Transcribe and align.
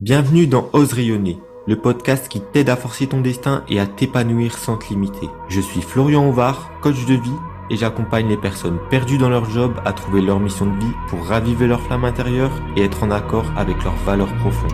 Bienvenue 0.00 0.46
dans 0.46 0.70
Ose 0.72 0.94
rayonner, 0.94 1.36
le 1.66 1.76
podcast 1.76 2.26
qui 2.28 2.40
t'aide 2.40 2.70
à 2.70 2.76
forcer 2.76 3.06
ton 3.06 3.20
destin 3.20 3.66
et 3.68 3.78
à 3.78 3.86
t'épanouir 3.86 4.56
sans 4.56 4.78
te 4.78 4.88
limiter. 4.88 5.28
Je 5.50 5.60
suis 5.60 5.82
Florian 5.82 6.26
Ovar, 6.26 6.70
coach 6.80 7.04
de 7.04 7.12
vie, 7.12 7.36
et 7.68 7.76
j'accompagne 7.76 8.26
les 8.26 8.38
personnes 8.38 8.78
perdues 8.88 9.18
dans 9.18 9.28
leur 9.28 9.44
job 9.50 9.78
à 9.84 9.92
trouver 9.92 10.22
leur 10.22 10.40
mission 10.40 10.64
de 10.64 10.80
vie 10.82 10.94
pour 11.08 11.22
raviver 11.26 11.66
leur 11.66 11.82
flamme 11.82 12.06
intérieure 12.06 12.50
et 12.78 12.82
être 12.84 13.02
en 13.02 13.10
accord 13.10 13.44
avec 13.58 13.84
leurs 13.84 14.02
valeurs 14.06 14.34
profondes. 14.38 14.72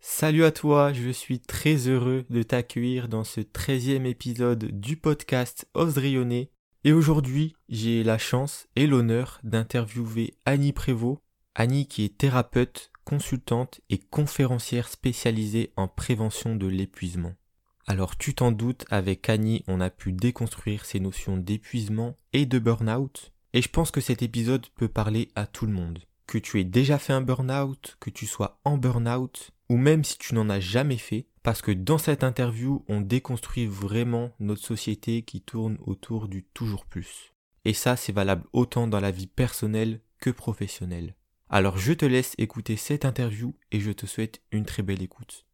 Salut 0.00 0.44
à 0.44 0.50
toi, 0.50 0.94
je 0.94 1.10
suis 1.10 1.40
très 1.40 1.88
heureux 1.88 2.24
de 2.30 2.42
t'accueillir 2.42 3.08
dans 3.08 3.24
ce 3.24 3.42
13e 3.42 4.06
épisode 4.06 4.64
du 4.80 4.96
podcast 4.96 5.68
Ose 5.74 5.98
rayonner 5.98 6.50
et 6.84 6.92
aujourd'hui, 6.92 7.54
j'ai 7.68 8.02
la 8.02 8.18
chance 8.18 8.66
et 8.74 8.86
l'honneur 8.86 9.40
d'interviewer 9.44 10.34
Annie 10.44 10.72
Prévost. 10.72 11.20
Annie 11.54 11.86
qui 11.86 12.04
est 12.04 12.16
thérapeute, 12.16 12.90
consultante 13.04 13.80
et 13.90 13.98
conférencière 13.98 14.88
spécialisée 14.88 15.72
en 15.76 15.86
prévention 15.86 16.56
de 16.56 16.66
l'épuisement. 16.66 17.34
Alors 17.86 18.16
tu 18.16 18.34
t'en 18.34 18.52
doutes, 18.52 18.86
avec 18.90 19.28
Annie, 19.28 19.64
on 19.68 19.80
a 19.80 19.90
pu 19.90 20.12
déconstruire 20.12 20.84
ces 20.84 20.98
notions 20.98 21.36
d'épuisement 21.36 22.16
et 22.32 22.46
de 22.46 22.58
burn-out. 22.58 23.32
Et 23.52 23.60
je 23.60 23.68
pense 23.68 23.90
que 23.90 24.00
cet 24.00 24.22
épisode 24.22 24.66
peut 24.76 24.88
parler 24.88 25.28
à 25.34 25.46
tout 25.46 25.66
le 25.66 25.72
monde. 25.72 25.98
Que 26.26 26.38
tu 26.38 26.58
aies 26.58 26.64
déjà 26.64 26.98
fait 26.98 27.12
un 27.12 27.20
burn-out, 27.20 27.96
que 28.00 28.08
tu 28.08 28.26
sois 28.26 28.60
en 28.64 28.78
burn-out, 28.78 29.50
ou 29.72 29.78
même 29.78 30.04
si 30.04 30.18
tu 30.18 30.34
n'en 30.34 30.50
as 30.50 30.60
jamais 30.60 30.98
fait, 30.98 31.24
parce 31.42 31.62
que 31.62 31.72
dans 31.72 31.96
cette 31.96 32.24
interview, 32.24 32.84
on 32.88 33.00
déconstruit 33.00 33.64
vraiment 33.64 34.30
notre 34.38 34.60
société 34.60 35.22
qui 35.22 35.40
tourne 35.40 35.78
autour 35.80 36.28
du 36.28 36.44
toujours 36.44 36.84
plus. 36.84 37.32
Et 37.64 37.72
ça, 37.72 37.96
c'est 37.96 38.12
valable 38.12 38.44
autant 38.52 38.86
dans 38.86 39.00
la 39.00 39.10
vie 39.10 39.26
personnelle 39.26 40.02
que 40.20 40.28
professionnelle. 40.28 41.14
Alors 41.48 41.78
je 41.78 41.94
te 41.94 42.04
laisse 42.04 42.34
écouter 42.36 42.76
cette 42.76 43.06
interview 43.06 43.54
et 43.70 43.80
je 43.80 43.92
te 43.92 44.04
souhaite 44.04 44.42
une 44.52 44.66
très 44.66 44.82
belle 44.82 45.00
écoute. 45.00 45.46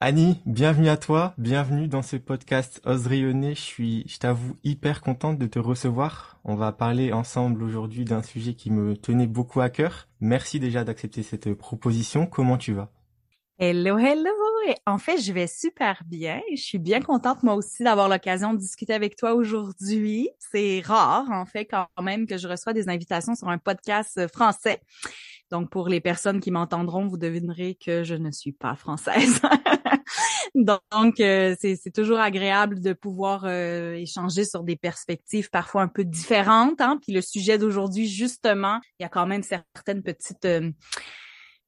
Annie, 0.00 0.42
bienvenue 0.44 0.90
à 0.90 0.98
toi, 0.98 1.32
bienvenue 1.38 1.88
dans 1.88 2.02
ce 2.02 2.16
podcast 2.16 2.82
Ose 2.84 3.06
rayonner. 3.06 3.54
Je 3.54 3.62
suis, 3.62 4.04
je 4.08 4.18
t'avoue, 4.18 4.58
hyper 4.62 5.00
contente 5.00 5.38
de 5.38 5.46
te 5.46 5.58
recevoir. 5.58 6.38
On 6.44 6.54
va 6.54 6.70
parler 6.72 7.14
ensemble 7.14 7.62
aujourd'hui 7.62 8.04
d'un 8.04 8.22
sujet 8.22 8.52
qui 8.52 8.70
me 8.70 8.94
tenait 8.94 9.26
beaucoup 9.26 9.62
à 9.62 9.70
cœur. 9.70 10.06
Merci 10.20 10.60
déjà 10.60 10.84
d'accepter 10.84 11.22
cette 11.22 11.54
proposition. 11.54 12.26
Comment 12.26 12.58
tu 12.58 12.74
vas? 12.74 12.92
Hello, 13.58 13.98
hello! 13.98 14.30
En 14.86 14.98
fait, 14.98 15.18
je 15.18 15.32
vais 15.32 15.46
super 15.46 16.02
bien. 16.06 16.40
Je 16.50 16.60
suis 16.60 16.78
bien 16.78 17.00
contente, 17.00 17.42
moi 17.42 17.54
aussi, 17.54 17.84
d'avoir 17.84 18.08
l'occasion 18.08 18.54
de 18.54 18.58
discuter 18.58 18.94
avec 18.94 19.14
toi 19.14 19.34
aujourd'hui. 19.34 20.30
C'est 20.38 20.80
rare, 20.80 21.30
en 21.30 21.44
fait, 21.44 21.66
quand 21.66 21.86
même, 22.00 22.26
que 22.26 22.38
je 22.38 22.48
reçois 22.48 22.72
des 22.72 22.88
invitations 22.88 23.34
sur 23.34 23.48
un 23.48 23.58
podcast 23.58 24.16
euh, 24.18 24.26
français. 24.26 24.80
Donc, 25.50 25.70
pour 25.70 25.88
les 25.88 26.00
personnes 26.00 26.40
qui 26.40 26.50
m'entendront, 26.50 27.06
vous 27.06 27.18
devinerez 27.18 27.76
que 27.76 28.02
je 28.04 28.14
ne 28.14 28.30
suis 28.30 28.52
pas 28.52 28.74
française. 28.74 29.40
Donc, 30.54 31.20
euh, 31.20 31.54
c'est 31.60 31.92
toujours 31.94 32.18
agréable 32.18 32.80
de 32.80 32.94
pouvoir 32.94 33.44
euh, 33.44 33.92
échanger 33.94 34.44
sur 34.44 34.64
des 34.64 34.76
perspectives 34.76 35.50
parfois 35.50 35.82
un 35.82 35.88
peu 35.88 36.04
différentes. 36.04 36.80
Hein? 36.80 36.98
Puis 37.02 37.12
le 37.12 37.20
sujet 37.20 37.58
d'aujourd'hui, 37.58 38.08
justement, 38.08 38.80
il 38.98 39.02
y 39.02 39.06
a 39.06 39.10
quand 39.10 39.26
même 39.26 39.42
certaines 39.42 40.02
petites 40.02 40.46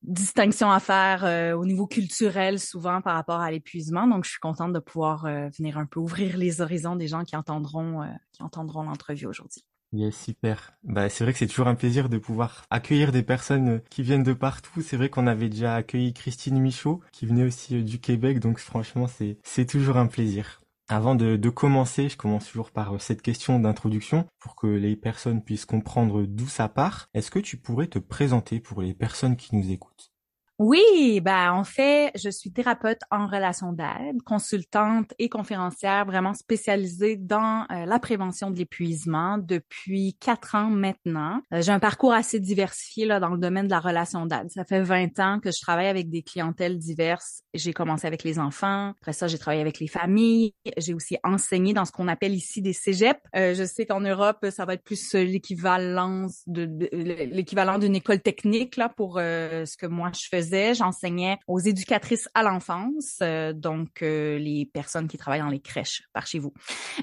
distinction 0.05 0.70
à 0.70 0.80
faire 0.80 1.24
euh, 1.24 1.52
au 1.52 1.64
niveau 1.64 1.86
culturel 1.86 2.58
souvent 2.58 3.00
par 3.00 3.14
rapport 3.14 3.41
à 3.41 3.50
l'épuisement. 3.50 4.06
Donc, 4.06 4.24
je 4.24 4.30
suis 4.30 4.41
contente 4.41 4.72
de 4.72 4.78
pouvoir 4.78 5.24
euh, 5.24 5.48
venir 5.56 5.78
un 5.78 5.86
peu 5.86 6.00
ouvrir 6.00 6.36
les 6.36 6.60
horizons 6.60 6.97
des 6.97 7.08
gens 7.08 7.24
qui 7.24 7.36
entendront 7.36 8.02
euh, 8.02 8.06
qui 8.32 8.42
entendront 8.42 8.82
l'entrevue 8.82 9.27
aujourd'hui. 9.27 9.64
Yes, 9.92 10.16
super. 10.16 10.72
Bah, 10.82 11.08
c'est 11.08 11.22
vrai 11.22 11.32
que 11.32 11.38
c'est 11.38 11.47
toujours 11.47 11.69
un 11.69 11.77
plaisir 11.77 12.08
de 12.08 12.19
pouvoir 12.19 12.64
accueillir 12.70 13.12
des 13.12 13.22
personnes 13.22 13.80
qui 13.91 14.02
viennent 14.02 14.25
de 14.25 14.32
partout. 14.32 14.82
C'est 14.82 14.97
vrai 14.97 15.08
qu'on 15.08 15.28
avait 15.28 15.48
déjà 15.48 15.77
accueilli 15.77 16.12
Christine 16.12 16.58
Michaud, 16.58 17.00
qui 17.12 17.27
venait 17.27 17.44
aussi 17.44 17.84
du 17.84 18.00
Québec, 18.00 18.41
donc 18.41 18.58
franchement, 18.58 19.06
c'est, 19.06 19.38
c'est 19.44 19.66
toujours 19.66 19.97
un 19.97 20.06
plaisir. 20.06 20.64
Avant 20.89 21.15
de, 21.15 21.49
commencer, 21.49 22.11
je 22.11 22.17
commence 22.17 22.47
toujours 22.47 22.71
par 22.71 22.95
euh, 22.95 22.99
cette 22.99 23.22
question 23.22 23.59
d'introduction 23.59 24.27
pour 24.39 24.55
que 24.55 24.67
les 24.67 24.97
personnes 24.97 25.43
puissent 25.43 25.65
comprendre 25.65 26.25
d'où 26.25 26.47
ça 26.47 26.69
part. 26.69 27.09
Est-ce 27.15 27.31
que 27.31 27.39
tu 27.39 27.56
pourrais 27.56 27.87
te 27.87 27.99
présenter 27.99 28.61
pour 28.61 28.83
les 28.83 28.93
personnes 28.93 29.37
qui 29.37 29.56
nous 29.56 29.71
écoutent? 29.71 30.13
Oui, 30.60 31.20
ben 31.20 31.50
en 31.50 31.65
fait, 31.65 32.12
je 32.15 32.31
suis 32.31 32.53
thérapeute 32.53 33.00
en 33.10 33.26
relation 33.26 33.72
d'aide, 33.72 34.22
consultante 34.25 35.12
et 35.19 35.28
conférencière 35.28 36.06
vraiment 36.06 36.32
spécialisée 36.32 37.16
dans 37.16 37.66
euh, 37.72 37.87
la 37.87 37.98
prévention 37.98 38.53
de 38.53 38.59
l'épuisement 38.59 39.38
depuis 39.38 40.14
quatre 40.20 40.54
ans 40.54 40.70
maintenant. 40.70 41.41
Euh, 41.53 41.60
j'ai 41.60 41.72
un 41.72 41.81
parcours 41.81 42.12
assez 42.12 42.38
diversifié 42.38 43.04
là 43.04 43.19
dans 43.19 43.31
le 43.31 43.38
domaine 43.38 43.64
de 43.64 43.72
la 43.72 43.81
relation 43.81 44.26
d'aide. 44.26 44.48
Ça 44.50 44.64
fait 44.64 44.81
20 44.81 45.19
ans 45.19 45.41
que 45.41 45.50
je 45.50 45.60
travaille 45.60 45.88
avec 45.88 46.09
des 46.09 46.22
clientèles 46.22 46.78
diverses. 46.78 47.43
J'ai 47.53 47.72
commencé 47.72 48.06
avec 48.06 48.22
les 48.22 48.38
enfants, 48.38 48.91
après 49.00 49.12
ça 49.12 49.26
j'ai 49.26 49.38
travaillé 49.38 49.60
avec 49.60 49.81
les 49.81 49.88
familles, 49.88 50.54
j'ai 50.76 50.94
aussi 50.94 51.19
enseigné 51.25 51.72
dans 51.72 51.84
ce 51.84 51.91
qu'on 51.91 52.06
appelle 52.06 52.32
ici 52.32 52.62
des 52.62 52.72
cégeps. 52.72 53.20
Euh, 53.34 53.54
je 53.54 53.64
sais 53.64 53.87
qu'en 53.87 54.00
Europe, 54.00 54.47
ça 54.50 54.64
va 54.64 54.75
être 54.75 54.84
plus 54.84 55.14
l'équivalent 55.14 56.28
de, 56.47 56.66
de 56.66 56.88
l'équivalent 57.32 57.81
d'une 57.81 57.97
école 57.97 58.20
technique 58.20 58.76
là 58.76 58.88
pour 58.88 59.14
ce 59.16 59.76
que 59.76 59.87
moi 59.87 60.12
je 60.14 60.28
fais 60.31 60.44
j'enseignais 60.75 61.38
aux 61.47 61.59
éducatrices 61.59 62.28
à 62.34 62.43
l'enfance, 62.43 63.19
euh, 63.22 63.53
donc 63.53 64.03
euh, 64.03 64.38
les 64.38 64.66
personnes 64.66 65.09
qui 65.09 65.16
travaillent 65.16 65.41
dans 65.41 65.49
les 65.49 65.60
crèches 65.60 66.03
par 66.12 66.27
chez 66.27 66.38
vous. 66.38 66.53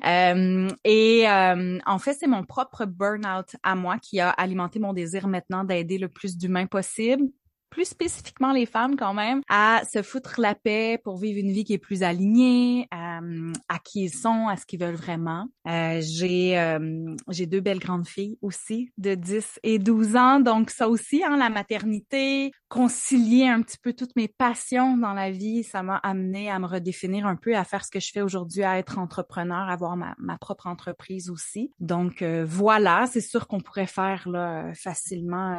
Euh, 0.06 0.68
et 0.84 1.26
en 1.28 2.00
fait, 2.00 2.14
c'est 2.14 2.28
mon 2.28 2.44
propre 2.44 2.86
burn-out 2.86 3.56
à 3.64 3.76
moi 3.76 3.98
qui 3.98 4.20
a 4.20 4.30
alimenté 4.30 4.80
mon 4.80 4.94
désir 4.94 5.28
maintenant 5.28 5.64
d'aider 5.64 5.98
le 5.98 6.10
plus 6.10 6.38
d'humains 6.38 6.66
possible 6.66 7.26
plus 7.72 7.86
spécifiquement 7.86 8.52
les 8.52 8.68
femmes 8.68 8.98
quand 8.98 9.16
même, 9.16 9.42
à 9.50 9.82
se 9.92 10.04
foutre 10.04 10.40
la 10.40 10.54
paix 10.54 11.00
pour 11.04 11.18
vivre 11.18 11.40
une 11.40 11.52
vie 11.52 11.64
qui 11.64 11.74
est 11.74 11.80
plus 11.80 12.04
alignée 12.04 12.88
euh, 12.94 13.54
à 13.70 13.80
qui 13.80 14.04
ils 14.04 14.14
sont, 14.14 14.48
à 14.50 14.58
ce 14.58 14.66
qu'ils 14.66 14.80
veulent 14.80 14.94
vraiment. 14.96 15.48
Euh, 15.68 16.02
j'ai 16.02 16.60
euh, 16.60 17.16
j'ai 17.30 17.46
deux 17.48 17.62
belles 17.62 17.80
grandes 17.80 18.08
filles 18.08 18.38
aussi 18.42 18.92
de 18.98 19.16
10 19.16 19.60
et 19.64 19.80
12 19.80 20.16
ans, 20.18 20.40
donc 20.42 20.70
ça 20.70 20.90
aussi, 20.90 21.24
hein, 21.24 21.38
la 21.38 21.50
maternité, 21.50 22.52
concilier 22.68 23.48
un 23.48 23.62
petit 23.62 23.78
peu 23.82 23.94
toutes 23.94 24.16
mes 24.16 24.28
passions 24.28 24.98
dans 24.98 25.14
la 25.14 25.32
vie, 25.32 25.64
ça 25.64 25.82
m'a 25.82 25.96
amené 25.98 26.52
à 26.52 26.60
me 26.60 26.68
redéfinir 26.68 27.26
un 27.26 27.38
peu, 27.38 27.56
à 27.56 27.64
faire 27.64 27.86
ce 27.86 27.92
que 27.92 28.02
je 28.02 28.12
fais 28.12 28.22
aujourd'hui, 28.22 28.64
à 28.64 28.80
être 28.80 29.00
entrepreneur, 29.00 29.70
à 29.70 29.74
avoir 29.74 29.96
ma, 29.96 30.14
ma 30.18 30.38
propre 30.38 30.68
entreprise 30.68 31.30
aussi. 31.30 31.72
Donc 31.80 32.22
voilà, 32.22 33.06
c'est 33.08 33.22
sûr 33.22 33.48
qu'on 33.48 33.62
pourrait 33.62 33.88
faire 33.88 34.28
là 34.28 34.74
facilement 34.74 35.58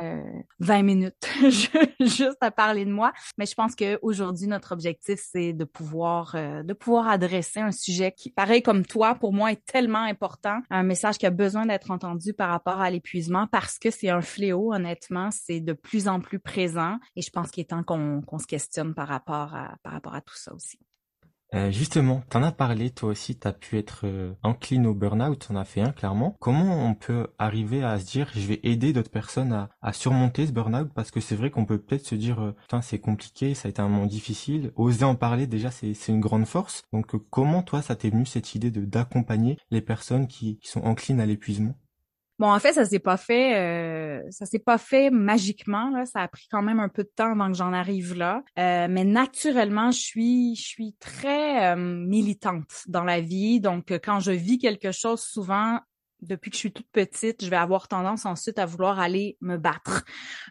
20 0.60 0.82
minutes. 0.82 1.30
juste 2.06 2.38
à 2.40 2.50
parler 2.50 2.84
de 2.84 2.90
moi. 2.90 3.12
Mais 3.38 3.46
je 3.46 3.54
pense 3.54 3.74
qu'aujourd'hui, 3.74 4.46
notre 4.46 4.72
objectif, 4.72 5.20
c'est 5.32 5.52
de 5.52 5.64
pouvoir, 5.64 6.34
euh, 6.34 6.62
de 6.62 6.72
pouvoir 6.72 7.08
adresser 7.08 7.60
un 7.60 7.72
sujet 7.72 8.12
qui, 8.12 8.30
pareil 8.30 8.62
comme 8.62 8.84
toi, 8.84 9.14
pour 9.14 9.32
moi, 9.32 9.52
est 9.52 9.64
tellement 9.64 10.02
important. 10.02 10.60
Un 10.70 10.82
message 10.82 11.18
qui 11.18 11.26
a 11.26 11.30
besoin 11.30 11.66
d'être 11.66 11.90
entendu 11.90 12.32
par 12.32 12.50
rapport 12.50 12.80
à 12.80 12.90
l'épuisement 12.90 13.46
parce 13.46 13.78
que 13.78 13.90
c'est 13.90 14.10
un 14.10 14.22
fléau, 14.22 14.72
honnêtement. 14.72 15.30
C'est 15.30 15.60
de 15.60 15.72
plus 15.72 16.08
en 16.08 16.20
plus 16.20 16.38
présent. 16.38 16.98
Et 17.16 17.22
je 17.22 17.30
pense 17.30 17.50
qu'il 17.50 17.62
est 17.62 17.70
temps 17.70 17.82
qu'on 17.82 18.38
se 18.38 18.46
questionne 18.46 18.94
par 18.94 19.08
rapport 19.08 19.54
à, 19.54 19.76
par 19.82 19.92
rapport 19.92 20.14
à 20.14 20.20
tout 20.20 20.36
ça 20.36 20.54
aussi. 20.54 20.78
Euh, 21.54 21.70
justement, 21.70 22.22
t'en 22.30 22.42
as 22.42 22.52
parlé, 22.52 22.90
toi 22.90 23.10
aussi, 23.10 23.36
t'as 23.36 23.52
pu 23.52 23.76
être 23.76 24.02
euh, 24.04 24.32
au 24.42 24.94
burn-out, 24.94 25.46
t'en 25.48 25.56
as 25.56 25.64
fait 25.64 25.82
un 25.82 25.92
clairement. 25.92 26.34
Comment 26.40 26.86
on 26.88 26.94
peut 26.94 27.26
arriver 27.38 27.84
à 27.84 27.98
se 27.98 28.06
dire, 28.06 28.30
je 28.34 28.46
vais 28.46 28.60
aider 28.62 28.92
d'autres 28.94 29.10
personnes 29.10 29.68
à, 29.82 29.92
surmonter 29.92 30.46
ce 30.46 30.52
burn-out? 30.52 30.90
Parce 30.94 31.10
que 31.10 31.20
c'est 31.20 31.36
vrai 31.36 31.50
qu'on 31.50 31.66
peut 31.66 31.78
peut-être 31.78 32.06
se 32.06 32.14
dire, 32.14 32.40
euh, 32.40 32.52
putain, 32.52 32.80
c'est 32.80 33.00
compliqué, 33.00 33.54
ça 33.54 33.68
a 33.68 33.70
été 33.70 33.82
un 33.82 33.88
moment 33.88 34.06
difficile. 34.06 34.72
Oser 34.76 35.04
en 35.04 35.14
parler, 35.14 35.46
déjà, 35.46 35.70
c'est 35.70 35.94
une 36.08 36.20
grande 36.20 36.46
force. 36.46 36.84
Donc, 36.92 37.14
comment 37.30 37.62
toi, 37.62 37.82
ça 37.82 37.96
t'est 37.96 38.10
venu 38.10 38.24
cette 38.24 38.54
idée 38.54 38.70
de 38.70 38.84
d'accompagner 38.84 39.58
les 39.70 39.82
personnes 39.82 40.28
qui, 40.28 40.58
qui 40.58 40.68
sont 40.68 40.82
enclines 40.82 41.20
à 41.20 41.26
l'épuisement? 41.26 41.74
Bon, 42.42 42.50
en 42.50 42.58
fait, 42.58 42.72
ça 42.72 42.84
s'est 42.84 42.98
pas 42.98 43.16
fait, 43.16 43.56
euh, 43.56 44.20
ça 44.30 44.46
s'est 44.46 44.58
pas 44.58 44.76
fait 44.76 45.10
magiquement. 45.10 45.90
Là. 45.90 46.06
Ça 46.06 46.22
a 46.22 46.26
pris 46.26 46.48
quand 46.50 46.60
même 46.60 46.80
un 46.80 46.88
peu 46.88 47.04
de 47.04 47.10
temps 47.14 47.30
avant 47.30 47.46
que 47.46 47.56
j'en 47.56 47.72
arrive 47.72 48.16
là. 48.16 48.42
Euh, 48.58 48.88
mais 48.90 49.04
naturellement, 49.04 49.92
je 49.92 50.00
suis, 50.00 50.56
je 50.56 50.62
suis 50.62 50.96
très 50.98 51.70
euh, 51.70 51.76
militante 51.76 52.82
dans 52.88 53.04
la 53.04 53.20
vie. 53.20 53.60
Donc, 53.60 53.92
quand 54.02 54.18
je 54.18 54.32
vis 54.32 54.58
quelque 54.58 54.90
chose, 54.90 55.20
souvent, 55.20 55.78
depuis 56.20 56.50
que 56.50 56.56
je 56.56 56.60
suis 56.62 56.72
toute 56.72 56.90
petite, 56.90 57.44
je 57.44 57.48
vais 57.48 57.54
avoir 57.54 57.86
tendance 57.86 58.26
ensuite 58.26 58.58
à 58.58 58.66
vouloir 58.66 58.98
aller 58.98 59.36
me 59.40 59.56
battre 59.56 60.04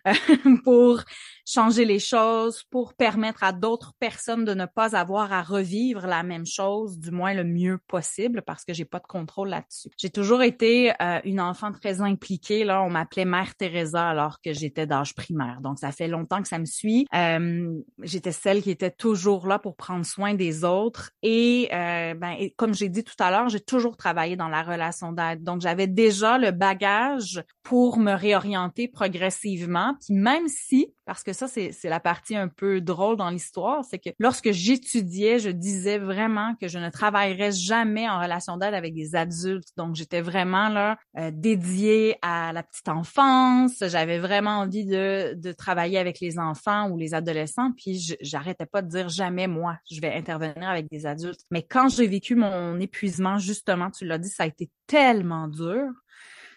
pour 0.64 1.04
changer 1.46 1.86
les 1.86 2.00
choses, 2.00 2.64
pour 2.70 2.94
permettre 2.94 3.44
à 3.44 3.52
d'autres 3.52 3.94
personnes 4.00 4.46
de 4.46 4.54
ne 4.54 4.66
pas 4.66 4.96
avoir 4.96 5.34
à 5.34 5.42
revivre 5.42 6.08
la 6.08 6.24
même 6.24 6.46
chose, 6.46 6.98
du 7.00 7.12
moins 7.12 7.34
le 7.34 7.44
mieux 7.44 7.80
possible, 7.88 8.42
parce 8.42 8.66
que 8.66 8.74
j'ai 8.74 8.86
pas 8.86 9.00
de 9.00 9.08
contrôle 9.08 9.50
là-dessus. 9.50 9.90
J'ai 9.98 10.10
toujours 10.10 10.44
été 10.44 10.92
euh, 11.02 11.20
une 11.24 11.40
enfant 11.42 11.72
très 11.72 12.02
impliquée. 12.02 12.64
Là, 12.64 12.84
on 12.84 12.90
m'appelait 12.90 13.26
Mère 13.26 13.56
Teresa 13.56 14.10
alors 14.10 14.42
que 14.42 14.54
j'étais 14.54 14.88
d'âge 14.88 15.14
primaire. 15.16 15.60
Donc, 15.62 15.80
ça 15.80 15.92
fait 15.92 16.08
longtemps 16.08 16.42
que 16.42 16.48
ça 16.48 16.60
me 16.60 16.66
suit. 16.66 17.08
Euh, 17.14 17.80
j'étais 18.02 18.32
celle 18.32 18.62
qui 18.62 18.72
était 18.72 18.92
toujours 18.92 19.48
là 19.48 19.60
pour 19.60 19.76
prendre 19.76 20.06
soin 20.06 20.34
des 20.34 20.64
autres. 20.64 21.12
Et, 21.24 21.70
euh, 21.74 22.14
ben, 22.14 22.36
comme 22.58 22.74
j'ai 22.74 22.90
dit 22.90 23.04
tout 23.04 23.16
à 23.20 23.32
l'heure, 23.32 23.50
j'ai 23.50 23.60
toujours 23.60 23.98
travaillé 23.98 24.36
dans 24.36 24.50
la 24.50 24.64
relation 24.64 25.12
d'aide. 25.12 25.44
Donc, 25.44 25.62
j'avais 25.62 25.88
déjà 25.88 26.38
le 26.38 26.52
bagage 26.52 27.44
pour 27.64 27.98
me 27.98 28.14
réorienter 28.14 28.88
progressivement. 28.88 29.96
Puis 30.02 30.14
même 30.14 30.48
si, 30.48 30.94
parce 31.06 31.24
que 31.24 31.34
ça, 31.48 31.72
c'est 31.72 31.90
la 31.90 32.00
partie 32.00 32.36
un 32.36 32.48
peu 32.48 32.82
drôle 32.82 33.18
dans 33.18 33.30
l'histoire, 33.30 33.84
c'est 33.84 34.00
que 34.00 34.10
lorsque 34.20 34.52
j'étudiais, 34.52 35.40
je 35.40 35.50
disais 35.50 35.98
vraiment 35.98 36.56
que 36.56 36.68
je 36.68 36.78
ne 36.78 36.90
travaillerais 36.90 37.52
jamais 37.52 38.08
en 38.08 38.20
relation 38.20 38.58
d'aide 38.58 38.74
avec 38.74 38.94
des 38.94 39.16
adultes. 39.16 39.70
Donc, 39.78 39.96
j'étais 39.96 40.22
vraiment 40.22 40.70
là 40.70 40.98
euh, 41.18 41.32
dédiée 41.34 42.18
à 42.22 42.54
la 42.54 42.64
petite 42.64 42.90
enfance. 42.90 43.84
J'avais 43.88 44.20
vraiment 44.20 44.60
envie 44.60 44.86
de, 44.86 45.34
de 45.36 45.52
travailler 45.52 45.98
avec 45.98 46.20
les 46.20 46.38
enfants 46.38 46.90
ou 46.90 46.98
les 46.98 47.14
adolescents. 47.14 47.72
Puis, 47.72 48.16
j'arrêtais 48.22 48.66
pas 48.66 48.82
de 48.82 48.90
dire 48.90 49.10
jamais, 49.10 49.48
moi, 49.48 49.78
je 49.90 50.00
vais 50.00 50.14
intervenir 50.14 50.70
avec 50.70 50.90
des 50.90 51.06
adultes. 51.06 51.42
Mais 51.50 51.64
quand 51.64 51.90
j'ai 51.90 52.08
vécu 52.08 52.36
mon 52.36 52.80
épuisement, 52.80 53.38
justement, 53.40 53.90
tu 53.90 54.06
l'as 54.06 54.18
dit, 54.18 54.30
ça 54.30 54.44
a 54.44 54.48
été 54.48 54.70
tellement 54.86 55.48
dur 55.48 55.90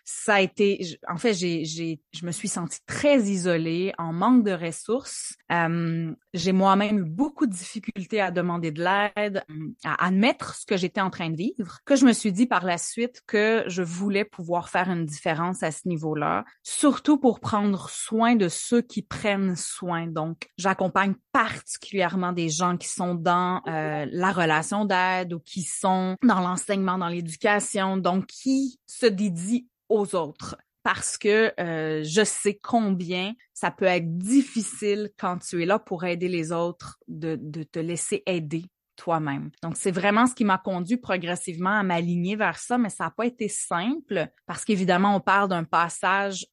ça 0.05 0.35
a 0.35 0.41
été, 0.41 0.99
en 1.09 1.17
fait, 1.17 1.33
j'ai, 1.33 1.65
j'ai, 1.65 2.01
je 2.12 2.27
me 2.27 2.31
suis 2.31 2.49
sentie 2.49 2.81
très 2.87 3.23
isolée, 3.23 3.93
en 3.99 4.12
manque 4.12 4.45
de 4.45 4.53
ressources. 4.53 5.35
Euh, 5.51 6.15
j'ai 6.35 6.53
moi-même 6.53 6.99
eu 6.99 7.05
beaucoup 7.05 7.47
de 7.47 7.53
difficultés 7.53 8.21
à 8.21 8.31
demander 8.31 8.71
de 8.71 8.85
l'aide, 8.85 9.45
à 9.83 10.06
admettre 10.06 10.55
ce 10.56 10.67
que 10.67 10.77
j'étais 10.77 11.01
en 11.01 11.11
train 11.11 11.31
de 11.31 11.37
vivre, 11.37 11.79
que 11.87 11.97
je 11.97 12.05
me 12.05 12.12
suis 12.12 12.33
dit 12.33 12.47
par 12.47 12.65
la 12.65 12.77
suite 12.77 13.23
que 13.27 13.65
je 13.67 13.83
voulais 13.83 14.25
pouvoir 14.25 14.69
faire 14.69 14.91
une 14.91 15.06
différence 15.06 15.62
à 15.62 15.71
ce 15.71 15.89
niveau-là, 15.89 16.45
surtout 16.62 17.19
pour 17.19 17.41
prendre 17.41 17.89
soin 17.89 18.37
de 18.37 18.49
ceux 18.49 18.83
qui 18.83 19.00
prennent 19.03 19.57
soin. 19.57 20.07
Donc, 20.07 20.50
j'accompagne 20.59 21.15
particulièrement 21.33 22.33
des 22.33 22.50
gens 22.50 22.77
qui 22.77 22.89
sont 22.89 23.15
dans 23.15 23.62
euh, 23.67 24.07
la 24.11 24.33
relation 24.33 24.85
d'aide 24.85 25.33
ou 25.33 25.41
qui 25.41 25.62
sont 25.62 26.17
dans 26.23 26.41
l'enseignement, 26.41 26.99
dans 26.99 27.09
l'éducation, 27.09 27.97
donc 27.97 28.27
qui 28.27 28.79
se 28.87 29.07
dédient 29.07 29.62
aux 29.89 30.15
autres 30.15 30.57
parce 30.83 31.17
que 31.17 31.53
euh, 31.59 32.03
je 32.05 32.23
sais 32.25 32.59
combien 32.63 33.33
ça 33.55 33.71
peut 33.71 33.87
être 33.87 34.19
difficile 34.19 35.11
quand 35.19 35.39
tu 35.39 35.63
es 35.63 35.67
là 35.67 35.79
pour 35.79 36.05
aider 36.05 36.29
les 36.29 36.53
autres 36.53 36.99
de, 37.09 37.39
de 37.41 37.63
te 37.63 37.79
laisser 37.79 38.23
aider 38.27 38.67
toi-même. 38.97 39.51
Donc, 39.63 39.77
c'est 39.77 39.91
vraiment 39.91 40.27
ce 40.27 40.35
qui 40.35 40.45
m'a 40.45 40.59
conduit 40.59 40.99
progressivement 40.99 41.79
à 41.79 41.83
m'aligner 41.83 42.37
vers 42.37 42.59
ça, 42.59 42.79
mais 42.79 42.91
ça 42.91 43.05
n'a 43.05 43.11
pas 43.11 43.27
été 43.27 43.49
simple 43.49 44.29
parce 44.47 44.65
qu'évidemment, 44.65 45.17
on 45.17 45.21
parle 45.21 45.49
d'un 45.49 45.65
passage 45.65 46.47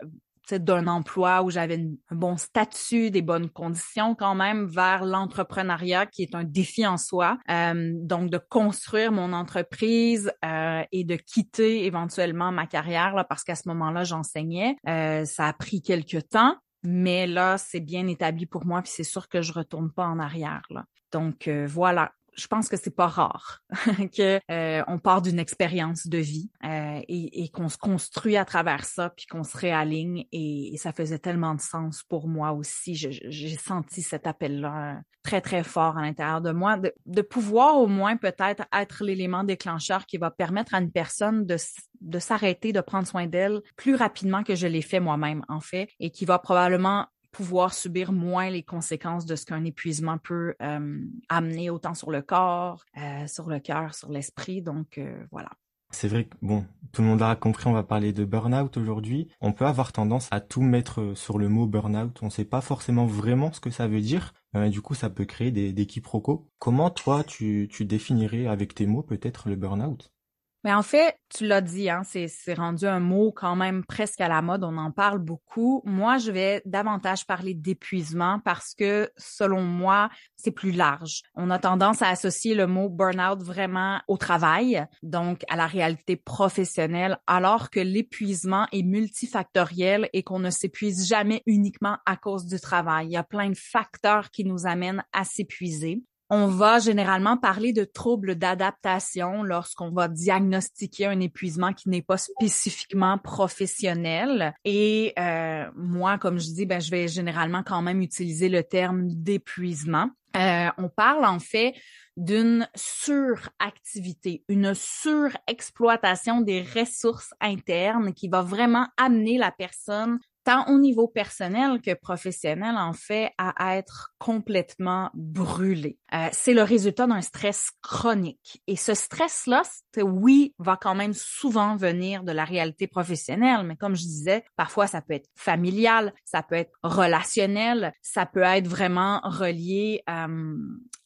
d'un 0.60 0.88
emploi 0.88 1.44
où 1.44 1.50
j'avais 1.50 1.78
un 2.10 2.16
bon 2.16 2.38
statut, 2.38 3.12
des 3.12 3.22
bonnes 3.22 3.50
conditions 3.50 4.16
quand 4.16 4.36
même, 4.36 4.66
vers 4.66 5.06
l'entrepreneuriat 5.06 6.06
qui 6.06 6.24
est 6.24 6.36
un 6.36 6.44
défi 6.44 6.86
en 6.86 6.98
soi. 6.98 7.38
Euh, 7.50 7.92
donc 7.96 8.30
de 8.30 8.38
construire 8.38 9.12
mon 9.12 9.34
entreprise 9.34 10.32
euh, 10.46 10.84
et 10.92 11.04
de 11.04 11.16
quitter 11.16 11.86
éventuellement 11.86 12.52
ma 12.52 12.68
carrière 12.68 13.14
là, 13.16 13.24
parce 13.24 13.44
qu'à 13.44 13.56
ce 13.56 13.68
moment-là 13.70 14.04
j'enseignais. 14.04 14.76
Euh, 14.88 15.26
ça 15.26 15.48
a 15.48 15.54
pris 15.54 15.82
quelques 15.82 16.30
temps. 16.30 16.56
Mais 16.84 17.28
là, 17.28 17.60
c'est 17.60 17.80
bien 17.80 18.08
établi 18.08 18.48
pour 18.48 18.66
moi, 18.66 18.82
puis 18.82 18.92
c'est 18.92 19.04
sûr 19.04 19.30
que 19.30 19.44
je 19.44 19.54
retourne 19.54 19.92
pas 19.92 20.08
en 20.08 20.18
arrière. 20.18 20.64
Là. 20.72 20.86
Donc 21.12 21.48
voilà, 21.48 22.12
je 22.36 22.48
pense 22.48 22.70
que 22.70 22.78
c'est 22.78 22.96
pas 22.96 23.08
rare 23.08 23.62
que 24.16 24.40
euh, 24.50 24.84
on 24.88 25.00
part 25.00 25.22
d'une 25.22 25.40
expérience 25.40 26.08
de 26.08 26.18
vie 26.18 26.50
euh, 26.64 27.02
et, 27.08 27.50
qu'on 27.50 27.70
se 27.70 27.78
construit 27.78 28.38
à 28.38 28.46
travers 28.46 28.86
ça 28.86 29.10
puis 29.10 29.26
qu'on 29.26 29.44
se 29.44 29.58
réaligne 29.58 30.26
et, 30.32 30.74
et, 30.74 30.78
ça 30.78 30.94
faisait 30.94 31.20
tellement 31.20 31.56
de 31.56 31.62
sens 31.62 32.04
pour 32.04 32.28
moi 32.28 32.54
aussi. 32.54 32.96
J'ai 32.96 33.58
senti 33.58 34.02
cet 34.02 34.28
appel 34.28 34.62
là 34.62 35.02
très 35.24 35.42
très 35.42 35.64
fort 35.64 35.98
à 35.98 36.02
l'intérieur 36.02 36.42
de 36.42 36.52
moi 36.52 36.78
de, 36.78 36.94
de, 37.06 37.22
pouvoir 37.22 37.78
au 37.78 37.88
moins 37.88 38.18
peut-être 38.18 38.64
être 38.74 39.04
l'élément 39.04 39.44
déclencheur 39.44 40.06
qui 40.06 40.18
va 40.18 40.32
permettre 40.32 40.74
à 40.74 40.80
une 40.80 40.92
personne 40.92 41.46
de 41.46 41.58
de 42.02 42.20
s'arrêter 42.20 42.74
de 42.74 42.82
prendre 42.82 43.08
soin 43.08 43.28
d'elle 43.28 43.62
plus 43.76 43.96
rapidement 43.96 44.44
que 44.44 44.56
je 44.56 44.66
l'ai 44.66 44.82
fait 44.82 45.00
moi-même 45.00 45.44
en 45.48 45.60
fait 45.60 45.90
et 46.00 46.10
qui 46.10 46.26
va 46.26 46.40
probablement 46.40 47.08
pouvoir 47.32 47.74
subir 47.74 48.12
moins 48.12 48.50
les 48.50 48.64
conséquences 48.64 49.26
de 49.26 49.36
ce 49.36 49.46
qu'un 49.46 49.64
épuisement 49.64 50.18
peut 50.18 50.56
euh, 50.62 51.00
amener 51.30 51.70
autant 51.70 51.94
sur 51.94 52.12
le 52.12 52.22
corps, 52.22 52.86
euh, 52.98 53.28
sur 53.28 53.48
le 53.48 53.60
cœur, 53.60 53.96
sur 53.96 54.12
l'esprit. 54.12 54.62
Donc 54.62 54.98
euh, 54.98 55.26
voilà. 55.32 55.50
C'est 55.94 56.08
vrai 56.08 56.24
que, 56.24 56.38
bon, 56.42 56.66
tout 56.94 57.02
le 57.02 57.10
monde 57.10 57.20
l'a 57.20 57.36
compris, 57.36 57.68
on 57.68 57.74
va 57.74 57.84
parler 57.84 58.14
de 58.14 58.24
burn-out 58.24 58.78
aujourd'hui. 58.78 59.28
On 59.42 59.52
peut 59.52 59.66
avoir 59.66 59.92
tendance 59.92 60.30
à 60.32 60.40
tout 60.40 60.62
mettre 60.62 61.14
sur 61.16 61.38
le 61.38 61.50
mot 61.50 61.68
burn-out. 61.68 62.18
On 62.22 62.28
ne 62.28 62.32
sait 62.32 62.46
pas 62.46 62.62
forcément 62.62 63.06
vraiment 63.06 63.52
ce 63.52 63.60
que 63.60 63.72
ça 63.72 63.90
veut 63.90 64.00
dire. 64.00 64.34
du 64.54 64.82
coup, 64.82 64.94
ça 64.94 65.10
peut 65.10 65.26
créer 65.26 65.52
des, 65.52 65.74
des 65.74 65.86
quiproquos. 65.88 66.48
Comment, 66.60 66.92
toi, 66.92 67.26
tu, 67.26 67.68
tu 67.70 67.84
définirais 67.84 68.48
avec 68.48 68.74
tes 68.74 68.86
mots 68.86 69.04
peut-être 69.04 69.50
le 69.50 69.58
burn-out? 69.58 70.14
Mais 70.64 70.74
en 70.74 70.84
fait, 70.84 71.18
tu 71.30 71.48
l'as 71.48 71.62
dit, 71.62 71.90
hein, 71.90 72.04
c'est, 72.04 72.54
rendu 72.54 72.86
un 72.86 73.00
mot 73.00 73.32
quand 73.32 73.56
même 73.56 73.84
presque 73.84 74.22
à 74.22 74.28
la 74.28 74.42
mode, 74.42 74.64
on 74.64 74.78
en 74.78 74.92
parle 74.92 75.20
beaucoup. 75.20 75.82
Moi, 75.86 76.18
je 76.18 76.32
vais 76.32 76.62
davantage 76.66 77.26
parler 77.26 77.54
d'épuisement 77.54 78.40
parce 78.46 78.76
que, 78.76 79.10
selon 79.18 79.62
moi, 79.64 80.10
c'est 80.36 80.52
plus 80.52 80.72
large. 80.72 81.22
On 81.36 81.50
a 81.50 81.58
tendance 81.58 82.02
à 82.02 82.10
associer 82.10 82.54
le 82.54 82.68
mot 82.68 82.90
burn-out 82.90 83.42
vraiment 83.42 84.02
au 84.08 84.18
travail, 84.18 84.86
donc 85.02 85.44
à 85.50 85.56
la 85.56 85.66
réalité 85.66 86.16
professionnelle, 86.16 87.18
alors 87.26 87.70
que 87.70 87.80
l'épuisement 87.80 88.68
est 88.72 88.84
multifactoriel 88.84 90.10
et 90.14 90.22
qu'on 90.22 90.40
ne 90.40 90.50
s'épuise 90.50 91.08
jamais 91.08 91.42
uniquement 91.48 91.98
à 92.06 92.18
cause 92.18 92.46
du 92.46 92.60
travail. 92.60 93.08
Il 93.08 93.14
y 93.14 93.18
a 93.18 93.24
plein 93.24 93.50
de 93.50 93.58
facteurs 93.58 94.30
qui 94.30 94.46
nous 94.46 94.68
amènent 94.68 95.04
à 95.14 95.24
s'épuiser. 95.24 96.04
On 96.34 96.48
va 96.48 96.80
généralement 96.80 97.36
parler 97.36 97.74
de 97.74 97.84
troubles 97.84 98.36
d'adaptation 98.36 99.44
lorsqu'on 99.44 99.92
va 99.92 100.08
diagnostiquer 100.08 101.08
un 101.08 101.20
épuisement 101.20 101.74
qui 101.74 101.90
n'est 101.90 102.02
pas 102.02 102.16
spécifiquement 102.16 103.18
professionnel. 103.18 104.54
Et 104.64 105.12
euh, 105.20 105.66
moi, 105.76 106.18
comme 106.18 106.40
je 106.40 106.46
dis, 106.46 106.66
ben, 106.66 106.80
je 106.80 106.90
vais 106.90 107.10
généralement 107.10 107.64
quand 107.64 107.82
même 107.82 108.02
utiliser 108.02 108.48
le 108.48 108.64
terme 108.64 109.10
d'épuisement. 109.10 110.10
Euh, 110.38 110.70
on 110.78 110.88
parle 110.88 111.26
en 111.26 111.40
fait 111.40 111.74
d'une 112.16 112.66
suractivité, 112.76 114.46
une 114.48 114.74
surexploitation 114.74 116.40
des 116.40 116.62
ressources 116.62 117.34
internes 117.42 118.14
qui 118.14 118.30
va 118.30 118.42
vraiment 118.42 118.88
amener 118.96 119.38
la 119.38 119.52
personne 119.52 120.18
tant 120.44 120.68
au 120.68 120.80
niveau 120.80 121.08
personnel 121.08 121.82
que 121.82 121.94
professionnel, 121.94 122.76
en 122.78 122.94
fait, 122.94 123.32
à 123.38 123.78
être 123.78 124.14
complètement 124.18 125.10
brûlé. 125.14 125.98
Euh, 126.14 126.28
c'est 126.32 126.54
le 126.54 126.64
résultat 126.64 127.08
d'un 127.08 127.22
stress 127.22 127.72
chronique. 127.82 128.62
Et 128.68 128.76
ce 128.76 128.94
stress-là, 128.94 129.64
oui, 130.04 130.54
va 130.60 130.78
quand 130.78 130.96
même 130.96 131.14
souvent 131.14 131.76
venir 131.76 132.24
de 132.24 132.32
la 132.32 132.46
réalité 132.46 132.88
professionnelle, 132.88 133.66
mais 133.66 133.76
comme 133.76 133.96
je 133.96 134.04
disais, 134.04 134.44
parfois 134.56 134.88
ça 134.88 135.02
peut 135.02 135.14
être 135.14 135.30
familial, 135.36 136.14
ça 136.26 136.44
peut 136.44 136.56
être 136.56 136.72
relationnel, 136.84 137.94
ça 138.02 138.26
peut 138.26 138.42
être 138.42 138.68
vraiment 138.68 139.22
relié 139.24 140.04
euh, 140.10 140.58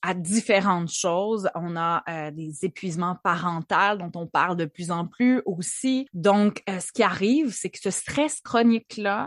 à 0.01 0.13
différentes 0.13 0.91
choses. 0.91 1.49
On 1.55 1.75
a 1.75 2.03
euh, 2.07 2.31
des 2.31 2.63
épuisements 2.63 3.17
parentaux 3.23 3.97
dont 3.97 4.11
on 4.15 4.27
parle 4.27 4.55
de 4.55 4.65
plus 4.65 4.91
en 4.91 5.07
plus 5.07 5.41
aussi. 5.45 6.07
Donc, 6.13 6.61
euh, 6.69 6.79
ce 6.79 6.91
qui 6.91 7.03
arrive, 7.03 7.51
c'est 7.51 7.69
que 7.69 7.79
ce 7.79 7.89
stress 7.89 8.41
chronique-là 8.41 9.24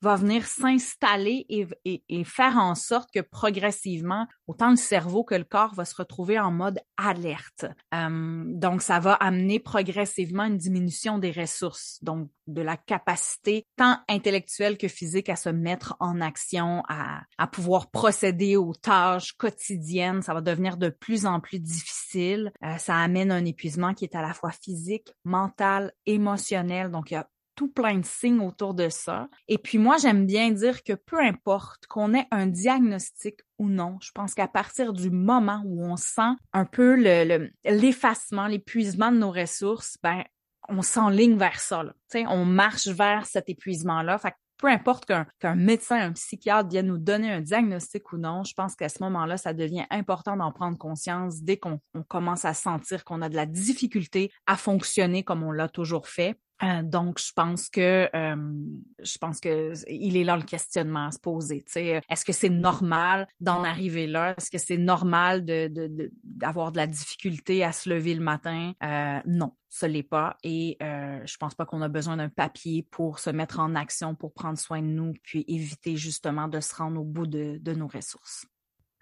va 0.00 0.16
venir 0.16 0.46
s'installer 0.46 1.44
et, 1.48 1.66
et, 1.84 2.24
faire 2.24 2.56
en 2.56 2.74
sorte 2.74 3.10
que 3.12 3.20
progressivement, 3.20 4.26
autant 4.46 4.70
le 4.70 4.76
cerveau 4.76 5.24
que 5.24 5.34
le 5.34 5.44
corps 5.44 5.74
va 5.74 5.84
se 5.84 5.96
retrouver 5.96 6.38
en 6.38 6.52
mode 6.52 6.80
alerte. 6.96 7.66
Euh, 7.94 8.44
donc, 8.46 8.82
ça 8.82 9.00
va 9.00 9.14
amener 9.14 9.58
progressivement 9.58 10.44
une 10.44 10.56
diminution 10.56 11.18
des 11.18 11.32
ressources, 11.32 11.98
donc 12.02 12.30
de 12.46 12.62
la 12.62 12.76
capacité 12.76 13.66
tant 13.76 13.98
intellectuelle 14.08 14.78
que 14.78 14.88
physique 14.88 15.28
à 15.28 15.36
se 15.36 15.48
mettre 15.48 15.96
en 16.00 16.20
action, 16.20 16.82
à, 16.88 17.22
à 17.36 17.46
pouvoir 17.46 17.90
procéder 17.90 18.56
aux 18.56 18.74
tâches 18.74 19.32
quotidiennes. 19.32 20.22
Ça 20.22 20.34
va 20.34 20.40
devenir 20.40 20.76
de 20.76 20.88
plus 20.88 21.26
en 21.26 21.40
plus 21.40 21.60
difficile. 21.60 22.52
Euh, 22.62 22.78
ça 22.78 22.96
amène 22.96 23.32
un 23.32 23.44
épuisement 23.44 23.94
qui 23.94 24.04
est 24.04 24.14
à 24.14 24.22
la 24.22 24.32
fois 24.32 24.52
physique, 24.52 25.12
mental, 25.24 25.92
émotionnel. 26.06 26.90
Donc, 26.90 27.10
il 27.10 27.14
y 27.14 27.16
a 27.16 27.28
tout 27.58 27.66
plein 27.66 27.98
de 27.98 28.06
signes 28.06 28.38
autour 28.38 28.72
de 28.72 28.88
ça. 28.88 29.28
Et 29.48 29.58
puis 29.58 29.78
moi, 29.78 29.96
j'aime 29.96 30.26
bien 30.26 30.52
dire 30.52 30.84
que 30.84 30.92
peu 30.92 31.18
importe 31.18 31.88
qu'on 31.88 32.14
ait 32.14 32.28
un 32.30 32.46
diagnostic 32.46 33.40
ou 33.58 33.68
non, 33.68 33.98
je 34.00 34.12
pense 34.12 34.32
qu'à 34.32 34.46
partir 34.46 34.92
du 34.92 35.10
moment 35.10 35.60
où 35.66 35.84
on 35.84 35.96
sent 35.96 36.36
un 36.52 36.64
peu 36.64 36.94
l'effacement, 37.64 38.46
le, 38.46 38.52
l'épuisement 38.52 39.10
de 39.10 39.16
nos 39.16 39.32
ressources, 39.32 39.98
ben 40.04 40.22
on 40.68 40.82
s'enligne 40.82 41.36
vers 41.36 41.58
ça. 41.58 41.82
Là. 41.82 41.94
on 42.28 42.44
marche 42.44 42.86
vers 42.86 43.26
cet 43.26 43.48
épuisement-là. 43.48 44.18
Fait 44.18 44.34
peu 44.58 44.68
importe 44.68 45.04
qu'un 45.06 45.54
médecin, 45.56 45.96
un 45.96 46.12
psychiatre 46.12 46.68
vienne 46.68 46.86
nous 46.86 46.98
donner 46.98 47.32
un 47.32 47.40
diagnostic 47.40 48.12
ou 48.12 48.18
non, 48.18 48.44
je 48.44 48.54
pense 48.54 48.76
qu'à 48.76 48.88
ce 48.88 49.02
moment-là, 49.02 49.36
ça 49.36 49.52
devient 49.52 49.86
important 49.90 50.36
d'en 50.36 50.52
prendre 50.52 50.78
conscience 50.78 51.42
dès 51.42 51.56
qu'on 51.56 51.80
commence 52.08 52.44
à 52.44 52.54
sentir 52.54 53.04
qu'on 53.04 53.22
a 53.22 53.28
de 53.28 53.36
la 53.36 53.46
difficulté 53.46 54.30
à 54.46 54.56
fonctionner 54.56 55.24
comme 55.24 55.42
on 55.42 55.52
l'a 55.52 55.68
toujours 55.68 56.06
fait. 56.08 56.36
Euh, 56.62 56.82
donc, 56.82 57.20
je 57.20 57.32
pense 57.32 57.68
que 57.68 58.08
euh, 58.14 58.36
je 59.02 59.18
pense 59.18 59.40
que 59.40 59.72
il 59.88 60.16
est 60.16 60.24
là 60.24 60.36
le 60.36 60.42
questionnement 60.42 61.06
à 61.06 61.10
se 61.12 61.18
poser. 61.18 61.64
Est-ce 61.74 62.24
que 62.24 62.32
c'est 62.32 62.48
normal 62.48 63.28
d'en 63.40 63.62
arriver 63.62 64.06
là? 64.06 64.34
Est-ce 64.36 64.50
que 64.50 64.58
c'est 64.58 64.76
normal 64.76 65.44
de, 65.44 66.10
d'avoir 66.24 66.72
de, 66.72 66.78
la 66.78 66.86
difficulté 66.86 67.62
à 67.64 67.72
se 67.72 67.88
lever 67.88 68.14
le 68.14 68.22
matin? 68.22 68.72
Euh, 68.82 69.20
non, 69.26 69.52
ce 69.68 69.86
l'est 69.86 70.02
pas. 70.02 70.36
Et 70.42 70.76
euh, 70.82 71.20
je 71.24 71.36
pense 71.36 71.54
pas 71.54 71.64
qu'on 71.64 71.82
a 71.82 71.88
besoin 71.88 72.16
d'un 72.16 72.28
papier 72.28 72.82
pour 72.90 73.18
se 73.18 73.30
mettre 73.30 73.60
en 73.60 73.74
action, 73.74 74.14
pour 74.14 74.32
prendre 74.32 74.58
soin 74.58 74.82
de 74.82 74.86
nous, 74.86 75.14
puis 75.22 75.44
éviter 75.46 75.96
justement 75.96 76.48
de 76.48 76.60
se 76.60 76.74
rendre 76.74 77.00
au 77.00 77.04
bout 77.04 77.26
de, 77.26 77.58
de 77.60 77.72
nos 77.72 77.88
ressources. 77.88 78.46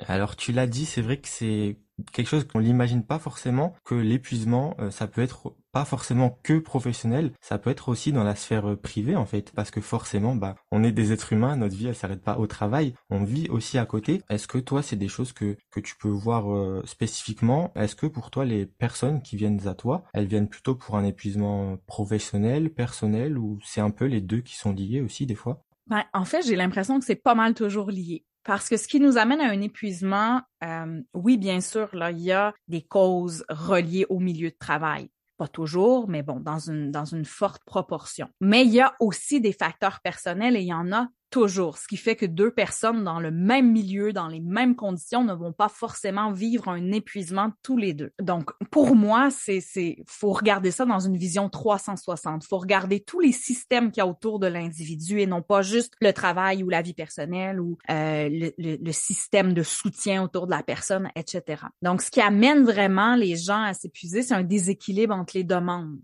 Alors 0.06 0.36
tu 0.36 0.52
l'as 0.52 0.66
dit, 0.66 0.84
c'est 0.84 1.00
vrai 1.00 1.18
que 1.18 1.28
c'est 1.28 1.78
quelque 2.12 2.28
chose 2.28 2.46
qu'on 2.46 2.58
l'imagine 2.58 3.04
pas 3.04 3.18
forcément, 3.18 3.74
que 3.84 3.94
l'épuisement, 3.94 4.74
euh, 4.78 4.90
ça 4.90 5.06
peut 5.06 5.22
être 5.22 5.54
pas 5.72 5.84
forcément 5.84 6.38
que 6.42 6.58
professionnel, 6.58 7.32
ça 7.40 7.58
peut 7.58 7.70
être 7.70 7.88
aussi 7.88 8.12
dans 8.12 8.24
la 8.24 8.34
sphère 8.34 8.70
euh, 8.70 8.76
privée 8.76 9.16
en 9.16 9.26
fait, 9.26 9.52
parce 9.52 9.70
que 9.70 9.80
forcément, 9.80 10.34
bah, 10.34 10.56
on 10.70 10.84
est 10.84 10.92
des 10.92 11.12
êtres 11.12 11.32
humains, 11.32 11.56
notre 11.56 11.76
vie 11.76 11.86
elle 11.86 11.94
s'arrête 11.94 12.22
pas 12.22 12.38
au 12.38 12.46
travail, 12.46 12.94
on 13.10 13.24
vit 13.24 13.48
aussi 13.48 13.78
à 13.78 13.86
côté. 13.86 14.22
Est-ce 14.28 14.48
que 14.48 14.58
toi, 14.58 14.82
c'est 14.82 14.96
des 14.96 15.08
choses 15.08 15.32
que 15.32 15.56
que 15.70 15.80
tu 15.80 15.96
peux 15.96 16.08
voir 16.08 16.52
euh, 16.52 16.82
spécifiquement? 16.86 17.72
Est-ce 17.74 17.96
que 17.96 18.06
pour 18.06 18.30
toi, 18.30 18.44
les 18.44 18.66
personnes 18.66 19.22
qui 19.22 19.36
viennent 19.36 19.66
à 19.66 19.74
toi, 19.74 20.04
elles 20.12 20.26
viennent 20.26 20.48
plutôt 20.48 20.74
pour 20.74 20.96
un 20.96 21.04
épuisement 21.04 21.76
professionnel, 21.86 22.70
personnel, 22.70 23.38
ou 23.38 23.58
c'est 23.64 23.80
un 23.80 23.90
peu 23.90 24.06
les 24.06 24.20
deux 24.20 24.40
qui 24.40 24.56
sont 24.56 24.72
liés 24.72 25.00
aussi 25.00 25.26
des 25.26 25.34
fois? 25.34 25.62
Ben, 25.86 26.04
en 26.12 26.24
fait, 26.24 26.42
j'ai 26.44 26.56
l'impression 26.56 26.98
que 26.98 27.04
c'est 27.04 27.14
pas 27.14 27.36
mal 27.36 27.54
toujours 27.54 27.90
lié. 27.90 28.24
Parce 28.46 28.68
que 28.68 28.76
ce 28.76 28.86
qui 28.86 29.00
nous 29.00 29.18
amène 29.18 29.40
à 29.40 29.50
un 29.50 29.60
épuisement, 29.60 30.40
euh, 30.62 31.02
oui, 31.14 31.36
bien 31.36 31.60
sûr, 31.60 31.88
il 31.92 32.20
y 32.20 32.30
a 32.30 32.54
des 32.68 32.82
causes 32.82 33.44
reliées 33.48 34.06
au 34.08 34.20
milieu 34.20 34.50
de 34.50 34.56
travail. 34.56 35.10
Pas 35.36 35.48
toujours, 35.48 36.08
mais 36.08 36.22
bon, 36.22 36.38
dans 36.38 36.60
une, 36.60 36.92
dans 36.92 37.04
une 37.04 37.24
forte 37.24 37.64
proportion. 37.64 38.28
Mais 38.40 38.64
il 38.64 38.72
y 38.72 38.80
a 38.80 38.94
aussi 39.00 39.40
des 39.40 39.52
facteurs 39.52 40.00
personnels 40.00 40.56
et 40.56 40.60
il 40.60 40.68
y 40.68 40.72
en 40.72 40.92
a 40.92 41.08
toujours, 41.30 41.78
ce 41.78 41.88
qui 41.88 41.96
fait 41.96 42.16
que 42.16 42.26
deux 42.26 42.50
personnes 42.50 43.04
dans 43.04 43.20
le 43.20 43.30
même 43.30 43.70
milieu, 43.72 44.12
dans 44.12 44.28
les 44.28 44.40
mêmes 44.40 44.76
conditions, 44.76 45.24
ne 45.24 45.34
vont 45.34 45.52
pas 45.52 45.68
forcément 45.68 46.32
vivre 46.32 46.68
un 46.68 46.92
épuisement 46.92 47.52
tous 47.62 47.76
les 47.76 47.94
deux. 47.94 48.12
Donc, 48.20 48.50
pour 48.70 48.94
moi, 48.94 49.30
c'est, 49.30 49.60
c'est, 49.60 49.98
faut 50.06 50.32
regarder 50.32 50.70
ça 50.70 50.84
dans 50.84 51.00
une 51.00 51.16
vision 51.16 51.48
360. 51.48 52.44
Faut 52.44 52.58
regarder 52.58 53.00
tous 53.00 53.20
les 53.20 53.32
systèmes 53.32 53.90
qu'il 53.90 54.00
y 54.00 54.04
a 54.04 54.06
autour 54.06 54.38
de 54.38 54.46
l'individu 54.46 55.20
et 55.20 55.26
non 55.26 55.42
pas 55.42 55.62
juste 55.62 55.94
le 56.00 56.12
travail 56.12 56.62
ou 56.62 56.68
la 56.68 56.82
vie 56.82 56.94
personnelle 56.94 57.60
ou 57.60 57.78
euh, 57.90 58.28
le, 58.30 58.52
le, 58.58 58.92
système 58.92 59.52
de 59.52 59.62
soutien 59.62 60.22
autour 60.22 60.46
de 60.46 60.52
la 60.52 60.62
personne, 60.62 61.10
etc. 61.16 61.62
Donc, 61.82 62.02
ce 62.02 62.10
qui 62.10 62.20
amène 62.20 62.64
vraiment 62.64 63.14
les 63.16 63.36
gens 63.36 63.62
à 63.62 63.74
s'épuiser, 63.74 64.22
c'est 64.22 64.34
un 64.34 64.42
déséquilibre 64.42 65.14
entre 65.14 65.36
les 65.36 65.44
demandes 65.44 65.98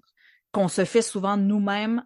qu'on 0.53 0.69
se 0.69 0.85
fait 0.85 1.03
souvent 1.03 1.37
nous-mêmes 1.37 2.05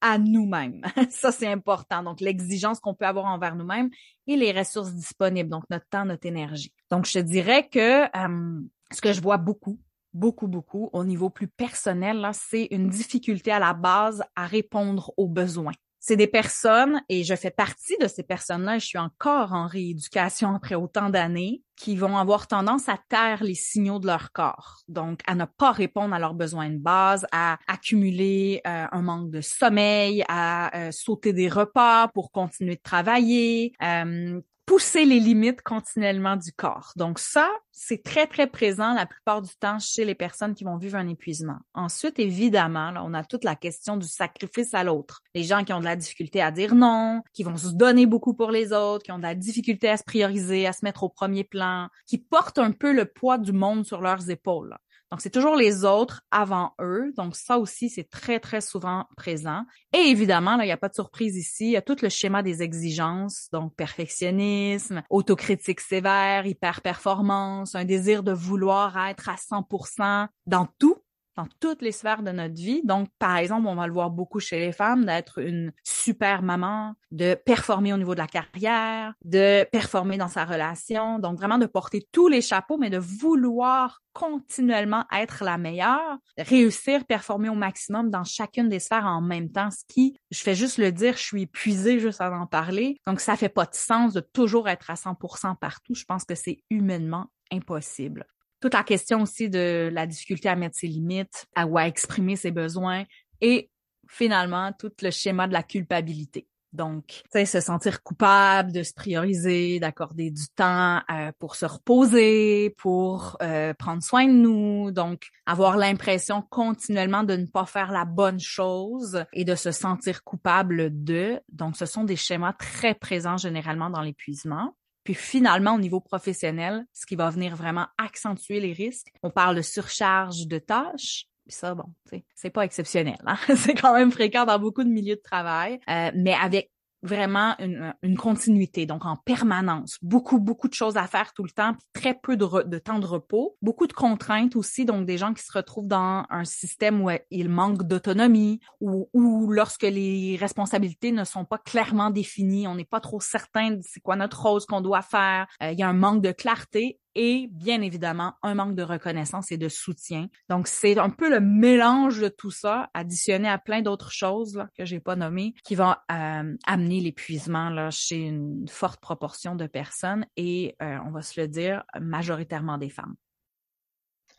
à 0.00 0.18
nous-mêmes. 0.18 0.82
Ça, 1.10 1.32
c'est 1.32 1.46
important. 1.46 2.02
Donc, 2.02 2.20
l'exigence 2.20 2.80
qu'on 2.80 2.94
peut 2.94 3.06
avoir 3.06 3.26
envers 3.26 3.56
nous-mêmes 3.56 3.90
et 4.26 4.36
les 4.36 4.52
ressources 4.52 4.92
disponibles, 4.92 5.50
donc 5.50 5.64
notre 5.70 5.86
temps, 5.88 6.04
notre 6.04 6.26
énergie. 6.26 6.72
Donc, 6.90 7.06
je 7.06 7.14
te 7.14 7.18
dirais 7.18 7.68
que 7.68 8.04
euh, 8.04 8.60
ce 8.90 9.00
que 9.00 9.12
je 9.12 9.20
vois 9.20 9.38
beaucoup, 9.38 9.78
beaucoup, 10.12 10.48
beaucoup 10.48 10.90
au 10.92 11.04
niveau 11.04 11.30
plus 11.30 11.48
personnel, 11.48 12.28
c'est 12.32 12.68
une 12.70 12.88
difficulté 12.88 13.50
à 13.50 13.58
la 13.58 13.74
base 13.74 14.22
à 14.36 14.46
répondre 14.46 15.12
aux 15.16 15.28
besoins 15.28 15.72
c'est 16.00 16.16
des 16.16 16.26
personnes, 16.26 17.02
et 17.08 17.24
je 17.24 17.34
fais 17.34 17.50
partie 17.50 17.96
de 18.00 18.06
ces 18.06 18.22
personnes-là, 18.22 18.78
je 18.78 18.86
suis 18.86 18.98
encore 18.98 19.52
en 19.52 19.66
rééducation 19.66 20.54
après 20.54 20.74
autant 20.74 21.10
d'années, 21.10 21.62
qui 21.76 21.96
vont 21.96 22.16
avoir 22.16 22.46
tendance 22.46 22.88
à 22.88 22.98
taire 23.08 23.42
les 23.42 23.54
signaux 23.54 23.98
de 23.98 24.06
leur 24.06 24.32
corps. 24.32 24.78
Donc, 24.88 25.20
à 25.26 25.34
ne 25.34 25.44
pas 25.44 25.72
répondre 25.72 26.14
à 26.14 26.18
leurs 26.18 26.34
besoins 26.34 26.70
de 26.70 26.78
base, 26.78 27.26
à 27.30 27.58
accumuler 27.68 28.60
euh, 28.66 28.86
un 28.90 29.02
manque 29.02 29.30
de 29.30 29.40
sommeil, 29.40 30.24
à 30.28 30.76
euh, 30.76 30.90
sauter 30.92 31.32
des 31.32 31.48
repas 31.48 32.08
pour 32.08 32.32
continuer 32.32 32.76
de 32.76 32.82
travailler, 32.82 33.72
euh, 33.82 34.40
pousser 34.68 35.06
les 35.06 35.18
limites 35.18 35.62
continuellement 35.62 36.36
du 36.36 36.52
corps. 36.52 36.92
Donc 36.94 37.18
ça, 37.18 37.48
c'est 37.72 38.02
très, 38.02 38.26
très 38.26 38.46
présent 38.46 38.92
la 38.92 39.06
plupart 39.06 39.40
du 39.40 39.48
temps 39.58 39.78
chez 39.78 40.04
les 40.04 40.14
personnes 40.14 40.54
qui 40.54 40.62
vont 40.62 40.76
vivre 40.76 40.98
un 40.98 41.08
épuisement. 41.08 41.56
Ensuite, 41.72 42.18
évidemment, 42.18 42.90
là, 42.90 43.02
on 43.02 43.14
a 43.14 43.24
toute 43.24 43.44
la 43.44 43.56
question 43.56 43.96
du 43.96 44.06
sacrifice 44.06 44.74
à 44.74 44.84
l'autre. 44.84 45.22
Les 45.34 45.42
gens 45.42 45.64
qui 45.64 45.72
ont 45.72 45.80
de 45.80 45.86
la 45.86 45.96
difficulté 45.96 46.42
à 46.42 46.50
dire 46.50 46.74
non, 46.74 47.22
qui 47.32 47.44
vont 47.44 47.56
se 47.56 47.68
donner 47.70 48.04
beaucoup 48.04 48.34
pour 48.34 48.50
les 48.50 48.74
autres, 48.74 49.04
qui 49.04 49.10
ont 49.10 49.16
de 49.16 49.22
la 49.22 49.34
difficulté 49.34 49.88
à 49.88 49.96
se 49.96 50.04
prioriser, 50.04 50.66
à 50.66 50.74
se 50.74 50.84
mettre 50.84 51.02
au 51.02 51.08
premier 51.08 51.44
plan, 51.44 51.88
qui 52.06 52.18
portent 52.18 52.58
un 52.58 52.72
peu 52.72 52.92
le 52.92 53.06
poids 53.06 53.38
du 53.38 53.52
monde 53.52 53.86
sur 53.86 54.02
leurs 54.02 54.28
épaules. 54.28 54.76
Donc, 55.10 55.20
c'est 55.22 55.30
toujours 55.30 55.56
les 55.56 55.84
autres 55.84 56.22
avant 56.30 56.74
eux. 56.80 57.12
Donc, 57.16 57.34
ça 57.34 57.58
aussi, 57.58 57.88
c'est 57.88 58.08
très, 58.08 58.40
très 58.40 58.60
souvent 58.60 59.06
présent. 59.16 59.62
Et 59.94 60.10
évidemment, 60.10 60.56
là, 60.56 60.64
il 60.64 60.68
n'y 60.68 60.72
a 60.72 60.76
pas 60.76 60.88
de 60.88 60.94
surprise 60.94 61.36
ici. 61.36 61.66
Il 61.66 61.70
y 61.72 61.76
a 61.76 61.82
tout 61.82 61.96
le 62.02 62.08
schéma 62.08 62.42
des 62.42 62.62
exigences. 62.62 63.48
Donc, 63.52 63.74
perfectionnisme, 63.74 65.02
autocritique 65.08 65.80
sévère, 65.80 66.46
hyper-performance, 66.46 67.74
un 67.74 67.84
désir 67.84 68.22
de 68.22 68.32
vouloir 68.32 68.98
être 69.08 69.28
à 69.28 69.36
100% 69.36 70.28
dans 70.46 70.68
tout 70.78 70.98
dans 71.38 71.46
toutes 71.60 71.82
les 71.82 71.92
sphères 71.92 72.24
de 72.24 72.32
notre 72.32 72.54
vie. 72.54 72.82
Donc, 72.84 73.08
par 73.20 73.36
exemple, 73.36 73.68
on 73.68 73.76
va 73.76 73.86
le 73.86 73.92
voir 73.92 74.10
beaucoup 74.10 74.40
chez 74.40 74.58
les 74.58 74.72
femmes, 74.72 75.04
d'être 75.04 75.38
une 75.38 75.72
super 75.84 76.42
maman, 76.42 76.94
de 77.12 77.34
performer 77.34 77.92
au 77.92 77.96
niveau 77.96 78.14
de 78.14 78.18
la 78.18 78.26
carrière, 78.26 79.14
de 79.24 79.64
performer 79.70 80.18
dans 80.18 80.26
sa 80.26 80.44
relation. 80.44 81.20
Donc, 81.20 81.38
vraiment 81.38 81.58
de 81.58 81.66
porter 81.66 82.08
tous 82.10 82.26
les 82.26 82.40
chapeaux, 82.40 82.76
mais 82.76 82.90
de 82.90 82.98
vouloir 82.98 84.00
continuellement 84.12 85.04
être 85.16 85.44
la 85.44 85.58
meilleure, 85.58 86.18
réussir, 86.36 87.04
performer 87.04 87.48
au 87.48 87.54
maximum 87.54 88.10
dans 88.10 88.24
chacune 88.24 88.68
des 88.68 88.80
sphères 88.80 89.06
en 89.06 89.20
même 89.20 89.52
temps, 89.52 89.70
ce 89.70 89.84
qui, 89.86 90.18
je 90.32 90.40
fais 90.40 90.56
juste 90.56 90.78
le 90.78 90.90
dire, 90.90 91.16
je 91.16 91.22
suis 91.22 91.42
épuisée 91.42 92.00
juste 92.00 92.20
à 92.20 92.32
en 92.32 92.46
parler. 92.46 92.96
Donc, 93.06 93.20
ça 93.20 93.36
fait 93.36 93.48
pas 93.48 93.64
de 93.64 93.74
sens 93.74 94.12
de 94.12 94.20
toujours 94.20 94.68
être 94.68 94.90
à 94.90 94.94
100% 94.94 95.56
partout. 95.56 95.94
Je 95.94 96.04
pense 96.04 96.24
que 96.24 96.34
c'est 96.34 96.64
humainement 96.68 97.26
impossible 97.52 98.26
toute 98.60 98.74
la 98.74 98.82
question 98.82 99.22
aussi 99.22 99.48
de 99.48 99.90
la 99.92 100.06
difficulté 100.06 100.48
à 100.48 100.56
mettre 100.56 100.76
ses 100.76 100.88
limites, 100.88 101.46
à, 101.54 101.66
ou 101.66 101.78
à 101.78 101.86
exprimer 101.86 102.36
ses 102.36 102.50
besoins 102.50 103.04
et 103.40 103.70
finalement 104.08 104.72
tout 104.72 104.92
le 105.02 105.10
schéma 105.10 105.46
de 105.46 105.52
la 105.52 105.62
culpabilité. 105.62 106.46
Donc, 106.72 107.22
tu 107.32 107.46
se 107.46 107.60
sentir 107.60 108.02
coupable, 108.02 108.72
de 108.72 108.82
se 108.82 108.92
prioriser, 108.92 109.80
d'accorder 109.80 110.30
du 110.30 110.48
temps 110.54 111.00
euh, 111.10 111.32
pour 111.38 111.56
se 111.56 111.64
reposer, 111.64 112.74
pour 112.76 113.38
euh, 113.40 113.72
prendre 113.72 114.02
soin 114.02 114.26
de 114.26 114.32
nous. 114.32 114.90
Donc, 114.90 115.28
avoir 115.46 115.78
l'impression 115.78 116.42
continuellement 116.42 117.22
de 117.22 117.36
ne 117.36 117.46
pas 117.46 117.64
faire 117.64 117.90
la 117.90 118.04
bonne 118.04 118.40
chose 118.40 119.24
et 119.32 119.44
de 119.44 119.54
se 119.54 119.70
sentir 119.70 120.22
coupable 120.24 120.90
de. 121.04 121.40
Donc, 121.48 121.76
ce 121.76 121.86
sont 121.86 122.04
des 122.04 122.16
schémas 122.16 122.52
très 122.52 122.94
présents 122.94 123.38
généralement 123.38 123.88
dans 123.88 124.02
l'épuisement. 124.02 124.74
Puis 125.08 125.14
finalement, 125.14 125.76
au 125.76 125.78
niveau 125.78 126.00
professionnel, 126.00 126.84
ce 126.92 127.06
qui 127.06 127.16
va 127.16 127.30
venir 127.30 127.56
vraiment 127.56 127.86
accentuer 127.96 128.60
les 128.60 128.74
risques, 128.74 129.06
on 129.22 129.30
parle 129.30 129.56
de 129.56 129.62
surcharge 129.62 130.46
de 130.46 130.58
tâches. 130.58 131.24
Puis 131.46 131.54
ça, 131.54 131.74
bon, 131.74 131.86
c'est 132.34 132.50
pas 132.50 132.66
exceptionnel. 132.66 133.16
Hein? 133.24 133.38
c'est 133.56 133.72
quand 133.72 133.94
même 133.94 134.12
fréquent 134.12 134.44
dans 134.44 134.58
beaucoup 134.58 134.84
de 134.84 134.90
milieux 134.90 135.16
de 135.16 135.22
travail. 135.22 135.80
Euh, 135.88 136.10
mais 136.14 136.34
avec 136.34 136.70
vraiment 137.02 137.54
une, 137.58 137.94
une, 138.02 138.16
continuité, 138.16 138.86
donc 138.86 139.04
en 139.04 139.16
permanence, 139.16 139.98
beaucoup, 140.02 140.40
beaucoup 140.40 140.68
de 140.68 140.74
choses 140.74 140.96
à 140.96 141.06
faire 141.06 141.32
tout 141.32 141.44
le 141.44 141.50
temps, 141.50 141.74
puis 141.74 142.02
très 142.02 142.14
peu 142.14 142.36
de, 142.36 142.78
temps 142.78 142.98
de 142.98 143.06
repos, 143.06 143.56
beaucoup 143.62 143.86
de 143.86 143.92
contraintes 143.92 144.56
aussi, 144.56 144.84
donc 144.84 145.06
des 145.06 145.18
gens 145.18 145.34
qui 145.34 145.44
se 145.44 145.52
retrouvent 145.52 145.88
dans 145.88 146.24
un 146.30 146.44
système 146.44 147.02
où 147.02 147.10
il 147.30 147.48
manque 147.48 147.84
d'autonomie 147.84 148.60
ou, 148.80 149.08
ou 149.12 149.50
lorsque 149.52 149.82
les 149.82 150.36
responsabilités 150.40 151.12
ne 151.12 151.24
sont 151.24 151.44
pas 151.44 151.58
clairement 151.58 152.10
définies, 152.10 152.66
on 152.66 152.74
n'est 152.74 152.84
pas 152.84 153.00
trop 153.00 153.20
certain 153.20 153.72
de 153.72 153.80
c'est 153.82 154.00
quoi 154.00 154.16
notre 154.16 154.42
rôle, 154.42 154.58
qu'on 154.68 154.80
doit 154.80 155.02
faire, 155.02 155.46
euh, 155.62 155.72
il 155.72 155.78
y 155.78 155.82
a 155.82 155.88
un 155.88 155.92
manque 155.92 156.22
de 156.22 156.32
clarté 156.32 156.98
et 157.14 157.48
bien 157.50 157.82
évidemment 157.82 158.34
un 158.42 158.54
manque 158.54 158.74
de 158.74 158.82
reconnaissance 158.82 159.52
et 159.52 159.56
de 159.56 159.68
soutien. 159.68 160.28
Donc 160.48 160.68
c'est 160.68 160.98
un 160.98 161.10
peu 161.10 161.30
le 161.30 161.40
mélange 161.40 162.20
de 162.20 162.28
tout 162.28 162.50
ça 162.50 162.90
additionné 162.94 163.48
à 163.48 163.58
plein 163.58 163.82
d'autres 163.82 164.12
choses 164.12 164.56
là, 164.56 164.68
que 164.76 164.84
j'ai 164.84 165.00
pas 165.00 165.16
nommées 165.16 165.54
qui 165.64 165.74
vont 165.74 165.94
euh, 166.12 166.56
amener 166.66 167.00
l'épuisement 167.00 167.70
là 167.70 167.90
chez 167.90 168.18
une 168.18 168.66
forte 168.68 169.00
proportion 169.00 169.54
de 169.54 169.66
personnes 169.66 170.26
et 170.36 170.76
euh, 170.82 170.98
on 171.06 171.10
va 171.10 171.22
se 171.22 171.40
le 171.40 171.48
dire 171.48 171.84
majoritairement 172.00 172.78
des 172.78 172.90
femmes. 172.90 173.14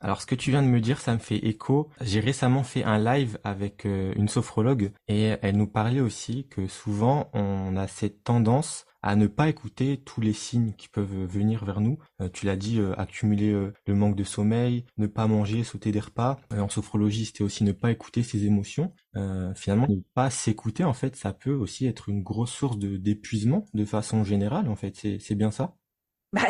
Alors 0.02 0.22
ce 0.22 0.26
que 0.26 0.36
tu 0.36 0.52
viens 0.52 0.64
de 0.64 0.68
me 0.68 0.80
dire, 0.80 1.02
ça 1.02 1.14
me 1.14 1.20
fait 1.20 1.46
écho. 1.46 1.90
J'ai 2.02 2.22
récemment 2.22 2.64
fait 2.64 2.84
un 2.84 2.98
live 2.98 3.38
avec 3.44 3.86
euh, 3.86 4.14
une 4.16 4.30
sophrologue 4.30 4.92
et 5.10 5.36
elle 5.42 5.58
nous 5.58 5.68
parlait 5.68 6.00
aussi 6.00 6.48
que 6.48 6.68
souvent 6.68 7.30
on 7.34 7.76
a 7.76 7.88
cette 7.88 8.24
tendance 8.24 8.86
à 9.02 9.16
ne 9.18 9.28
pas 9.28 9.50
écouter 9.50 9.98
tous 9.98 10.22
les 10.22 10.34
signes 10.34 10.74
qui 10.74 10.88
peuvent 10.88 11.26
venir 11.26 11.66
vers 11.66 11.82
nous. 11.82 12.00
Euh, 12.22 12.30
tu 12.32 12.46
l'as 12.46 12.56
dit, 12.56 12.80
euh, 12.80 12.94
accumuler 12.98 13.52
le 13.52 13.96
manque 13.96 14.16
de 14.16 14.24
sommeil, 14.24 14.86
ne 14.98 15.08
pas 15.08 15.28
manger, 15.28 15.64
sauter 15.64 15.92
des 15.92 16.00
repas. 16.00 16.38
en 16.52 16.70
sophrologie, 16.70 17.26
c'était 17.26 17.44
aussi 17.44 17.64
ne 17.64 17.72
pas 17.72 17.92
écouter 17.92 18.24
ses 18.24 18.46
émotions. 18.46 18.94
finalement, 19.56 19.88
ne 19.90 20.02
pas 20.14 20.30
s'écouter, 20.30 20.84
en 20.84 20.94
fait, 20.94 21.16
ça 21.16 21.34
peut 21.34 21.54
aussi 21.54 21.86
être 21.86 22.10
une 22.10 22.24
grosse 22.24 22.52
source 22.52 22.78
de 22.78 22.98
d'épuisement 22.98 23.66
de 23.74 23.86
façon 23.86 24.24
générale. 24.24 24.68
En 24.70 24.76
fait, 24.76 24.96
c'est 24.96 25.36
bien 25.36 25.52
ça? 25.52 25.76
Ben, 26.32 26.46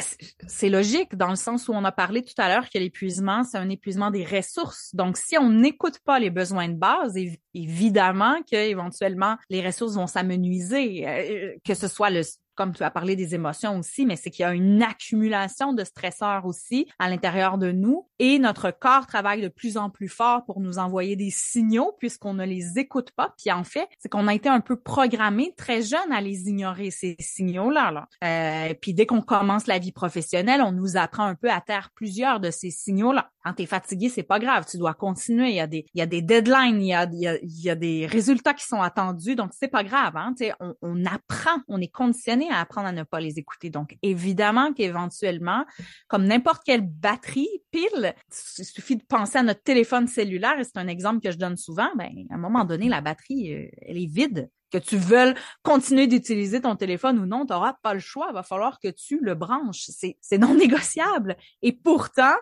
c'est 0.48 0.68
logique 0.68 1.16
dans 1.16 1.30
le 1.30 1.38
sens 1.38 1.70
où 1.70 1.74
on 1.74 1.86
a 1.86 1.92
parlé 1.94 2.22
tout 2.22 2.34
à 2.38 2.50
l'heure 2.50 2.70
que 2.70 2.78
l'épuisement, 2.78 3.44
c'est 3.46 3.58
un 3.58 3.70
épuisement 3.70 4.12
des 4.12 4.26
ressources. 4.26 4.94
Donc, 4.94 5.16
si 5.16 5.38
on 5.38 5.50
n'écoute 5.50 6.00
pas 6.04 6.20
les 6.20 6.30
besoins 6.30 6.68
de 6.68 6.74
base, 6.74 7.18
évidemment 7.54 8.36
que 8.52 8.58
éventuellement 8.58 9.38
les 9.50 9.66
ressources 9.66 9.96
vont 9.96 10.08
s'amenuiser, 10.08 11.08
euh, 11.08 11.56
que 11.66 11.76
ce 11.76 11.88
soit 11.88 12.10
le 12.10 12.24
comme 12.60 12.74
tu 12.74 12.84
as 12.84 12.92
parlé 12.92 13.16
des 13.16 13.36
émotions 13.36 13.80
aussi, 13.80 14.06
mais 14.06 14.18
c'est 14.18 14.30
qu'il 14.30 14.44
y 14.44 14.46
a 14.46 14.54
une 14.54 14.84
accumulation 14.84 15.72
de 15.72 15.86
stresseurs 15.86 16.46
aussi 16.46 16.90
à 17.00 17.10
l'intérieur 17.10 17.58
de 17.58 17.72
nous 17.72 18.06
et 18.20 18.38
notre 18.38 18.70
corps 18.72 19.08
travaille 19.08 19.42
de 19.42 19.48
plus 19.48 19.78
en 19.78 19.90
plus 19.90 20.10
fort 20.10 20.44
pour 20.44 20.60
nous 20.60 20.78
envoyer 20.78 21.16
des 21.16 21.30
signaux 21.30 21.96
puisqu'on 22.00 22.34
ne 22.34 22.44
les 22.44 22.78
écoute 22.78 23.12
pas. 23.12 23.34
Puis 23.38 23.50
en 23.50 23.64
fait, 23.64 23.88
c'est 23.98 24.10
qu'on 24.10 24.28
a 24.28 24.34
été 24.34 24.50
un 24.50 24.60
peu 24.60 24.76
programmé 24.76 25.54
très 25.56 25.82
jeune 25.84 26.12
à 26.12 26.20
les 26.20 26.50
ignorer 26.50 26.92
ces 26.92 27.16
signaux-là. 27.18 27.92
Là. 27.92 28.10
Euh, 28.26 28.74
puis 28.74 28.94
dès 28.94 29.06
qu'on 29.06 29.22
commence 29.22 29.66
la 29.66 29.80
vie 29.80 29.94
professionnelle, 29.94 30.62
on 30.62 30.74
nous 30.74 30.98
apprend 30.98 31.24
un 31.24 31.36
peu 31.36 31.50
à 31.50 31.62
taire 31.62 31.92
plusieurs 31.96 32.42
de 32.42 32.52
ces 32.52 32.72
signaux-là. 32.72 33.30
Quand 33.46 33.54
tu 33.54 33.64
es 33.64 33.68
fatigué, 33.68 34.10
c'est 34.10 34.24
pas 34.24 34.40
grave, 34.40 34.66
tu 34.70 34.78
dois 34.78 34.94
continuer. 34.94 35.52
Il 35.52 35.56
y 35.56 35.62
a 35.62 35.68
des, 35.68 35.86
il 35.94 36.00
y 36.00 36.02
a 36.02 36.06
des 36.06 36.22
deadlines, 36.22 36.82
il 36.82 36.88
y 36.88 36.94
a, 36.94 37.06
il 37.06 37.20
y 37.20 37.28
a, 37.28 37.38
il 37.42 37.62
y 37.62 37.70
a 37.70 37.76
des 37.76 38.06
résultats 38.06 38.54
qui 38.54 38.66
sont 38.66 38.82
attendus, 38.82 39.36
donc 39.36 39.52
c'est 39.58 39.70
pas 39.70 39.86
grave. 39.86 40.18
Hein? 40.18 40.36
On, 40.60 40.76
on 40.82 41.06
apprend, 41.06 41.62
on 41.70 41.80
est 41.80 41.88
conditionné 41.88 42.49
à 42.52 42.60
apprendre 42.60 42.88
à 42.88 42.92
ne 42.92 43.04
pas 43.04 43.20
les 43.20 43.40
écouter. 43.40 43.70
Donc, 43.70 43.98
évidemment 44.02 44.74
qu'éventuellement, 44.74 45.66
comme 46.08 46.26
n'importe 46.26 46.64
quelle 46.66 46.82
batterie, 46.82 47.50
pile, 47.72 48.16
il 48.58 48.66
suffit 48.66 48.96
de 48.96 49.04
penser 49.04 49.38
à 49.38 49.44
notre 49.44 49.64
téléphone 49.64 50.08
cellulaire, 50.08 50.60
et 50.60 50.64
c'est 50.64 50.78
un 50.78 50.88
exemple 50.88 51.22
que 51.22 51.32
je 51.32 51.38
donne 51.38 51.58
souvent, 51.58 51.90
ben, 51.96 52.10
à 52.30 52.36
un 52.36 52.38
moment 52.38 52.66
donné, 52.66 52.90
la 52.90 53.02
batterie, 53.02 53.54
euh, 53.54 53.70
elle 53.82 53.98
est 53.98 54.12
vide. 54.12 54.50
Que 54.72 54.78
tu 54.78 54.98
veuilles 54.98 55.34
continuer 55.64 56.06
d'utiliser 56.06 56.62
ton 56.62 56.76
téléphone 56.76 57.18
ou 57.18 57.26
non, 57.26 57.44
tu 57.44 57.54
n'auras 57.54 57.74
pas 57.82 57.96
le 57.96 58.00
choix. 58.00 58.28
Il 58.30 58.36
va 58.36 58.44
falloir 58.44 58.80
que 58.80 58.90
tu 58.90 59.20
le 59.20 59.34
branches. 59.34 59.90
C'est 60.22 60.38
non 60.38 60.54
négociable. 60.56 61.38
Et 61.64 61.72
pourtant, 61.72 62.36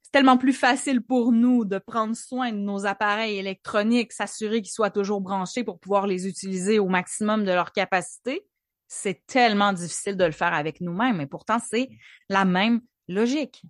c'est 0.00 0.12
tellement 0.12 0.38
plus 0.38 0.54
facile 0.54 1.02
pour 1.02 1.32
nous 1.32 1.66
de 1.66 1.78
prendre 1.78 2.16
soin 2.16 2.50
de 2.50 2.56
nos 2.56 2.86
appareils 2.86 3.36
électroniques, 3.36 4.12
s'assurer 4.12 4.62
qu'ils 4.62 4.72
soient 4.72 4.88
toujours 4.88 5.20
branchés 5.20 5.64
pour 5.64 5.78
pouvoir 5.78 6.06
les 6.06 6.26
utiliser 6.26 6.78
au 6.78 6.88
maximum 6.88 7.44
de 7.44 7.50
leur 7.50 7.72
capacité 7.72 8.46
c'est 8.88 9.26
tellement 9.26 9.72
difficile 9.72 10.16
de 10.16 10.24
le 10.24 10.32
faire 10.32 10.54
avec 10.54 10.80
nous-mêmes, 10.80 11.20
et 11.20 11.26
pourtant 11.26 11.58
c'est 11.58 11.88
la 12.28 12.44
même 12.44 12.80
logique. 13.08 13.62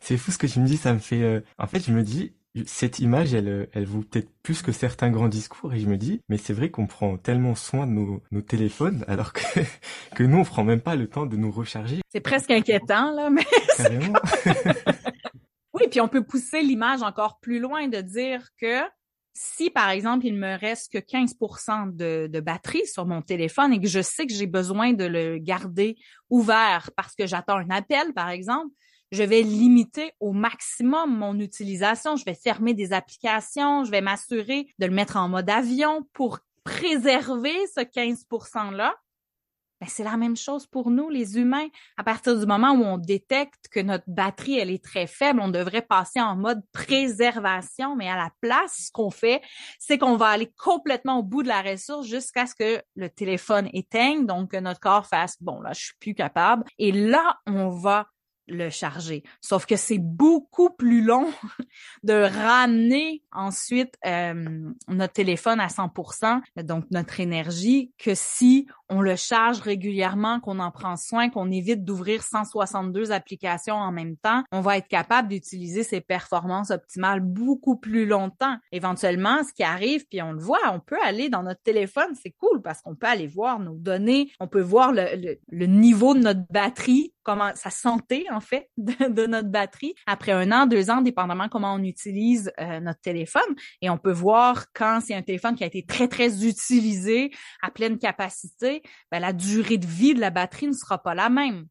C'est 0.00 0.16
fou 0.16 0.30
ce 0.30 0.38
que 0.38 0.46
tu 0.46 0.60
me 0.60 0.66
dis, 0.66 0.76
ça 0.76 0.92
me 0.92 0.98
fait. 0.98 1.22
Euh, 1.22 1.40
en 1.58 1.66
fait, 1.66 1.80
je 1.80 1.92
me 1.92 2.02
dis, 2.02 2.34
cette 2.66 3.00
image, 3.00 3.34
elle, 3.34 3.48
euh, 3.48 3.66
elle 3.72 3.86
vaut 3.86 4.02
peut-être 4.02 4.30
plus 4.42 4.62
que 4.62 4.70
certains 4.70 5.10
grands 5.10 5.28
discours, 5.28 5.72
et 5.72 5.80
je 5.80 5.86
me 5.86 5.96
dis, 5.96 6.20
mais 6.28 6.36
c'est 6.36 6.52
vrai 6.52 6.70
qu'on 6.70 6.86
prend 6.86 7.16
tellement 7.16 7.54
soin 7.54 7.86
de 7.86 7.92
nos, 7.92 8.22
nos 8.30 8.42
téléphones, 8.42 9.04
alors 9.08 9.32
que 9.32 9.42
que 10.14 10.22
nous, 10.22 10.38
on 10.38 10.44
prend 10.44 10.64
même 10.64 10.80
pas 10.80 10.94
le 10.94 11.08
temps 11.08 11.26
de 11.26 11.36
nous 11.36 11.50
recharger. 11.50 12.00
C'est 12.10 12.20
presque 12.20 12.50
inquiétant 12.50 13.10
là, 13.12 13.30
mais. 13.30 13.44
Carrément. 13.76 14.18
oui, 15.74 15.88
puis 15.90 16.00
on 16.00 16.08
peut 16.08 16.24
pousser 16.24 16.62
l'image 16.62 17.02
encore 17.02 17.40
plus 17.40 17.58
loin 17.58 17.88
de 17.88 18.00
dire 18.00 18.48
que 18.60 18.82
si, 19.34 19.68
par 19.68 19.90
exemple, 19.90 20.26
il 20.26 20.34
me 20.34 20.56
reste 20.56 20.92
que 20.92 20.98
15 20.98 21.34
de, 21.92 22.28
de 22.28 22.40
batterie 22.40 22.86
sur 22.86 23.04
mon 23.04 23.20
téléphone 23.20 23.72
et 23.72 23.80
que 23.80 23.88
je 23.88 24.00
sais 24.00 24.26
que 24.26 24.32
j'ai 24.32 24.46
besoin 24.46 24.92
de 24.92 25.04
le 25.04 25.38
garder 25.38 25.96
ouvert 26.30 26.90
parce 26.96 27.14
que 27.16 27.26
j'attends 27.26 27.56
un 27.56 27.70
appel, 27.70 28.14
par 28.14 28.30
exemple, 28.30 28.70
je 29.10 29.22
vais 29.22 29.42
limiter 29.42 30.12
au 30.20 30.32
maximum 30.32 31.16
mon 31.16 31.38
utilisation. 31.38 32.16
Je 32.16 32.24
vais 32.24 32.34
fermer 32.34 32.74
des 32.74 32.92
applications. 32.92 33.84
Je 33.84 33.90
vais 33.90 34.00
m'assurer 34.00 34.68
de 34.78 34.86
le 34.86 34.92
mettre 34.92 35.16
en 35.16 35.28
mode 35.28 35.50
avion 35.50 36.06
pour 36.12 36.38
préserver 36.64 37.54
ce 37.74 37.82
15 37.82 38.26
%-là 38.30 38.94
c'est 39.88 40.04
la 40.04 40.16
même 40.16 40.36
chose 40.36 40.66
pour 40.66 40.90
nous, 40.90 41.08
les 41.08 41.38
humains. 41.38 41.68
À 41.96 42.04
partir 42.04 42.38
du 42.38 42.46
moment 42.46 42.72
où 42.72 42.82
on 42.82 42.98
détecte 42.98 43.68
que 43.70 43.80
notre 43.80 44.04
batterie, 44.06 44.58
elle 44.58 44.70
est 44.70 44.82
très 44.82 45.06
faible, 45.06 45.40
on 45.40 45.48
devrait 45.48 45.82
passer 45.82 46.20
en 46.20 46.36
mode 46.36 46.62
préservation, 46.72 47.96
mais 47.96 48.08
à 48.08 48.16
la 48.16 48.30
place, 48.40 48.86
ce 48.86 48.92
qu'on 48.92 49.10
fait, 49.10 49.42
c'est 49.78 49.98
qu'on 49.98 50.16
va 50.16 50.28
aller 50.28 50.52
complètement 50.56 51.18
au 51.18 51.22
bout 51.22 51.42
de 51.42 51.48
la 51.48 51.62
ressource 51.62 52.06
jusqu'à 52.06 52.46
ce 52.46 52.54
que 52.54 52.82
le 52.96 53.08
téléphone 53.08 53.68
éteigne, 53.72 54.26
donc 54.26 54.52
que 54.52 54.56
notre 54.56 54.80
corps 54.80 55.06
fasse, 55.06 55.36
bon, 55.40 55.60
là, 55.60 55.72
je 55.72 55.84
suis 55.84 55.94
plus 56.00 56.14
capable. 56.14 56.64
Et 56.78 56.92
là, 56.92 57.38
on 57.46 57.68
va 57.68 58.06
le 58.46 58.70
charger. 58.70 59.22
Sauf 59.40 59.66
que 59.66 59.76
c'est 59.76 59.98
beaucoup 59.98 60.70
plus 60.70 61.02
long 61.02 61.26
de 62.02 62.12
ramener 62.12 63.22
ensuite 63.32 63.94
euh, 64.06 64.72
notre 64.88 65.12
téléphone 65.12 65.60
à 65.60 65.68
100%, 65.68 66.40
donc 66.64 66.84
notre 66.90 67.20
énergie, 67.20 67.92
que 67.98 68.14
si 68.14 68.66
on 68.88 69.00
le 69.00 69.16
charge 69.16 69.60
régulièrement, 69.60 70.40
qu'on 70.40 70.58
en 70.58 70.70
prend 70.70 70.96
soin, 70.96 71.30
qu'on 71.30 71.50
évite 71.50 71.84
d'ouvrir 71.84 72.22
162 72.22 73.12
applications 73.12 73.76
en 73.76 73.92
même 73.92 74.16
temps, 74.16 74.44
on 74.52 74.60
va 74.60 74.76
être 74.76 74.88
capable 74.88 75.28
d'utiliser 75.28 75.82
ces 75.82 76.00
performances 76.00 76.70
optimales 76.70 77.20
beaucoup 77.20 77.76
plus 77.76 78.06
longtemps. 78.06 78.56
Éventuellement, 78.72 79.42
ce 79.42 79.52
qui 79.52 79.62
arrive, 79.62 80.06
puis 80.08 80.20
on 80.22 80.32
le 80.32 80.40
voit, 80.40 80.60
on 80.72 80.80
peut 80.80 80.98
aller 81.04 81.28
dans 81.28 81.42
notre 81.42 81.62
téléphone, 81.62 82.14
c'est 82.20 82.34
cool 82.38 82.62
parce 82.62 82.82
qu'on 82.82 82.94
peut 82.94 83.06
aller 83.06 83.26
voir 83.26 83.58
nos 83.58 83.74
données, 83.74 84.30
on 84.40 84.48
peut 84.48 84.60
voir 84.60 84.92
le 84.92 85.66
niveau 85.66 86.14
de 86.14 86.20
notre 86.20 86.42
batterie 86.50 87.13
comment 87.24 87.52
sa 87.56 87.70
santé 87.70 88.26
en 88.30 88.40
fait 88.40 88.70
de, 88.76 89.26
notre 89.26 89.48
batterie 89.48 89.94
après 90.06 90.32
un 90.32 90.52
an, 90.52 90.66
deux 90.66 90.90
ans, 90.90 91.00
dépendamment 91.00 91.48
comment 91.48 91.74
on 91.74 91.82
utilise 91.82 92.52
euh, 92.60 92.78
notre 92.80 93.00
téléphone. 93.00 93.42
Et 93.82 93.90
on 93.90 93.98
peut 93.98 94.12
voir 94.12 94.66
quand 94.72 95.00
c'est 95.04 95.14
un 95.14 95.22
téléphone 95.22 95.56
qui 95.56 95.64
a 95.64 95.66
été 95.66 95.84
très 95.84 96.06
très 96.06 96.46
utilisé 96.46 97.32
à 97.62 97.70
pleine 97.70 97.98
capacité, 97.98 98.82
ben, 99.10 99.18
la 99.18 99.32
durée 99.32 99.78
de 99.78 99.86
vie 99.86 100.14
de 100.14 100.20
la 100.20 100.30
batterie 100.30 100.68
ne 100.68 100.72
sera 100.72 101.02
pas 101.02 101.14
la 101.14 101.28
même 101.28 101.66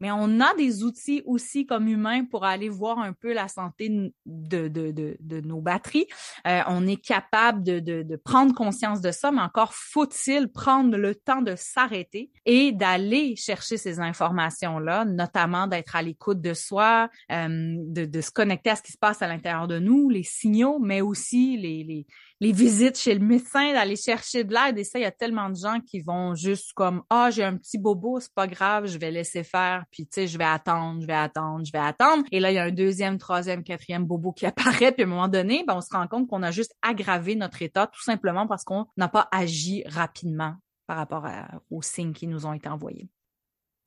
mais 0.00 0.10
on 0.10 0.40
a 0.40 0.54
des 0.54 0.82
outils 0.82 1.22
aussi 1.26 1.66
comme 1.66 1.88
humains 1.88 2.24
pour 2.24 2.44
aller 2.44 2.68
voir 2.68 2.98
un 2.98 3.12
peu 3.12 3.32
la 3.32 3.48
santé 3.48 3.88
de, 4.26 4.68
de, 4.68 4.90
de, 4.90 5.16
de 5.20 5.40
nos 5.40 5.60
batteries. 5.60 6.06
Euh, 6.46 6.60
on 6.68 6.86
est 6.86 7.00
capable 7.00 7.62
de, 7.62 7.78
de, 7.78 8.16
prendre 8.16 8.54
conscience 8.54 9.00
de 9.00 9.10
ça, 9.10 9.30
mais 9.30 9.40
encore 9.40 9.72
faut-il 9.74 10.48
prendre 10.48 10.96
le 10.96 11.14
temps 11.14 11.42
de 11.42 11.54
s'arrêter 11.56 12.30
et 12.44 12.72
d'aller 12.72 13.36
chercher 13.36 13.76
ces 13.76 14.00
informations-là, 14.00 15.04
notamment 15.04 15.66
d'être 15.66 15.96
à 15.96 16.02
l'écoute 16.02 16.40
de 16.40 16.54
soi, 16.54 17.08
euh, 17.30 17.76
de, 17.78 18.04
de 18.04 18.20
se 18.20 18.30
connecter 18.30 18.70
à 18.70 18.76
ce 18.76 18.82
qui 18.82 18.92
se 18.92 18.98
passe 18.98 19.22
à 19.22 19.28
l'intérieur 19.28 19.68
de 19.68 19.78
nous, 19.78 20.08
les 20.08 20.22
signaux, 20.22 20.78
mais 20.78 21.00
aussi 21.00 21.56
les, 21.56 21.84
les, 21.84 22.06
les 22.40 22.52
visites 22.52 22.98
chez 22.98 23.14
le 23.14 23.24
médecin, 23.24 23.72
d'aller 23.72 23.96
chercher 23.96 24.44
de 24.44 24.54
l'aide. 24.54 24.78
Et 24.78 24.84
ça, 24.84 24.98
il 24.98 25.02
y 25.02 25.06
a 25.06 25.10
tellement 25.10 25.50
de 25.50 25.56
gens 25.56 25.78
qui 25.80 26.00
vont 26.00 26.34
juste 26.34 26.72
comme 26.72 27.02
Ah, 27.10 27.30
j'ai 27.30 27.44
un 27.44 27.56
petit 27.56 27.78
bobo, 27.78 28.18
c'est 28.18 28.32
pas 28.34 28.46
grave, 28.46 28.86
je 28.86 28.98
vais 28.98 29.10
laisser 29.10 29.44
faire, 29.44 29.84
puis 29.90 30.06
tu 30.06 30.12
sais, 30.14 30.26
je 30.26 30.38
vais 30.38 30.44
attendre, 30.44 31.02
je 31.02 31.06
vais 31.06 31.12
attendre, 31.12 31.64
je 31.64 31.72
vais 31.72 31.78
attendre. 31.78 32.24
Et 32.32 32.40
là, 32.40 32.50
il 32.50 32.54
y 32.54 32.58
a 32.58 32.64
un 32.64 32.70
deuxième, 32.70 33.18
troisième, 33.18 33.62
quatrième 33.62 34.04
bobo 34.04 34.32
qui 34.32 34.46
apparaît, 34.46 34.92
puis 34.92 35.02
à 35.02 35.06
un 35.06 35.10
moment 35.10 35.28
donné, 35.28 35.64
ben, 35.66 35.76
on 35.76 35.80
se 35.80 35.90
rend 35.92 36.06
compte 36.06 36.28
qu'on 36.28 36.42
a 36.42 36.50
juste 36.50 36.74
aggravé 36.82 37.34
notre 37.36 37.60
état 37.62 37.86
tout 37.86 38.02
simplement 38.02 38.46
parce 38.46 38.64
qu'on 38.64 38.86
n'a 38.96 39.08
pas 39.08 39.28
agi 39.32 39.84
rapidement 39.86 40.54
par 40.86 40.96
rapport 40.96 41.26
aux 41.70 41.82
signes 41.82 42.12
qui 42.12 42.26
nous 42.26 42.46
ont 42.46 42.52
été 42.52 42.68
envoyés. 42.68 43.08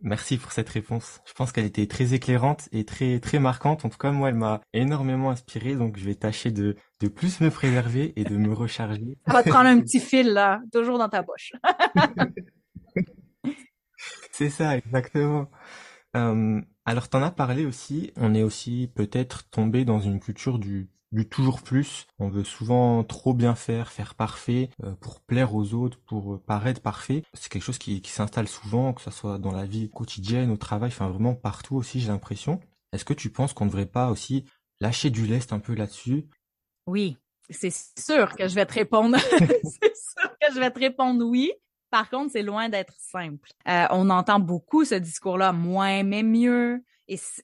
Merci 0.06 0.38
pour 0.38 0.52
cette 0.52 0.68
réponse. 0.68 1.22
Je 1.26 1.32
pense 1.32 1.54
qu'elle 1.54 1.63
était 1.63 1.88
très 1.88 2.13
éclairante 2.13 2.68
et 2.74 2.84
très 2.84 3.22
très 3.22 3.39
marquante. 3.39 3.86
En 3.86 3.89
tout 3.89 3.98
cas, 3.98 4.12
moi, 4.12 4.28
elle 4.28 4.36
m'a 4.36 4.60
énormément 4.74 5.32
inspiré. 5.32 5.76
Donc, 5.76 5.98
je 5.98 6.04
vais 6.04 6.16
tâcher 6.16 6.52
de, 6.52 6.76
de 7.00 7.08
plus 7.08 7.39
me 7.39 7.50
préserver 7.50 8.12
et 8.18 8.26
de 8.26 8.36
me 8.36 8.52
recharger. 8.52 9.18
Ça 9.26 9.32
va 9.32 9.44
te 9.44 9.50
prendre 9.50 9.70
un 9.70 9.80
petit 9.80 10.02
fil 10.02 10.34
là, 10.34 10.60
toujours 10.74 10.98
dans 10.98 11.08
ta 11.08 11.24
poche. 11.24 11.54
C'est 14.34 14.50
ça, 14.50 14.76
exactement. 14.76 15.50
Euh, 16.18 16.60
alors, 16.84 17.08
t'en 17.08 17.24
as 17.24 17.32
parlé 17.32 17.66
aussi. 17.66 18.12
On 18.18 18.36
est 18.36 18.44
aussi 18.44 18.92
peut-être 18.94 19.50
tombé 19.52 19.86
dans 19.86 20.02
une 20.02 20.20
culture 20.20 20.60
du 20.60 20.89
du 21.13 21.30
toujours 21.30 21.62
plus. 21.62 22.08
On 22.19 22.28
veut 22.28 22.43
souvent 22.43 23.04
trop 23.04 23.34
bien 23.34 23.56
faire, 23.56 23.91
faire 23.91 24.15
parfait, 24.15 24.69
euh, 24.84 24.93
pour 24.95 25.21
plaire 25.21 25.56
aux 25.56 25.73
autres, 25.73 25.99
pour 25.99 26.34
euh, 26.34 26.38
paraître 26.38 26.82
parfait. 26.82 27.23
C'est 27.34 27.52
quelque 27.52 27.63
chose 27.63 27.78
qui, 27.78 28.02
qui 28.02 28.12
s'installe 28.12 28.47
souvent, 28.47 28.93
que 28.93 29.02
ce 29.02 29.12
soit 29.12 29.38
dans 29.38 29.52
la 29.52 29.65
vie 29.65 29.89
quotidienne, 29.89 30.52
au 30.52 30.58
travail, 30.58 30.89
enfin 30.89 31.08
vraiment 31.08 31.36
partout 31.36 31.76
aussi, 31.76 31.99
j'ai 31.99 32.10
l'impression. 32.10 32.60
Est-ce 32.91 33.06
que 33.06 33.13
tu 33.13 33.30
penses 33.30 33.54
qu'on 33.54 33.65
ne 33.65 33.69
devrait 33.69 33.86
pas 33.86 34.10
aussi 34.10 34.45
lâcher 34.82 35.12
du 35.12 35.26
lest 35.26 35.54
un 35.54 35.60
peu 35.60 35.76
là-dessus? 35.76 36.26
Oui, 36.88 37.17
c'est 37.49 37.73
sûr 37.97 38.36
que 38.36 38.47
je 38.47 38.56
vais 38.56 38.65
te 38.65 38.73
répondre. 38.73 39.17
c'est 39.39 39.95
sûr 39.95 40.30
que 40.41 40.54
je 40.54 40.60
vais 40.60 40.71
te 40.71 40.80
répondre 40.80 41.23
oui. 41.26 41.52
Par 41.91 42.10
contre, 42.10 42.32
c'est 42.32 42.41
loin 42.41 42.69
d'être 42.69 42.95
simple. 42.97 43.49
Euh, 43.67 43.86
on 43.91 44.10
entend 44.10 44.39
beaucoup 44.39 44.84
ce 44.84 44.95
discours-là, 44.95 45.54
moins 45.54 46.02
mais 46.02 46.23
mieux, 46.23 46.84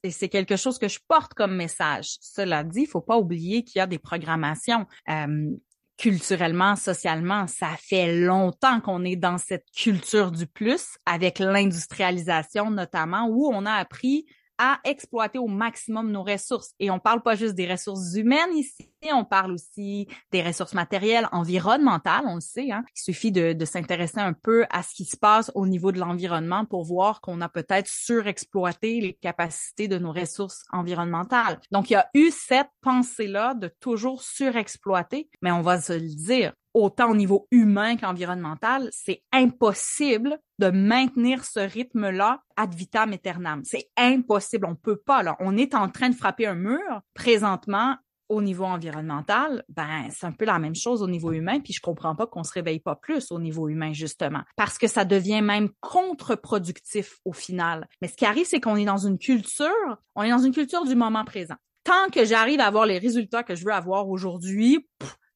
Et 0.04 0.12
c'est 0.12 0.30
quelque 0.30 0.56
chose 0.56 0.78
que 0.80 0.88
je 0.88 1.00
porte 1.08 1.34
comme 1.34 1.56
message. 1.56 2.18
Cela 2.22 2.64
dit, 2.64 2.82
il 2.82 2.88
faut 2.88 3.02
pas 3.02 3.18
oublier 3.18 3.64
qu'il 3.64 3.80
y 3.80 3.82
a 3.82 3.88
des 3.88 4.00
programmations. 4.00 4.86
Euh, 5.10 5.50
culturellement, 5.98 6.78
socialement, 6.78 7.46
ça 7.48 7.72
fait 7.78 8.16
longtemps 8.16 8.80
qu'on 8.80 9.04
est 9.04 9.18
dans 9.18 9.38
cette 9.38 9.66
culture 9.76 10.32
du 10.32 10.48
plus, 10.48 10.98
avec 11.06 11.40
l'industrialisation 11.40 12.72
notamment, 12.72 13.28
où 13.28 13.52
on 13.54 13.66
a 13.66 13.74
appris 13.74 14.26
à 14.60 14.80
exploiter 14.84 15.40
au 15.40 15.48
maximum 15.48 16.12
nos 16.12 16.24
ressources. 16.24 16.74
Et 16.80 16.92
on 16.92 17.00
parle 17.00 17.24
pas 17.24 17.36
juste 17.36 17.56
des 17.56 17.66
ressources 17.66 18.14
humaines 18.14 18.56
ici, 18.56 18.90
on 19.12 19.24
parle 19.24 19.54
aussi 19.54 20.08
des 20.32 20.44
ressources 20.44 20.74
matérielles, 20.74 21.28
environnementales, 21.32 22.26
on 22.28 22.36
le 22.36 22.42
sait. 22.42 22.72
Hein? 22.72 22.84
Il 22.96 23.02
suffit 23.02 23.32
de, 23.32 23.54
de 23.54 23.66
s'intéresser 23.66 24.20
un 24.20 24.34
peu 24.34 24.66
à 24.70 24.84
ce 24.84 24.94
qui 24.94 25.06
se 25.06 25.18
passe 25.18 25.52
au 25.56 25.66
niveau 25.66 25.92
de 25.92 26.00
l'environnement 26.00 26.66
pour 26.66 26.84
voir 26.84 27.22
qu'on 27.22 27.42
a 27.42 27.50
peut-être 27.50 27.88
surexploité 27.88 29.00
les 29.00 29.14
capacités 29.14 29.88
de 29.88 29.98
nos 29.98 30.12
ressources 30.12 30.64
environnementales. 30.72 31.60
Donc, 31.72 31.90
il 31.90 31.94
y 31.94 31.96
a 31.96 32.10
eu 32.14 32.30
cette 32.32 32.70
pensée-là 32.82 33.54
de 33.54 33.72
toujours 33.80 34.22
surexploiter, 34.22 35.30
mais 35.42 35.52
on 35.52 35.62
va 35.62 35.80
se 35.80 35.94
le 35.94 36.14
dire, 36.14 36.54
autant 36.74 37.12
au 37.12 37.16
niveau 37.16 37.48
humain 37.52 37.96
qu'environnemental, 37.98 38.90
c'est 38.92 39.24
impossible 39.32 40.38
de 40.60 40.70
maintenir 40.70 41.46
ce 41.46 41.60
rythme-là 41.60 42.42
ad 42.56 42.74
vitam 42.74 43.14
aeternam. 43.14 43.62
C'est 43.64 43.90
impossible, 43.98 44.68
on 44.68 44.76
peut 44.76 44.98
pas. 44.98 45.24
Là. 45.24 45.36
On 45.40 45.58
est 45.58 45.74
en 45.74 45.90
train 45.90 46.10
de 46.10 46.16
frapper 46.16 46.46
un 46.46 46.56
mur 46.56 47.02
présentement 47.14 47.96
au 48.30 48.44
niveau 48.44 48.66
environnemental, 48.66 49.64
ben 49.70 50.08
c'est 50.12 50.28
un 50.28 50.32
peu 50.32 50.46
la 50.46 50.60
même 50.60 50.76
chose 50.76 51.02
au 51.02 51.08
niveau 51.08 51.32
humain, 51.32 51.60
puis 51.60 51.74
je 51.74 51.82
comprends 51.82 52.16
pas 52.16 52.28
qu'on 52.28 52.44
se 52.44 52.54
réveille 52.54 52.80
pas 52.80 52.96
plus 52.96 53.32
au 53.32 53.40
niveau 53.40 53.68
humain 53.68 53.92
justement, 53.92 54.44
parce 54.56 54.78
que 54.78 54.88
ça 54.88 55.04
devient 55.04 55.42
même 55.42 55.70
contre-productif 55.82 57.18
au 57.26 57.34
final. 57.34 57.88
Mais 58.02 58.08
ce 58.08 58.16
qui 58.16 58.26
arrive, 58.26 58.46
c'est 58.46 58.62
qu'on 58.62 58.76
est 58.76 58.86
dans 58.86 58.98
une 58.98 59.18
culture, 59.18 59.98
on 60.16 60.22
est 60.22 60.30
dans 60.30 60.38
une 60.38 60.54
culture 60.54 60.86
du 60.86 60.96
moment 60.96 61.26
présent. 61.26 61.56
Tant 61.84 62.10
que 62.14 62.24
j'arrive 62.24 62.60
à 62.60 62.68
avoir 62.68 62.86
les 62.86 63.00
résultats 63.00 63.42
que 63.42 63.56
je 63.56 63.66
veux 63.66 63.74
avoir 63.74 64.08
aujourd'hui, 64.08 64.88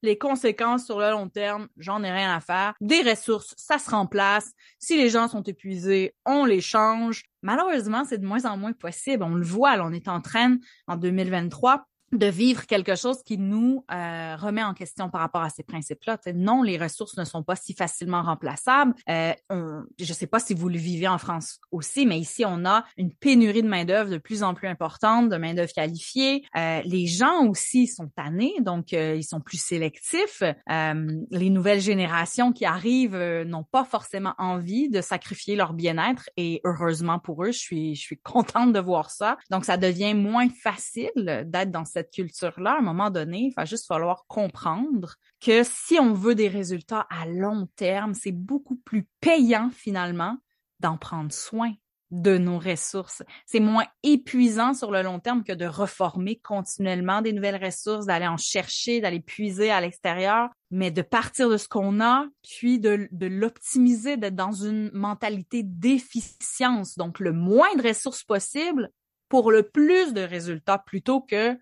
les 0.04 0.18
conséquences 0.18 0.84
sur 0.84 1.00
le 1.00 1.10
long 1.10 1.28
terme, 1.28 1.68
j'en 1.76 2.02
ai 2.04 2.12
rien 2.12 2.34
à 2.34 2.40
faire. 2.40 2.74
Des 2.80 3.00
ressources, 3.00 3.54
ça 3.56 3.78
se 3.78 3.90
remplace. 3.90 4.52
Si 4.78 4.96
les 4.96 5.08
gens 5.08 5.28
sont 5.28 5.42
épuisés, 5.42 6.14
on 6.26 6.44
les 6.44 6.60
change. 6.60 7.24
Malheureusement, 7.42 8.04
c'est 8.04 8.18
de 8.18 8.26
moins 8.26 8.44
en 8.44 8.56
moins 8.56 8.72
possible. 8.72 9.24
On 9.24 9.34
le 9.34 9.44
voit, 9.44 9.76
là, 9.76 9.84
on 9.86 9.92
est 9.92 10.08
en 10.08 10.20
train, 10.20 10.56
en 10.86 10.96
2023, 10.96 11.86
de 12.18 12.26
vivre 12.26 12.66
quelque 12.66 12.94
chose 12.94 13.22
qui 13.22 13.38
nous 13.38 13.84
euh, 13.90 14.36
remet 14.36 14.62
en 14.62 14.74
question 14.74 15.10
par 15.10 15.20
rapport 15.20 15.42
à 15.42 15.50
ces 15.50 15.62
principes-là. 15.62 16.18
Non, 16.34 16.62
les 16.62 16.78
ressources 16.78 17.16
ne 17.16 17.24
sont 17.24 17.42
pas 17.42 17.56
si 17.56 17.74
facilement 17.74 18.22
remplaçables. 18.22 18.94
Euh, 19.08 19.32
je 19.50 20.08
ne 20.08 20.14
sais 20.14 20.26
pas 20.26 20.40
si 20.40 20.54
vous 20.54 20.68
le 20.68 20.78
vivez 20.78 21.08
en 21.08 21.18
France 21.18 21.60
aussi, 21.70 22.06
mais 22.06 22.18
ici, 22.18 22.44
on 22.46 22.64
a 22.64 22.84
une 22.96 23.12
pénurie 23.12 23.62
de 23.62 23.68
main-d'œuvre 23.68 24.10
de 24.10 24.18
plus 24.18 24.42
en 24.42 24.54
plus 24.54 24.68
importante, 24.68 25.28
de 25.28 25.36
main-d'œuvre 25.36 25.72
qualifiée. 25.72 26.44
Euh, 26.56 26.80
les 26.84 27.06
gens 27.06 27.46
aussi 27.46 27.86
sont 27.86 28.08
tannés, 28.08 28.54
donc 28.60 28.92
euh, 28.92 29.14
ils 29.16 29.24
sont 29.24 29.40
plus 29.40 29.60
sélectifs. 29.60 30.42
Euh, 30.42 31.22
les 31.30 31.50
nouvelles 31.50 31.80
générations 31.80 32.52
qui 32.52 32.64
arrivent 32.64 33.16
n'ont 33.46 33.64
pas 33.64 33.84
forcément 33.84 34.34
envie 34.38 34.88
de 34.88 35.00
sacrifier 35.00 35.56
leur 35.56 35.72
bien-être 35.72 36.28
et 36.36 36.60
heureusement 36.64 37.18
pour 37.18 37.44
eux, 37.44 37.52
je 37.52 37.58
suis, 37.58 37.94
je 37.94 38.00
suis 38.00 38.18
contente 38.18 38.72
de 38.72 38.80
voir 38.80 39.10
ça. 39.10 39.36
Donc, 39.50 39.64
ça 39.64 39.76
devient 39.76 40.14
moins 40.14 40.48
facile 40.48 41.44
d'être 41.46 41.70
dans 41.70 41.84
cette 41.84 42.03
culture-là, 42.10 42.74
à 42.74 42.78
un 42.78 42.82
moment 42.82 43.10
donné, 43.10 43.46
il 43.50 43.54
va 43.56 43.64
juste 43.64 43.86
falloir 43.86 44.24
comprendre 44.26 45.16
que 45.40 45.62
si 45.64 45.98
on 45.98 46.12
veut 46.12 46.34
des 46.34 46.48
résultats 46.48 47.06
à 47.10 47.26
long 47.26 47.68
terme, 47.76 48.14
c'est 48.14 48.32
beaucoup 48.32 48.76
plus 48.76 49.08
payant 49.20 49.70
finalement 49.70 50.36
d'en 50.80 50.96
prendre 50.96 51.32
soin 51.32 51.72
de 52.10 52.38
nos 52.38 52.58
ressources. 52.58 53.22
C'est 53.44 53.60
moins 53.60 53.86
épuisant 54.02 54.72
sur 54.72 54.92
le 54.92 55.02
long 55.02 55.18
terme 55.18 55.42
que 55.42 55.52
de 55.52 55.66
reformer 55.66 56.36
continuellement 56.36 57.22
des 57.22 57.32
nouvelles 57.32 57.62
ressources, 57.62 58.06
d'aller 58.06 58.28
en 58.28 58.36
chercher, 58.36 59.00
d'aller 59.00 59.20
puiser 59.20 59.70
à 59.70 59.80
l'extérieur, 59.80 60.48
mais 60.70 60.90
de 60.90 61.02
partir 61.02 61.48
de 61.50 61.56
ce 61.56 61.66
qu'on 61.66 62.00
a, 62.00 62.26
puis 62.42 62.78
de, 62.78 63.08
de 63.10 63.26
l'optimiser, 63.26 64.16
d'être 64.16 64.36
dans 64.36 64.52
une 64.52 64.90
mentalité 64.92 65.62
d'efficience, 65.64 66.96
donc 66.96 67.18
le 67.18 67.32
moins 67.32 67.74
de 67.76 67.88
ressources 67.88 68.22
possible 68.22 68.90
pour 69.28 69.50
le 69.50 69.64
plus 69.64 70.12
de 70.12 70.20
résultats 70.20 70.78
plutôt 70.78 71.20
que 71.20 71.58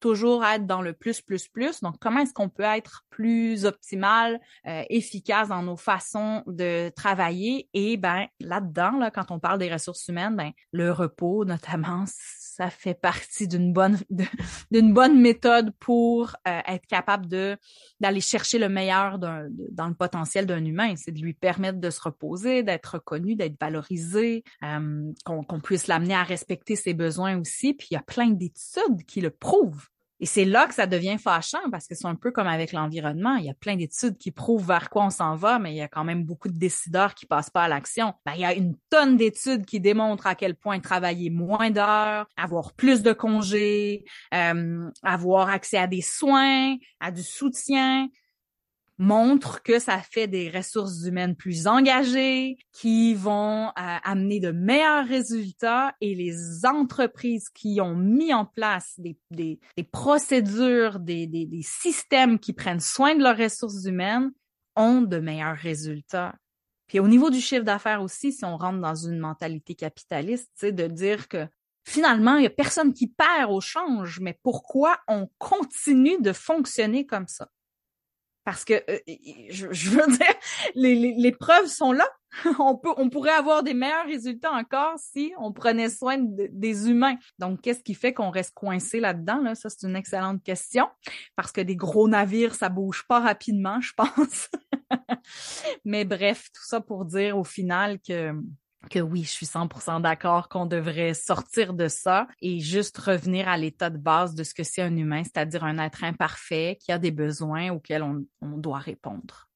toujours 0.00 0.44
être 0.44 0.66
dans 0.66 0.82
le 0.82 0.92
plus, 0.92 1.20
plus, 1.20 1.48
plus. 1.48 1.80
Donc, 1.80 1.96
comment 2.00 2.20
est-ce 2.20 2.34
qu'on 2.34 2.48
peut 2.48 2.62
être 2.62 3.04
plus 3.10 3.64
optimal, 3.64 4.40
euh, 4.66 4.82
efficace 4.90 5.48
dans 5.48 5.62
nos 5.62 5.76
façons 5.76 6.42
de 6.46 6.90
travailler? 6.90 7.68
Et 7.74 7.96
ben 7.96 8.26
là-dedans, 8.40 8.98
là, 8.98 9.10
quand 9.10 9.30
on 9.30 9.38
parle 9.38 9.58
des 9.58 9.72
ressources 9.72 10.06
humaines, 10.08 10.36
ben 10.36 10.52
le 10.72 10.92
repos, 10.92 11.44
notamment, 11.46 12.04
ça 12.06 12.70
fait 12.70 12.94
partie 12.94 13.48
d'une 13.48 13.72
bonne 13.72 13.98
d'une 14.70 14.94
bonne 14.94 15.20
méthode 15.20 15.72
pour 15.78 16.36
euh, 16.48 16.60
être 16.66 16.86
capable 16.86 17.26
de 17.26 17.56
d'aller 18.00 18.20
chercher 18.20 18.58
le 18.58 18.68
meilleur 18.68 19.18
dans 19.18 19.88
le 19.88 19.94
potentiel 19.94 20.46
d'un 20.46 20.64
humain. 20.64 20.94
C'est 20.96 21.12
de 21.12 21.20
lui 21.20 21.34
permettre 21.34 21.80
de 21.80 21.90
se 21.90 22.00
reposer, 22.00 22.62
d'être 22.62 22.94
reconnu, 22.94 23.36
d'être 23.36 23.58
valorisé, 23.60 24.44
euh, 24.62 25.12
qu'on 25.24 25.60
puisse 25.60 25.86
l'amener 25.86 26.14
à 26.14 26.22
respecter 26.22 26.76
ses 26.76 26.94
besoins 26.94 27.38
aussi. 27.38 27.74
Puis 27.74 27.88
il 27.90 27.94
y 27.94 27.98
a 27.98 28.02
plein 28.02 28.30
d'études 28.30 29.04
qui 29.06 29.20
le 29.20 29.30
prouvent. 29.30 29.88
Et 30.20 30.26
c'est 30.26 30.44
là 30.44 30.66
que 30.66 30.74
ça 30.74 30.86
devient 30.86 31.18
fâchant 31.18 31.70
parce 31.70 31.86
que 31.86 31.94
c'est 31.94 32.06
un 32.06 32.14
peu 32.14 32.30
comme 32.30 32.46
avec 32.46 32.72
l'environnement. 32.72 33.36
Il 33.36 33.44
y 33.44 33.50
a 33.50 33.54
plein 33.54 33.76
d'études 33.76 34.16
qui 34.16 34.30
prouvent 34.30 34.66
vers 34.66 34.88
quoi 34.88 35.04
on 35.04 35.10
s'en 35.10 35.34
va, 35.34 35.58
mais 35.58 35.72
il 35.72 35.76
y 35.76 35.82
a 35.82 35.88
quand 35.88 36.04
même 36.04 36.24
beaucoup 36.24 36.48
de 36.48 36.58
décideurs 36.58 37.14
qui 37.14 37.26
passent 37.26 37.50
pas 37.50 37.64
à 37.64 37.68
l'action. 37.68 38.14
Ben, 38.24 38.32
il 38.34 38.40
y 38.40 38.44
a 38.44 38.54
une 38.54 38.76
tonne 38.88 39.16
d'études 39.16 39.66
qui 39.66 39.80
démontrent 39.80 40.26
à 40.26 40.34
quel 40.34 40.54
point 40.54 40.80
travailler 40.80 41.28
moins 41.28 41.70
d'heures, 41.70 42.26
avoir 42.36 42.72
plus 42.74 43.02
de 43.02 43.12
congés, 43.12 44.04
euh, 44.34 44.90
avoir 45.02 45.50
accès 45.50 45.78
à 45.78 45.86
des 45.86 46.02
soins, 46.02 46.76
à 47.00 47.10
du 47.10 47.22
soutien, 47.22 48.08
montre 48.98 49.62
que 49.62 49.78
ça 49.78 49.98
fait 49.98 50.26
des 50.26 50.50
ressources 50.50 51.04
humaines 51.04 51.36
plus 51.36 51.66
engagées, 51.66 52.56
qui 52.72 53.14
vont 53.14 53.68
euh, 53.68 53.70
amener 53.76 54.40
de 54.40 54.50
meilleurs 54.50 55.06
résultats 55.06 55.94
et 56.00 56.14
les 56.14 56.64
entreprises 56.64 57.48
qui 57.50 57.80
ont 57.80 57.94
mis 57.94 58.32
en 58.32 58.46
place 58.46 58.94
des, 58.98 59.18
des, 59.30 59.60
des 59.76 59.84
procédures, 59.84 60.98
des, 60.98 61.26
des, 61.26 61.62
systèmes 61.62 62.38
qui 62.38 62.52
prennent 62.52 62.80
soin 62.80 63.14
de 63.14 63.22
leurs 63.22 63.36
ressources 63.36 63.84
humaines 63.84 64.30
ont 64.76 65.02
de 65.02 65.18
meilleurs 65.18 65.56
résultats. 65.56 66.34
Puis 66.86 67.00
au 67.00 67.08
niveau 67.08 67.30
du 67.30 67.40
chiffre 67.40 67.64
d'affaires 67.64 68.02
aussi, 68.02 68.32
si 68.32 68.44
on 68.44 68.56
rentre 68.56 68.80
dans 68.80 68.94
une 68.94 69.18
mentalité 69.18 69.74
capitaliste, 69.74 70.50
c'est 70.54 70.72
de 70.72 70.86
dire 70.86 71.28
que 71.28 71.46
finalement, 71.84 72.36
il 72.36 72.44
y 72.44 72.46
a 72.46 72.50
personne 72.50 72.92
qui 72.92 73.08
perd 73.08 73.50
au 73.50 73.60
change, 73.60 74.20
mais 74.20 74.38
pourquoi 74.42 74.98
on 75.08 75.28
continue 75.38 76.20
de 76.20 76.32
fonctionner 76.32 77.06
comme 77.06 77.26
ça? 77.26 77.48
Parce 78.46 78.64
que 78.64 78.74
euh, 78.88 78.98
je, 79.50 79.90
veux 79.90 80.06
dire, 80.06 80.34
les, 80.76 81.14
les, 81.18 81.32
preuves 81.32 81.66
sont 81.66 81.92
là. 81.92 82.08
on 82.60 82.76
peut, 82.76 82.92
on 82.96 83.10
pourrait 83.10 83.32
avoir 83.32 83.62
des 83.62 83.74
meilleurs 83.74 84.06
résultats 84.06 84.52
encore 84.52 84.94
si 84.98 85.32
on 85.38 85.52
prenait 85.52 85.90
soin 85.90 86.16
des 86.18 86.88
humains. 86.88 87.16
Donc, 87.40 87.60
qu'est-ce 87.60 87.82
qui 87.82 87.94
fait 87.94 88.14
qu'on 88.14 88.30
reste 88.30 88.54
coincé 88.54 89.00
là-dedans 89.00 89.40
Là, 89.40 89.54
ça 89.56 89.68
c'est 89.68 89.86
une 89.86 89.96
excellente 89.96 90.42
question 90.44 90.86
parce 91.34 91.50
que 91.50 91.60
des 91.60 91.76
gros 91.76 92.08
navires, 92.08 92.54
ça 92.54 92.68
bouge 92.68 93.04
pas 93.08 93.20
rapidement, 93.20 93.80
je 93.80 93.92
pense. 93.96 94.48
Mais 95.84 96.04
bref, 96.04 96.48
tout 96.54 96.64
ça 96.64 96.80
pour 96.80 97.04
dire 97.04 97.36
au 97.36 97.44
final 97.44 97.98
que 98.00 98.32
que 98.88 98.98
oui, 98.98 99.24
je 99.24 99.30
suis 99.30 99.46
100% 99.46 100.00
d'accord 100.00 100.48
qu'on 100.48 100.66
devrait 100.66 101.14
sortir 101.14 101.74
de 101.74 101.88
ça 101.88 102.26
et 102.40 102.60
juste 102.60 102.98
revenir 102.98 103.48
à 103.48 103.56
l'état 103.56 103.90
de 103.90 103.98
base 103.98 104.34
de 104.34 104.44
ce 104.44 104.54
que 104.54 104.64
c'est 104.64 104.82
un 104.82 104.96
humain, 104.96 105.22
c'est-à-dire 105.24 105.64
un 105.64 105.78
être 105.78 106.04
imparfait 106.04 106.78
qui 106.80 106.92
a 106.92 106.98
des 106.98 107.10
besoins 107.10 107.70
auxquels 107.70 108.02
on, 108.02 108.24
doit 108.58 108.78
répondre. 108.78 109.48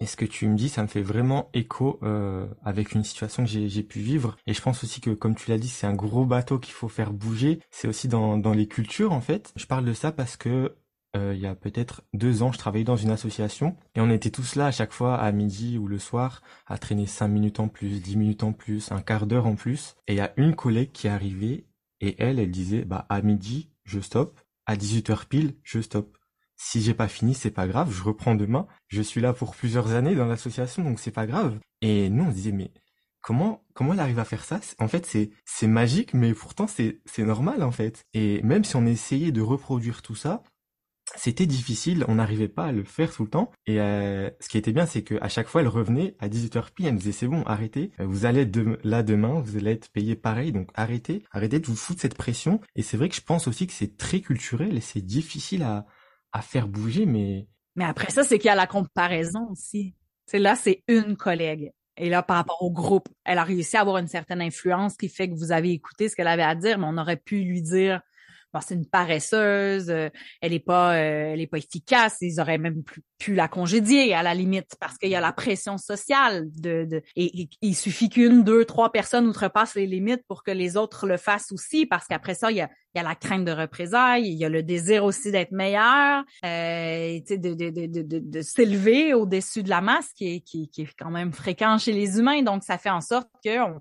Et 0.00 0.06
ce 0.06 0.16
que 0.16 0.24
tu 0.24 0.48
me 0.48 0.56
dis, 0.56 0.68
ça 0.68 0.82
me 0.82 0.88
fait 0.88 1.02
vraiment 1.02 1.48
écho 1.54 2.00
euh, 2.02 2.48
avec 2.64 2.92
une 2.92 3.04
situation 3.04 3.44
que 3.44 3.50
j'ai 3.50 3.82
pu 3.84 4.00
vivre. 4.00 4.36
Et 4.48 4.52
je 4.52 4.60
pense 4.60 4.82
aussi 4.82 5.00
que, 5.00 5.10
comme 5.10 5.36
tu 5.36 5.48
l'as 5.50 5.58
dit, 5.58 5.68
c'est 5.68 5.86
un 5.86 5.94
gros 5.94 6.24
bateau 6.24 6.58
qu'il 6.58 6.74
faut 6.74 6.88
faire 6.88 7.12
bouger. 7.12 7.60
C'est 7.70 7.86
aussi 7.86 8.08
dans, 8.08 8.36
dans 8.36 8.52
les 8.52 8.66
cultures, 8.66 9.12
en 9.12 9.20
fait. 9.20 9.52
Je 9.54 9.66
parle 9.66 9.84
de 9.84 9.92
ça 9.92 10.10
parce 10.10 10.36
que 10.36 10.74
euh, 11.14 11.34
il 11.34 11.40
y 11.40 11.46
a 11.46 11.54
peut-être 11.54 12.02
deux 12.14 12.42
ans, 12.42 12.52
je 12.52 12.58
travaillais 12.58 12.84
dans 12.84 12.96
une 12.96 13.10
association 13.10 13.76
et 13.94 14.00
on 14.00 14.10
était 14.10 14.30
tous 14.30 14.54
là 14.54 14.66
à 14.66 14.72
chaque 14.72 14.92
fois 14.92 15.16
à 15.16 15.30
midi 15.30 15.76
ou 15.76 15.86
le 15.86 15.98
soir 15.98 16.42
à 16.66 16.78
traîner 16.78 17.06
cinq 17.06 17.28
minutes 17.28 17.60
en 17.60 17.68
plus, 17.68 18.00
dix 18.00 18.16
minutes 18.16 18.44
en 18.44 18.52
plus, 18.52 18.90
un 18.92 19.02
quart 19.02 19.26
d'heure 19.26 19.46
en 19.46 19.54
plus. 19.54 19.94
Et 20.08 20.14
il 20.14 20.16
y 20.16 20.20
a 20.20 20.32
une 20.36 20.54
collègue 20.54 20.92
qui 20.92 21.06
est 21.06 21.10
arrivée 21.10 21.66
et 22.00 22.16
elle, 22.18 22.38
elle 22.38 22.50
disait, 22.50 22.84
bah 22.84 23.06
à 23.10 23.20
midi, 23.20 23.70
je 23.84 24.00
stoppe, 24.00 24.40
à 24.66 24.76
18h 24.76 25.26
pile, 25.26 25.56
je 25.62 25.80
stoppe. 25.80 26.16
Si 26.56 26.80
j'ai 26.80 26.94
pas 26.94 27.08
fini, 27.08 27.34
c'est 27.34 27.50
pas 27.50 27.66
grave, 27.66 27.92
je 27.92 28.02
reprends 28.02 28.34
demain. 28.34 28.66
Je 28.88 29.02
suis 29.02 29.20
là 29.20 29.32
pour 29.32 29.54
plusieurs 29.54 29.92
années 29.92 30.14
dans 30.14 30.26
l'association, 30.26 30.84
donc 30.84 30.98
c'est 31.00 31.10
pas 31.10 31.26
grave. 31.26 31.58
Et 31.80 32.08
nous, 32.08 32.24
on 32.24 32.30
se 32.30 32.36
disait, 32.36 32.52
mais 32.52 32.70
comment 33.20 33.64
comment 33.74 33.94
elle 33.94 34.00
arrive 34.00 34.18
à 34.18 34.24
faire 34.24 34.44
ça? 34.44 34.60
En 34.78 34.88
fait, 34.88 35.06
c'est 35.06 35.30
c'est 35.44 35.66
magique, 35.66 36.14
mais 36.14 36.34
pourtant 36.34 36.66
c'est 36.66 37.00
c'est 37.06 37.24
normal 37.24 37.62
en 37.62 37.70
fait. 37.70 38.04
Et 38.14 38.42
même 38.42 38.64
si 38.64 38.76
on 38.76 38.86
essayait 38.86 39.32
de 39.32 39.40
reproduire 39.40 40.02
tout 40.02 40.14
ça, 40.14 40.42
c'était 41.16 41.46
difficile, 41.46 42.04
on 42.08 42.16
n'arrivait 42.16 42.48
pas 42.48 42.66
à 42.66 42.72
le 42.72 42.84
faire 42.84 43.12
tout 43.12 43.24
le 43.24 43.30
temps. 43.30 43.50
Et 43.66 43.80
euh, 43.80 44.30
ce 44.40 44.48
qui 44.48 44.58
était 44.58 44.72
bien, 44.72 44.86
c'est 44.86 45.02
qu'à 45.02 45.28
chaque 45.28 45.48
fois, 45.48 45.60
elle 45.60 45.68
revenait 45.68 46.16
à 46.20 46.28
18h 46.28 46.72
pile, 46.72 46.86
elle 46.86 46.92
nous 46.94 46.98
disait 46.98 47.12
c'est 47.12 47.26
bon, 47.26 47.42
arrêtez, 47.42 47.90
euh, 48.00 48.06
vous 48.06 48.24
allez 48.24 48.50
là 48.84 49.02
demain, 49.02 49.40
vous 49.40 49.56
allez 49.56 49.72
être 49.72 49.90
payé 49.90 50.16
pareil, 50.16 50.52
donc 50.52 50.70
arrêtez, 50.74 51.24
arrêtez 51.30 51.60
de 51.60 51.66
vous 51.66 51.76
foutre 51.76 52.00
cette 52.00 52.16
pression. 52.16 52.60
Et 52.76 52.82
c'est 52.82 52.96
vrai 52.96 53.08
que 53.08 53.16
je 53.16 53.20
pense 53.20 53.48
aussi 53.48 53.66
que 53.66 53.72
c'est 53.72 53.96
très 53.96 54.20
culturel 54.20 54.76
et 54.76 54.80
c'est 54.80 55.04
difficile 55.04 55.62
à, 55.62 55.86
à 56.32 56.42
faire 56.42 56.68
bouger, 56.68 57.06
mais... 57.06 57.48
Mais 57.74 57.84
après 57.84 58.10
ça, 58.10 58.22
c'est 58.22 58.38
qu'il 58.38 58.48
y 58.48 58.50
a 58.50 58.54
la 58.54 58.66
comparaison 58.66 59.48
aussi. 59.50 59.94
C'est 60.26 60.38
là, 60.38 60.56
c'est 60.56 60.82
une 60.88 61.16
collègue. 61.16 61.72
Et 61.96 62.08
là, 62.08 62.22
par 62.22 62.36
rapport 62.36 62.62
au 62.62 62.70
groupe, 62.70 63.08
elle 63.24 63.38
a 63.38 63.44
réussi 63.44 63.76
à 63.76 63.80
avoir 63.80 63.98
une 63.98 64.08
certaine 64.08 64.40
influence 64.40 64.96
qui 64.96 65.08
fait 65.08 65.28
que 65.28 65.34
vous 65.34 65.52
avez 65.52 65.72
écouté 65.72 66.08
ce 66.08 66.16
qu'elle 66.16 66.28
avait 66.28 66.42
à 66.42 66.54
dire, 66.54 66.78
mais 66.78 66.86
on 66.86 66.96
aurait 66.96 67.16
pu 67.16 67.40
lui 67.42 67.62
dire 67.62 68.00
c'est 68.60 68.74
une 68.74 68.86
paresseuse, 68.86 69.88
euh, 69.90 70.08
elle 70.40 70.52
est 70.52 70.60
pas, 70.60 70.94
euh, 70.94 71.32
elle 71.32 71.40
est 71.40 71.46
pas 71.46 71.58
efficace. 71.58 72.18
Ils 72.20 72.40
auraient 72.40 72.58
même 72.58 72.82
pu, 73.18 73.34
la 73.34 73.46
congédier 73.46 74.14
à 74.14 74.22
la 74.24 74.34
limite 74.34 74.74
parce 74.80 74.98
qu'il 74.98 75.08
y 75.08 75.14
a 75.14 75.20
la 75.20 75.32
pression 75.32 75.78
sociale 75.78 76.48
de, 76.60 76.84
de 76.84 77.02
et, 77.14 77.48
il 77.60 77.76
suffit 77.76 78.08
qu'une, 78.08 78.42
deux, 78.42 78.64
trois 78.64 78.90
personnes 78.90 79.26
outrepassent 79.28 79.76
les 79.76 79.86
limites 79.86 80.24
pour 80.26 80.42
que 80.42 80.50
les 80.50 80.76
autres 80.76 81.06
le 81.06 81.16
fassent 81.16 81.52
aussi 81.52 81.86
parce 81.86 82.08
qu'après 82.08 82.34
ça 82.34 82.50
il 82.50 82.56
y 82.56 82.60
a, 82.60 82.68
il 82.94 82.98
y 82.98 83.00
a 83.00 83.04
la 83.04 83.14
crainte 83.14 83.44
de 83.44 83.52
représailles, 83.52 84.26
il 84.26 84.36
y 84.36 84.44
a 84.44 84.48
le 84.48 84.64
désir 84.64 85.04
aussi 85.04 85.30
d'être 85.30 85.52
meilleur, 85.52 86.24
euh, 86.44 87.20
de, 87.30 87.36
de, 87.36 87.70
de, 87.70 87.86
de, 87.86 88.18
de 88.18 88.42
s'élever 88.42 89.14
au-dessus 89.14 89.62
de 89.62 89.70
la 89.70 89.80
masse 89.80 90.12
qui 90.14 90.34
est, 90.34 90.40
qui, 90.40 90.68
qui 90.68 90.82
est 90.82 90.94
quand 90.98 91.10
même 91.10 91.32
fréquent 91.32 91.78
chez 91.78 91.92
les 91.92 92.18
humains. 92.18 92.42
Donc 92.42 92.64
ça 92.64 92.76
fait 92.76 92.90
en 92.90 93.00
sorte 93.00 93.28
qu'on 93.44 93.80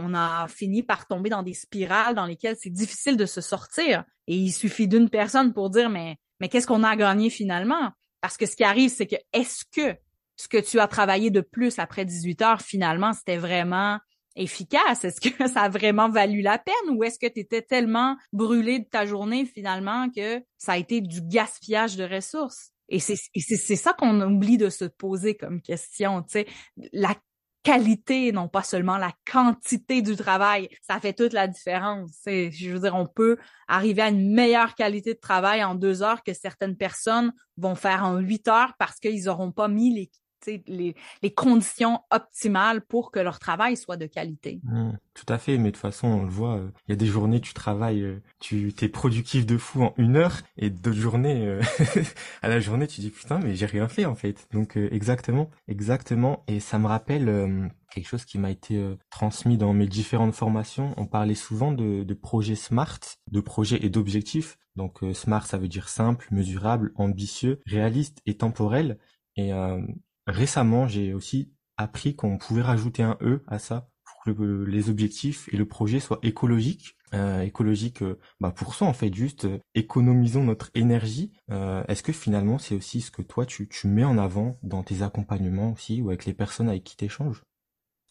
on 0.00 0.14
a 0.14 0.48
fini 0.48 0.82
par 0.82 1.06
tomber 1.06 1.30
dans 1.30 1.42
des 1.42 1.54
spirales 1.54 2.14
dans 2.14 2.26
lesquelles 2.26 2.56
c'est 2.58 2.70
difficile 2.70 3.16
de 3.16 3.26
se 3.26 3.40
sortir. 3.40 4.04
Et 4.26 4.34
il 4.34 4.52
suffit 4.52 4.88
d'une 4.88 5.10
personne 5.10 5.52
pour 5.52 5.70
dire, 5.70 5.90
mais, 5.90 6.16
mais 6.40 6.48
qu'est-ce 6.48 6.66
qu'on 6.66 6.82
a 6.82 6.96
gagné 6.96 7.30
finalement? 7.30 7.90
Parce 8.20 8.36
que 8.36 8.46
ce 8.46 8.56
qui 8.56 8.64
arrive, 8.64 8.90
c'est 8.90 9.06
que 9.06 9.16
est-ce 9.32 9.64
que 9.64 9.96
ce 10.36 10.48
que 10.48 10.58
tu 10.58 10.80
as 10.80 10.88
travaillé 10.88 11.30
de 11.30 11.42
plus 11.42 11.78
après 11.78 12.04
18 12.04 12.42
heures, 12.42 12.62
finalement, 12.62 13.12
c'était 13.12 13.36
vraiment 13.36 13.98
efficace? 14.36 15.04
Est-ce 15.04 15.20
que 15.20 15.48
ça 15.48 15.62
a 15.62 15.68
vraiment 15.68 16.08
valu 16.08 16.40
la 16.40 16.58
peine? 16.58 16.74
Ou 16.90 17.04
est-ce 17.04 17.18
que 17.18 17.26
tu 17.26 17.40
étais 17.40 17.62
tellement 17.62 18.16
brûlé 18.32 18.78
de 18.78 18.86
ta 18.86 19.04
journée 19.04 19.44
finalement 19.44 20.08
que 20.10 20.40
ça 20.56 20.72
a 20.72 20.76
été 20.78 21.00
du 21.00 21.20
gaspillage 21.22 21.96
de 21.96 22.04
ressources? 22.04 22.72
Et 22.88 22.98
c'est 22.98 23.76
ça 23.76 23.92
qu'on 23.92 24.20
oublie 24.20 24.58
de 24.58 24.68
se 24.68 24.84
poser 24.84 25.36
comme 25.36 25.62
question, 25.62 26.22
tu 26.22 26.30
sais, 26.30 26.46
la 26.92 27.14
qualité, 27.62 28.32
non 28.32 28.48
pas 28.48 28.62
seulement 28.62 28.96
la 28.96 29.12
quantité 29.30 30.02
du 30.02 30.16
travail. 30.16 30.68
Ça 30.82 30.98
fait 31.00 31.12
toute 31.12 31.32
la 31.32 31.46
différence. 31.46 32.10
Je 32.26 32.70
veux 32.70 32.80
dire, 32.80 32.94
on 32.94 33.06
peut 33.06 33.36
arriver 33.68 34.02
à 34.02 34.08
une 34.08 34.32
meilleure 34.32 34.74
qualité 34.74 35.14
de 35.14 35.20
travail 35.20 35.62
en 35.62 35.74
deux 35.74 36.02
heures 36.02 36.22
que 36.22 36.32
certaines 36.32 36.76
personnes 36.76 37.32
vont 37.56 37.74
faire 37.74 38.04
en 38.04 38.18
huit 38.18 38.48
heures 38.48 38.74
parce 38.78 38.98
qu'ils 38.98 39.24
n'auront 39.24 39.52
pas 39.52 39.68
mis 39.68 39.94
les 39.94 40.10
les, 40.46 40.94
les, 41.22 41.30
conditions 41.30 42.00
optimales 42.10 42.82
pour 42.82 43.10
que 43.10 43.20
leur 43.20 43.38
travail 43.38 43.76
soit 43.76 43.96
de 43.96 44.06
qualité. 44.06 44.60
Mmh, 44.64 44.92
tout 45.14 45.32
à 45.32 45.38
fait, 45.38 45.58
mais 45.58 45.70
de 45.70 45.74
toute 45.74 45.82
façon, 45.82 46.08
on 46.08 46.22
le 46.22 46.30
voit, 46.30 46.56
euh, 46.56 46.70
il 46.86 46.92
y 46.92 46.94
a 46.94 46.96
des 46.96 47.06
journées, 47.06 47.40
tu 47.40 47.54
travailles, 47.54 48.02
euh, 48.02 48.22
tu 48.38 48.72
t'es 48.72 48.88
productif 48.88 49.46
de 49.46 49.58
fou 49.58 49.82
en 49.82 49.94
une 49.96 50.16
heure, 50.16 50.40
et 50.56 50.70
d'autres 50.70 50.96
journées, 50.96 51.46
euh, 51.46 51.60
à 52.42 52.48
la 52.48 52.60
journée, 52.60 52.86
tu 52.86 53.00
dis 53.00 53.10
putain, 53.10 53.38
mais 53.38 53.54
j'ai 53.54 53.66
rien 53.66 53.88
fait 53.88 54.04
en 54.04 54.14
fait. 54.14 54.48
Donc 54.52 54.76
exactement, 54.76 55.50
exactement, 55.68 56.42
et 56.46 56.60
ça 56.60 56.78
me 56.78 56.86
rappelle 56.86 57.70
quelque 57.90 58.06
chose 58.06 58.24
qui 58.24 58.38
m'a 58.38 58.50
été 58.50 58.96
transmis 59.10 59.56
dans 59.56 59.72
mes 59.72 59.86
différentes 59.86 60.34
formations. 60.34 60.94
On 60.96 61.06
parlait 61.06 61.34
souvent 61.34 61.72
de, 61.72 62.04
de 62.04 62.14
projets 62.14 62.54
SMART, 62.54 63.00
de 63.30 63.40
projets 63.40 63.84
et 63.84 63.90
d'objectifs. 63.90 64.58
Donc 64.76 65.00
SMART, 65.12 65.46
ça 65.46 65.58
veut 65.58 65.68
dire 65.68 65.88
simple, 65.88 66.28
mesurable, 66.30 66.92
ambitieux, 66.94 67.60
réaliste 67.66 68.20
et 68.26 68.36
temporel. 68.36 68.98
Et 69.36 69.52
récemment, 70.30 70.86
j'ai 70.86 71.14
aussi 71.14 71.52
appris 71.76 72.14
qu'on 72.14 72.38
pouvait 72.38 72.62
rajouter 72.62 73.02
un 73.02 73.16
E 73.20 73.42
à 73.46 73.58
ça 73.58 73.88
pour 74.04 74.34
que 74.34 74.64
les 74.64 74.90
objectifs 74.90 75.48
et 75.52 75.56
le 75.56 75.66
projet 75.66 76.00
soient 76.00 76.20
écologiques. 76.22 76.96
Euh, 77.12 77.40
écologique 77.40 78.02
euh, 78.02 78.20
bah 78.38 78.52
pour 78.52 78.76
ça 78.76 78.84
en 78.84 78.92
fait 78.92 79.12
juste 79.12 79.44
euh, 79.44 79.58
économisons 79.74 80.44
notre 80.44 80.70
énergie 80.74 81.32
est-ce 81.88 82.04
que 82.04 82.12
finalement 82.12 82.58
c'est 82.58 82.76
aussi 82.76 83.00
ce 83.00 83.10
que 83.10 83.20
toi 83.20 83.46
tu, 83.46 83.68
tu 83.68 83.88
mets 83.88 84.04
en 84.04 84.16
avant 84.16 84.60
dans 84.62 84.84
tes 84.84 85.02
accompagnements 85.02 85.72
aussi 85.72 86.00
ou 86.02 86.10
avec 86.10 86.24
les 86.24 86.34
personnes 86.34 86.68
avec 86.68 86.84
qui 86.84 86.96
tu 86.96 87.06
échanges 87.06 87.42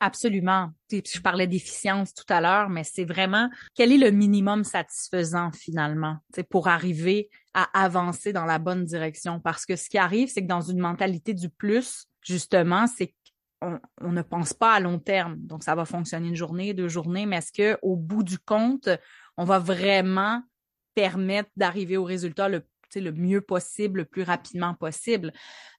Absolument. 0.01 0.71
Je 0.91 1.19
parlais 1.19 1.45
d'efficience 1.45 2.13
tout 2.13 2.25
à 2.29 2.39
l'heure, 2.39 2.69
mais 2.69 2.85
c'est 2.85 3.03
vraiment 3.03 3.49
quel 3.75 3.91
est 3.91 3.97
le 3.97 4.11
minimum 4.11 4.63
satisfaisant 4.63 5.51
finalement 5.51 6.17
pour 6.49 6.69
arriver 6.69 7.29
à 7.53 7.63
avancer 7.77 8.31
dans 8.31 8.45
la 8.45 8.59
bonne 8.59 8.85
direction? 8.85 9.41
Parce 9.41 9.65
que 9.65 9.75
ce 9.75 9.89
qui 9.89 9.97
arrive, 9.97 10.29
c'est 10.29 10.41
que 10.41 10.47
dans 10.47 10.61
une 10.61 10.79
mentalité 10.79 11.33
du 11.33 11.49
plus, 11.49 12.05
justement, 12.21 12.87
c'est 12.87 13.13
qu'on 13.61 13.79
on 14.01 14.11
ne 14.11 14.21
pense 14.21 14.53
pas 14.53 14.73
à 14.73 14.79
long 14.79 14.99
terme. 14.99 15.37
Donc, 15.39 15.63
ça 15.63 15.75
va 15.75 15.85
fonctionner 15.85 16.29
une 16.29 16.35
journée, 16.35 16.73
deux 16.73 16.87
journées, 16.87 17.25
mais 17.25 17.37
est-ce 17.37 17.51
que 17.51 17.77
au 17.81 17.95
bout 17.95 18.23
du 18.23 18.39
compte, 18.39 18.89
on 19.37 19.45
va 19.45 19.59
vraiment 19.59 20.41
permettre 20.95 21.49
d'arriver 21.55 21.97
au 21.97 22.03
résultat 22.03 22.49
le 22.49 22.65
le 22.95 23.11
mieux 23.11 23.41
possible, 23.41 23.99
le 23.99 24.05
plus 24.05 24.23
rapidement 24.23 24.73
possible? 24.73 25.31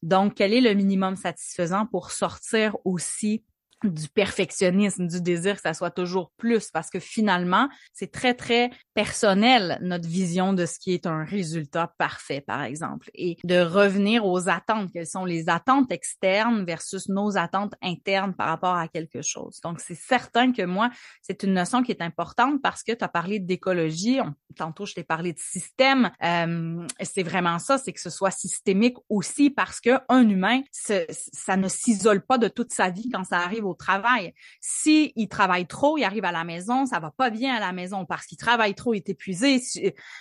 Donc, 0.03 0.35
quel 0.37 0.53
est 0.53 0.61
le 0.61 0.74
minimum 0.74 1.16
satisfaisant 1.16 1.87
pour 1.87 2.12
sortir 2.12 2.76
aussi 2.85 3.44
du 3.85 4.09
perfectionnisme, 4.09 5.07
du 5.07 5.21
désir 5.21 5.57
que 5.57 5.62
ça 5.62 5.75
soit 5.75 5.90
toujours 5.90 6.33
plus, 6.37 6.71
parce 6.71 6.90
que 6.90 7.01
finalement, 7.01 7.69
c'est 7.93 8.11
très, 8.11 8.35
très 8.35 8.71
personnel, 8.95 9.79
notre 9.83 10.09
vision 10.09 10.53
de 10.53 10.66
ce 10.66 10.79
qui 10.79 10.93
est 10.93 11.07
un 11.07 11.25
résultat 11.25 11.93
parfait, 11.99 12.40
par 12.40 12.62
exemple, 12.62 13.11
et 13.14 13.37
de 13.45 13.61
revenir 13.61 14.27
aux 14.27 14.49
attentes, 14.49 14.90
quelles 14.93 15.07
sont 15.07 15.25
les 15.25 15.49
attentes 15.49 15.90
externes 15.93 16.64
versus 16.64 17.09
nos 17.09 17.37
attentes 17.37 17.75
internes 17.83 18.35
par 18.35 18.49
rapport 18.49 18.75
à 18.75 18.88
quelque 18.88 19.23
chose. 19.23 19.61
Donc, 19.62 19.81
c'est 19.81 19.95
certain 19.95 20.53
que 20.53 20.62
moi, 20.62 20.90
c'est 21.23 21.43
une 21.43 21.55
notion 21.55 21.83
qui 21.83 21.93
est 21.93 22.03
importante 22.03 22.61
parce 22.62 22.83
que 22.83 22.93
tu 22.93 23.05
as 23.05 23.09
parlé 23.09 23.38
d'écologie, 23.38 24.19
tantôt 24.57 24.87
je 24.87 24.95
t'ai 24.95 25.05
parlé 25.05 25.33
de 25.33 25.38
système, 25.38 26.11
euh, 26.23 26.87
c'est 27.03 27.23
vraiment 27.23 27.59
ça, 27.59 27.79
c'est 27.79 27.93
que 27.93 28.01
ce 28.01 28.11
soit 28.11 28.31
systémique 28.31 28.97
aussi 29.09 29.51
parce 29.51 29.81
que 29.81 29.90
un 30.09 30.29
humain, 30.29 30.62
ça 30.73 31.57
ne 31.57 31.69
s'isole 31.69 32.25
pas 32.25 32.38
de 32.38 32.49
toute 32.49 32.73
sa 32.73 32.90
vie 32.90 33.09
quand 33.11 33.25
ça 33.25 33.38
arrive 33.38 33.66
travail. 33.75 34.35
Si 34.61 35.13
il 35.17 35.29
travaille 35.29 35.67
trop, 35.67 35.99
il 35.99 36.05
arrive 36.05 36.25
à 36.25 36.33
la 36.33 36.45
maison, 36.45 36.87
ça 36.87 37.01
va 37.01 37.11
pas 37.11 37.31
bien 37.31 37.55
à 37.55 37.61
la 37.61 37.73
maison 37.73 38.05
parce 38.07 38.27
qu'il 38.27 38.39
travaille 38.39 38.75
trop, 38.75 38.95
il 38.95 38.99
est 38.99 39.09
épuisé, 39.09 39.63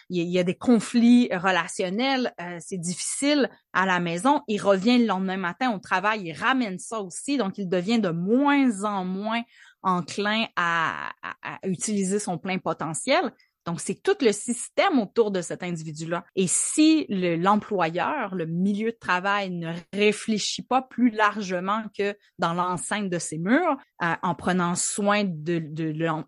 il 0.09 0.29
y 0.29 0.39
a 0.39 0.43
des 0.43 0.55
conflits 0.55 1.29
relationnels, 1.31 2.33
euh, 2.41 2.57
c'est 2.59 2.77
difficile 2.77 3.49
à 3.73 3.85
la 3.85 3.99
maison. 3.99 4.41
Il 4.47 4.61
revient 4.61 4.97
le 4.97 5.05
lendemain 5.05 5.37
matin 5.37 5.71
au 5.71 5.79
travail, 5.79 6.21
il 6.23 6.33
ramène 6.33 6.79
ça 6.79 7.01
aussi, 7.01 7.37
donc 7.37 7.57
il 7.57 7.69
devient 7.69 7.99
de 7.99 8.09
moins 8.09 8.83
en 8.83 9.05
moins 9.05 9.41
enclin 9.81 10.45
à 10.57 11.11
utiliser 11.63 12.19
son 12.19 12.37
plein 12.37 12.57
potentiel. 12.57 13.31
Donc, 13.65 13.81
c'est 13.81 14.01
tout 14.01 14.15
le 14.21 14.31
système 14.31 14.99
autour 14.99 15.31
de 15.31 15.41
cet 15.41 15.63
individu-là. 15.63 16.25
Et 16.35 16.47
si 16.47 17.05
l'employeur, 17.09 18.33
le, 18.35 18.45
milieu 18.45 18.91
de 18.91 18.97
travail 18.99 19.51
ne 19.51 19.73
réfléchit 19.93 20.63
pas 20.63 20.81
plus 20.81 21.11
largement 21.11 21.83
que 21.97 22.15
dans 22.39 22.53
l'enceinte 22.53 23.09
de 23.09 23.19
ses 23.19 23.37
murs, 23.37 23.77
euh, 24.01 24.13
en 24.23 24.33
prenant 24.33 24.75
soin 24.75 25.23
de, 25.25 25.61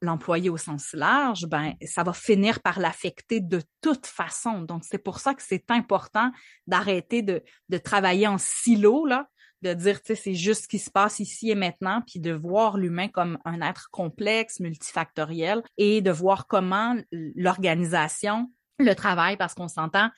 l'employé 0.01 0.49
au 0.49 0.57
sens 0.57 0.93
large, 0.93 1.45
ben, 1.47 1.73
ça 1.83 2.03
va 2.03 2.13
finir 2.13 2.61
par 2.61 2.79
l'affecter 2.79 3.39
de 3.39 3.61
toute 3.81 4.05
façon. 4.05 4.61
Donc, 4.61 4.83
c'est 4.83 5.03
pour 5.03 5.19
ça 5.19 5.33
que 5.33 5.41
c'est 5.41 5.71
important 5.71 6.31
d'arrêter 6.67 7.21
de, 7.21 7.43
de 7.69 7.77
travailler 7.77 8.27
en 8.27 8.37
silo, 8.37 9.05
là, 9.05 9.27
de 9.61 9.73
dire, 9.73 10.01
tu 10.01 10.07
sais, 10.07 10.15
c'est 10.15 10.35
juste 10.35 10.63
ce 10.63 10.67
qui 10.67 10.79
se 10.79 10.89
passe 10.89 11.19
ici 11.19 11.49
et 11.49 11.55
maintenant, 11.55 12.01
puis 12.07 12.19
de 12.19 12.31
voir 12.31 12.77
l'humain 12.77 13.07
comme 13.07 13.37
un 13.45 13.61
être 13.61 13.89
complexe, 13.91 14.59
multifactoriel, 14.59 15.63
et 15.77 16.01
de 16.01 16.11
voir 16.11 16.47
comment 16.47 16.95
l'organisation, 17.11 18.51
le 18.79 18.93
travail, 18.93 19.37
parce 19.37 19.53
qu'on 19.53 19.67
s'entend 19.67 20.09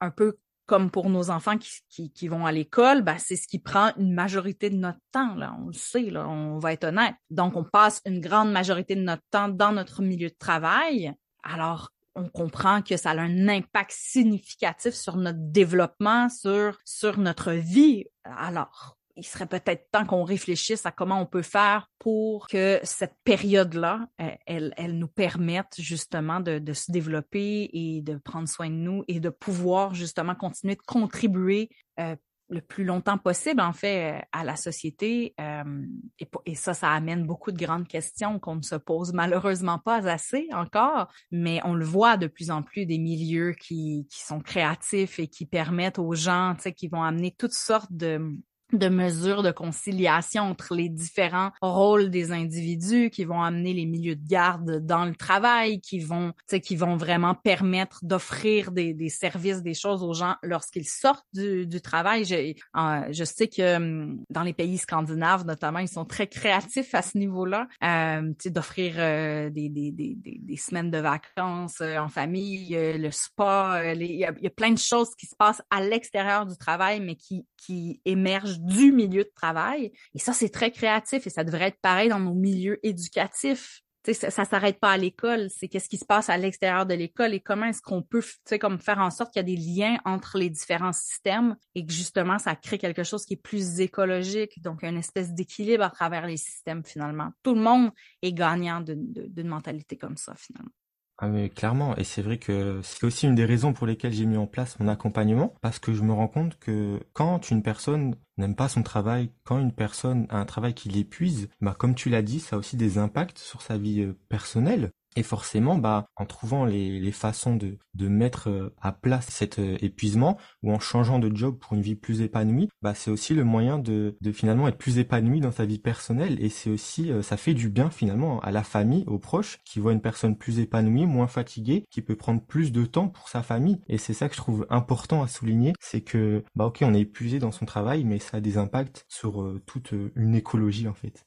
un 0.00 0.10
peu 0.10 0.38
comme 0.66 0.90
pour 0.90 1.08
nos 1.08 1.30
enfants 1.30 1.56
qui, 1.58 1.70
qui, 1.88 2.12
qui 2.12 2.28
vont 2.28 2.44
à 2.44 2.52
l'école, 2.52 3.02
ben, 3.02 3.16
c'est 3.18 3.36
ce 3.36 3.46
qui 3.46 3.60
prend 3.60 3.92
une 3.96 4.12
majorité 4.12 4.68
de 4.68 4.76
notre 4.76 4.98
temps, 5.12 5.34
là, 5.36 5.56
on 5.60 5.66
le 5.66 5.72
sait, 5.72 6.10
là, 6.10 6.28
on 6.28 6.58
va 6.58 6.72
être 6.72 6.84
honnête. 6.84 7.14
Donc, 7.30 7.56
on 7.56 7.64
passe 7.64 8.02
une 8.04 8.20
grande 8.20 8.50
majorité 8.50 8.96
de 8.96 9.02
notre 9.02 9.22
temps 9.30 9.48
dans 9.48 9.72
notre 9.72 10.02
milieu 10.02 10.28
de 10.28 10.36
travail. 10.36 11.12
Alors, 11.44 11.92
on 12.16 12.28
comprend 12.28 12.82
que 12.82 12.96
ça 12.96 13.10
a 13.10 13.20
un 13.20 13.48
impact 13.48 13.92
significatif 13.94 14.94
sur 14.94 15.16
notre 15.16 15.38
développement, 15.40 16.28
sur, 16.28 16.78
sur 16.84 17.18
notre 17.18 17.52
vie. 17.52 18.06
Alors, 18.24 18.96
il 19.16 19.24
serait 19.24 19.46
peut-être 19.46 19.90
temps 19.90 20.04
qu'on 20.04 20.24
réfléchisse 20.24 20.84
à 20.84 20.92
comment 20.92 21.20
on 21.20 21.26
peut 21.26 21.42
faire 21.42 21.90
pour 21.98 22.48
que 22.48 22.80
cette 22.82 23.14
période-là, 23.24 24.06
elle, 24.46 24.74
elle 24.76 24.98
nous 24.98 25.08
permette 25.08 25.74
justement 25.78 26.40
de, 26.40 26.58
de, 26.58 26.72
se 26.72 26.92
développer 26.92 27.70
et 27.72 28.02
de 28.02 28.16
prendre 28.16 28.48
soin 28.48 28.68
de 28.68 28.74
nous 28.74 29.04
et 29.08 29.20
de 29.20 29.30
pouvoir 29.30 29.94
justement 29.94 30.34
continuer 30.34 30.74
de 30.74 30.82
contribuer 30.86 31.70
euh, 31.98 32.14
le 32.48 32.60
plus 32.60 32.84
longtemps 32.84 33.18
possible, 33.18 33.60
en 33.60 33.72
fait, 33.72 34.22
à 34.32 34.44
la 34.44 34.56
société. 34.56 35.34
Euh, 35.40 35.82
et, 36.18 36.28
et, 36.46 36.54
ça, 36.54 36.74
ça 36.74 36.92
amène 36.92 37.26
beaucoup 37.26 37.52
de 37.52 37.58
grandes 37.58 37.88
questions 37.88 38.38
qu'on 38.38 38.56
ne 38.56 38.62
se 38.62 38.76
pose 38.76 39.12
malheureusement 39.12 39.78
pas 39.78 40.08
assez 40.08 40.48
encore, 40.52 41.12
mais 41.30 41.60
on 41.64 41.74
le 41.74 41.84
voit 41.84 42.16
de 42.16 42.26
plus 42.26 42.50
en 42.50 42.62
plus 42.62 42.86
des 42.86 42.98
milieux 42.98 43.52
qui, 43.52 44.06
qui 44.10 44.22
sont 44.24 44.40
créatifs 44.40 45.18
et 45.18 45.28
qui 45.28 45.46
permettent 45.46 45.98
aux 45.98 46.14
gens, 46.14 46.54
tu 46.56 46.62
sais, 46.62 46.72
qui 46.72 46.88
vont 46.88 47.02
amener 47.02 47.34
toutes 47.36 47.52
sortes 47.52 47.92
de 47.92 48.36
de 48.72 48.88
mesures 48.88 49.42
de 49.42 49.50
conciliation 49.50 50.44
entre 50.44 50.74
les 50.74 50.88
différents 50.88 51.50
rôles 51.60 52.10
des 52.10 52.32
individus 52.32 53.10
qui 53.10 53.24
vont 53.24 53.42
amener 53.42 53.72
les 53.72 53.86
milieux 53.86 54.16
de 54.16 54.26
garde 54.26 54.84
dans 54.84 55.04
le 55.04 55.14
travail, 55.14 55.80
qui 55.80 56.00
vont, 56.00 56.32
qui 56.62 56.76
vont 56.76 56.96
vraiment 56.96 57.34
permettre 57.34 58.00
d'offrir 58.02 58.72
des, 58.72 58.94
des, 58.94 59.08
services, 59.08 59.62
des 59.62 59.74
choses 59.74 60.02
aux 60.02 60.14
gens 60.14 60.36
lorsqu'ils 60.42 60.88
sortent 60.88 61.26
du, 61.32 61.66
du 61.66 61.80
travail. 61.80 62.24
Je, 62.24 62.34
euh, 62.34 63.08
je 63.10 63.24
sais 63.24 63.48
que 63.48 63.76
hum, 63.76 64.22
dans 64.30 64.42
les 64.42 64.52
pays 64.52 64.78
scandinaves, 64.78 65.44
notamment, 65.46 65.78
ils 65.78 65.88
sont 65.88 66.04
très 66.04 66.26
créatifs 66.26 66.94
à 66.94 67.02
ce 67.02 67.18
niveau-là, 67.18 67.68
euh, 67.84 68.32
d'offrir 68.46 68.94
euh, 68.98 69.50
des, 69.50 69.68
des, 69.68 69.92
des, 69.92 70.56
semaines 70.56 70.90
de 70.90 70.98
vacances 70.98 71.80
euh, 71.80 71.98
en 71.98 72.08
famille, 72.08 72.74
euh, 72.76 72.96
le 72.98 73.10
spa, 73.10 73.82
il 73.94 74.02
y, 74.02 74.18
y 74.18 74.24
a 74.24 74.50
plein 74.50 74.70
de 74.70 74.78
choses 74.78 75.14
qui 75.14 75.26
se 75.26 75.36
passent 75.36 75.62
à 75.70 75.82
l'extérieur 75.82 76.46
du 76.46 76.56
travail, 76.56 77.00
mais 77.00 77.16
qui, 77.16 77.46
qui 77.56 78.00
émergent 78.04 78.55
du 78.58 78.92
milieu 78.92 79.24
de 79.24 79.32
travail. 79.34 79.92
Et 80.14 80.18
ça, 80.18 80.32
c'est 80.32 80.48
très 80.48 80.70
créatif 80.70 81.26
et 81.26 81.30
ça 81.30 81.44
devrait 81.44 81.68
être 81.68 81.80
pareil 81.80 82.08
dans 82.08 82.20
nos 82.20 82.34
milieux 82.34 82.78
éducatifs. 82.82 83.82
ça, 84.06 84.30
ça 84.30 84.44
s'arrête 84.44 84.78
pas 84.78 84.92
à 84.92 84.96
l'école, 84.96 85.48
c'est 85.50 85.68
qu'est-ce 85.68 85.88
qui 85.88 85.96
se 85.96 86.04
passe 86.04 86.30
à 86.30 86.36
l'extérieur 86.36 86.86
de 86.86 86.94
l'école 86.94 87.34
et 87.34 87.40
comment 87.40 87.66
est-ce 87.66 87.82
qu'on 87.82 88.02
peut, 88.02 88.20
faire 88.20 88.98
en 88.98 89.10
sorte 89.10 89.32
qu'il 89.32 89.40
y 89.40 89.44
a 89.44 89.56
des 89.56 89.56
liens 89.56 89.98
entre 90.04 90.38
les 90.38 90.50
différents 90.50 90.92
systèmes 90.92 91.56
et 91.74 91.84
que 91.84 91.92
justement 91.92 92.38
ça 92.38 92.54
crée 92.54 92.78
quelque 92.78 93.02
chose 93.02 93.24
qui 93.24 93.34
est 93.34 93.42
plus 93.42 93.80
écologique, 93.80 94.62
donc 94.62 94.82
une 94.84 94.98
espèce 94.98 95.32
d'équilibre 95.32 95.84
à 95.84 95.90
travers 95.90 96.26
les 96.26 96.36
systèmes 96.36 96.84
finalement. 96.84 97.30
Tout 97.42 97.54
le 97.54 97.60
monde 97.60 97.90
est 98.22 98.32
gagnant 98.32 98.80
d'une 98.80 99.48
mentalité 99.48 99.96
comme 99.96 100.16
ça 100.16 100.34
finalement. 100.36 100.70
Ah 101.18 101.28
mais 101.28 101.48
clairement, 101.48 101.96
et 101.96 102.04
c'est 102.04 102.20
vrai 102.20 102.38
que 102.38 102.80
c'est 102.82 103.04
aussi 103.04 103.26
une 103.26 103.34
des 103.34 103.46
raisons 103.46 103.72
pour 103.72 103.86
lesquelles 103.86 104.12
j'ai 104.12 104.26
mis 104.26 104.36
en 104.36 104.46
place 104.46 104.78
mon 104.80 104.88
accompagnement, 104.88 105.54
parce 105.62 105.78
que 105.78 105.94
je 105.94 106.02
me 106.02 106.12
rends 106.12 106.28
compte 106.28 106.58
que 106.58 107.00
quand 107.14 107.50
une 107.50 107.62
personne 107.62 108.16
n'aime 108.36 108.54
pas 108.54 108.68
son 108.68 108.82
travail, 108.82 109.30
quand 109.44 109.58
une 109.58 109.72
personne 109.72 110.26
a 110.28 110.38
un 110.38 110.44
travail 110.44 110.74
qui 110.74 110.90
l'épuise, 110.90 111.48
bah 111.62 111.74
comme 111.78 111.94
tu 111.94 112.10
l'as 112.10 112.20
dit, 112.20 112.38
ça 112.38 112.56
a 112.56 112.58
aussi 112.58 112.76
des 112.76 112.98
impacts 112.98 113.38
sur 113.38 113.62
sa 113.62 113.78
vie 113.78 114.02
euh, 114.02 114.18
personnelle. 114.28 114.90
Et 115.16 115.22
forcément, 115.22 115.78
bah, 115.78 116.10
en 116.16 116.26
trouvant 116.26 116.66
les, 116.66 117.00
les 117.00 117.12
façons 117.12 117.56
de, 117.56 117.78
de 117.94 118.08
mettre 118.08 118.50
euh, 118.50 118.74
à 118.82 118.92
place 118.92 119.26
cet 119.28 119.58
euh, 119.58 119.78
épuisement 119.80 120.36
ou 120.62 120.72
en 120.72 120.78
changeant 120.78 121.18
de 121.18 121.34
job 121.34 121.58
pour 121.58 121.72
une 121.72 121.80
vie 121.80 121.94
plus 121.94 122.20
épanouie, 122.20 122.68
bah, 122.82 122.94
c'est 122.94 123.10
aussi 123.10 123.34
le 123.34 123.42
moyen 123.42 123.78
de, 123.78 124.18
de 124.20 124.32
finalement 124.32 124.68
être 124.68 124.76
plus 124.76 124.98
épanoui 124.98 125.40
dans 125.40 125.52
sa 125.52 125.64
vie 125.64 125.78
personnelle. 125.78 126.36
Et 126.44 126.50
c'est 126.50 126.68
aussi, 126.68 127.10
euh, 127.10 127.22
ça 127.22 127.38
fait 127.38 127.54
du 127.54 127.70
bien 127.70 127.88
finalement 127.88 128.40
à 128.40 128.50
la 128.50 128.62
famille, 128.62 129.04
aux 129.06 129.18
proches, 129.18 129.58
qui 129.64 129.80
voient 129.80 129.92
une 129.92 130.02
personne 130.02 130.36
plus 130.36 130.58
épanouie, 130.58 131.06
moins 131.06 131.28
fatiguée, 131.28 131.86
qui 131.90 132.02
peut 132.02 132.16
prendre 132.16 132.42
plus 132.42 132.70
de 132.70 132.84
temps 132.84 133.08
pour 133.08 133.30
sa 133.30 133.42
famille. 133.42 133.80
Et 133.88 133.96
c'est 133.96 134.14
ça 134.14 134.28
que 134.28 134.34
je 134.34 134.40
trouve 134.40 134.66
important 134.68 135.22
à 135.22 135.28
souligner, 135.28 135.72
c'est 135.80 136.02
que, 136.02 136.44
bah, 136.54 136.66
ok, 136.66 136.80
on 136.82 136.92
est 136.92 137.00
épuisé 137.00 137.38
dans 137.38 137.52
son 137.52 137.64
travail, 137.64 138.04
mais 138.04 138.18
ça 138.18 138.36
a 138.36 138.40
des 138.40 138.58
impacts 138.58 139.06
sur 139.08 139.54
toute 139.64 139.94
une 140.14 140.34
écologie 140.34 140.88
en 140.88 140.94
fait. 140.94 141.24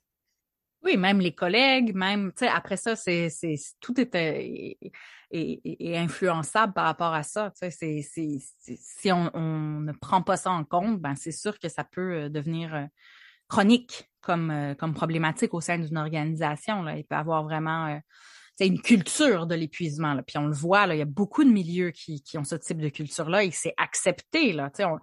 Oui, 0.82 0.96
même 0.96 1.20
les 1.20 1.34
collègues, 1.34 1.94
même, 1.94 2.32
tu 2.32 2.46
sais, 2.46 2.48
après 2.48 2.78
ça, 2.78 2.96
c'est, 2.96 3.30
c'est, 3.30 3.56
tout 3.82 4.00
est, 4.00 4.16
est, 5.32 5.98
influençable 5.98 6.74
par 6.74 6.86
rapport 6.86 7.14
à 7.14 7.24
ça. 7.24 7.52
Tu 7.52 7.70
sais, 7.70 8.02
c'est, 8.02 8.38
si 8.78 9.12
on, 9.12 9.30
on, 9.34 9.82
ne 9.82 9.92
prend 9.92 10.22
pas 10.22 10.38
ça 10.38 10.52
en 10.52 10.64
compte, 10.64 11.02
ben 11.02 11.16
c'est 11.16 11.34
sûr 11.34 11.60
que 11.60 11.68
ça 11.68 11.84
peut 11.84 12.14
euh, 12.14 12.30
devenir 12.30 12.74
euh, 12.74 12.86
chronique 13.50 14.10
comme, 14.22 14.52
euh, 14.52 14.74
comme 14.74 14.94
problématique 14.94 15.54
au 15.54 15.60
sein 15.60 15.80
d'une 15.80 15.98
organisation. 15.98 16.82
Là. 16.82 16.98
Il 16.98 17.04
peut 17.04 17.16
avoir 17.16 17.44
vraiment 17.44 18.00
c'est 18.56 18.68
une 18.68 18.82
culture 18.82 19.48
de 19.48 19.56
l'épuisement. 19.56 20.18
Puis 20.28 20.38
on 20.38 20.48
le 20.48 20.54
voit, 20.54 20.86
là, 20.86 20.94
il 20.94 21.00
y 21.00 21.02
a 21.02 21.06
beaucoup 21.06 21.46
de 21.46 21.50
milieux 21.50 21.92
qui, 21.92 22.22
qui 22.22 22.38
ont 22.38 22.44
ce 22.44 22.56
type 22.56 22.80
de 22.80 22.90
culture-là 22.90 23.46
et 23.46 23.52
c'est 23.52 23.74
accepté. 23.78 24.52
Là, 24.52 24.70
on, 24.80 24.98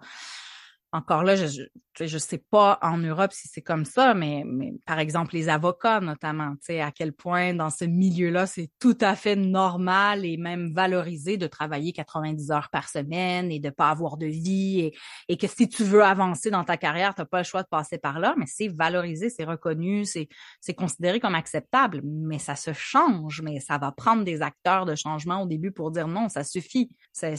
encore 0.91 1.23
là, 1.23 1.35
je 1.35 1.63
je 1.99 2.17
sais 2.17 2.37
pas 2.37 2.77
en 2.81 2.97
Europe 2.97 3.31
si 3.33 3.47
c'est 3.47 3.61
comme 3.61 3.85
ça, 3.85 4.13
mais, 4.13 4.43
mais 4.45 4.73
par 4.85 4.99
exemple 4.99 5.33
les 5.33 5.49
avocats 5.49 5.99
notamment, 5.99 6.53
à 6.69 6.91
quel 6.91 7.11
point 7.11 7.53
dans 7.53 7.69
ce 7.71 7.85
milieu-là 7.85 8.45
c'est 8.45 8.69
tout 8.79 8.97
à 9.01 9.15
fait 9.15 9.35
normal 9.35 10.25
et 10.25 10.37
même 10.37 10.71
valorisé 10.73 11.37
de 11.37 11.47
travailler 11.47 11.93
90 11.93 12.51
heures 12.51 12.69
par 12.71 12.87
semaine 12.89 13.51
et 13.51 13.59
de 13.59 13.69
pas 13.69 13.89
avoir 13.89 14.17
de 14.17 14.27
vie 14.27 14.79
et, 14.81 14.97
et 15.27 15.37
que 15.37 15.47
si 15.47 15.67
tu 15.67 15.83
veux 15.83 16.03
avancer 16.03 16.51
dans 16.51 16.63
ta 16.63 16.77
carrière, 16.77 17.15
tu 17.15 17.21
n'as 17.21 17.25
pas 17.25 17.39
le 17.39 17.45
choix 17.45 17.63
de 17.63 17.67
passer 17.67 17.97
par 17.97 18.19
là, 18.19 18.35
mais 18.37 18.45
c'est 18.47 18.67
valorisé, 18.67 19.29
c'est 19.29 19.45
reconnu, 19.45 20.05
c'est 20.05 20.27
c'est 20.61 20.73
considéré 20.73 21.19
comme 21.19 21.35
acceptable, 21.35 22.01
mais 22.03 22.39
ça 22.39 22.55
se 22.55 22.73
change, 22.73 23.41
mais 23.41 23.59
ça 23.59 23.77
va 23.77 23.91
prendre 23.91 24.23
des 24.23 24.41
acteurs 24.41 24.85
de 24.85 24.95
changement 24.95 25.41
au 25.41 25.45
début 25.47 25.71
pour 25.71 25.91
dire 25.91 26.07
non, 26.07 26.29
ça 26.29 26.43
suffit. 26.43 26.91
C'est 27.11 27.35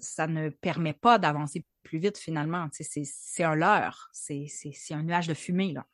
ça 0.00 0.26
ne 0.26 0.48
permet 0.48 0.92
pas 0.92 1.18
d'avancer 1.18 1.64
plus 1.82 1.98
vite 1.98 2.18
finalement. 2.18 2.66
C'est 2.72 3.44
un 3.44 3.54
leurre, 3.54 4.08
c'est 4.12 4.48
un 4.90 5.02
nuage 5.02 5.28
de 5.28 5.34
fumée. 5.34 5.72
Là. 5.72 5.86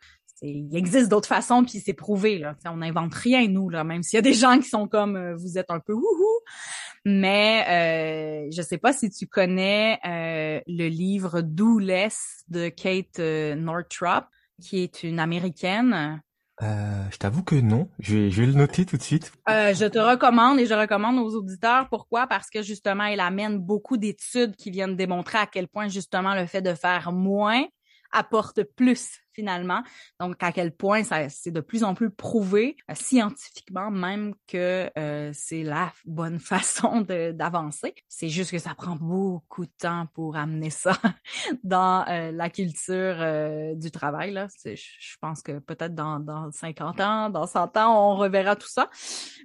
Il 0.42 0.76
existe 0.76 1.09
d'autres 1.09 1.28
façons, 1.28 1.64
puis 1.64 1.78
c'est 1.78 1.92
prouvé. 1.92 2.38
Là. 2.38 2.57
on 2.66 2.78
n'invente 2.78 3.14
rien, 3.14 3.46
nous, 3.46 3.68
là, 3.68 3.85
même 3.85 4.02
s'il 4.02 4.16
y 4.16 4.18
a 4.18 4.22
des 4.22 4.35
gens 4.35 4.59
qui 4.59 4.68
sont 4.68 4.88
comme 4.88 5.16
euh, 5.16 5.37
vous 5.37 5.57
êtes 5.57 5.70
un 5.70 5.78
peu 5.78 5.92
wouhou. 5.92 6.40
Mais 7.05 8.46
euh, 8.46 8.50
je 8.52 8.62
sais 8.62 8.78
pas 8.78 8.92
si 8.92 9.11
tu 9.11 9.26
connais 9.26 9.98
euh, 10.07 10.61
le 10.66 10.88
livre 10.88 11.40
Do 11.40 11.78
Less 11.78 12.44
de 12.48 12.68
Kate 12.68 13.18
euh, 13.18 13.55
Northrop, 13.57 14.26
qui 14.61 14.83
est 14.83 15.02
une 15.02 15.18
américaine 15.18 16.22
euh, 16.62 17.05
je 17.11 17.16
t'avoue 17.16 17.42
que 17.42 17.57
non. 17.57 17.88
Je 17.98 18.16
vais, 18.16 18.31
je 18.31 18.40
vais 18.40 18.46
le 18.46 18.55
noter 18.55 18.85
tout 18.87 18.96
de 18.96 19.03
suite. 19.03 19.33
Euh, 19.48 19.75
je 19.75 19.87
te 19.87 19.98
recommande 19.98 20.61
et 20.61 20.66
je 20.66 20.75
recommande 20.75 21.18
aux 21.18 21.35
auditeurs. 21.35 21.88
Pourquoi? 21.88 22.27
Parce 22.27 22.51
que 22.51 22.62
justement, 22.62 23.07
il 23.07 23.20
amène 23.20 23.59
beaucoup 23.59 23.96
d'études 23.96 24.55
qui 24.57 24.70
viennent 24.70 24.96
démontrer 24.96 25.38
à 25.38 25.46
quel 25.46 25.68
point 25.68 25.88
justement 25.88 26.35
le 26.35 26.46
fait 26.46 26.62
de 26.62 26.75
faire 26.75 27.12
moins 27.12 27.64
apporte 28.12 28.62
plus 28.62 29.21
finalement. 29.35 29.83
Donc, 30.21 30.37
à 30.40 30.53
quel 30.53 30.75
point 30.75 31.03
c'est 31.03 31.51
de 31.51 31.61
plus 31.61 31.85
en 31.85 31.95
plus 31.95 32.11
prouvé 32.11 32.77
euh, 32.90 32.95
scientifiquement 32.95 33.90
même 33.90 34.35
que 34.47 34.90
euh, 34.99 35.31
c'est 35.33 35.62
la 35.62 35.92
bonne 36.05 36.38
façon 36.53 37.01
d'avancer. 37.01 37.95
C'est 38.09 38.29
juste 38.29 38.51
que 38.51 38.59
ça 38.59 38.75
prend 38.75 38.97
beaucoup 38.97 39.64
de 39.64 39.73
temps 39.79 40.07
pour 40.14 40.37
amener 40.37 40.71
ça 40.71 40.99
dans 41.64 42.05
euh, 42.09 42.33
la 42.33 42.51
culture 42.51 43.16
du 43.77 43.90
travail. 43.90 44.33
Là. 44.33 44.49
Je 44.64 45.16
pense 45.21 45.42
que 45.42 45.59
peut-être 45.59 45.95
dans, 45.95 46.21
dans 46.21 46.51
50 46.51 47.01
ans, 47.01 47.31
dans 47.31 47.47
100 47.47 47.77
ans, 47.77 48.12
on 48.12 48.16
reverra 48.16 48.57
tout 48.57 48.68
ça. 48.68 48.88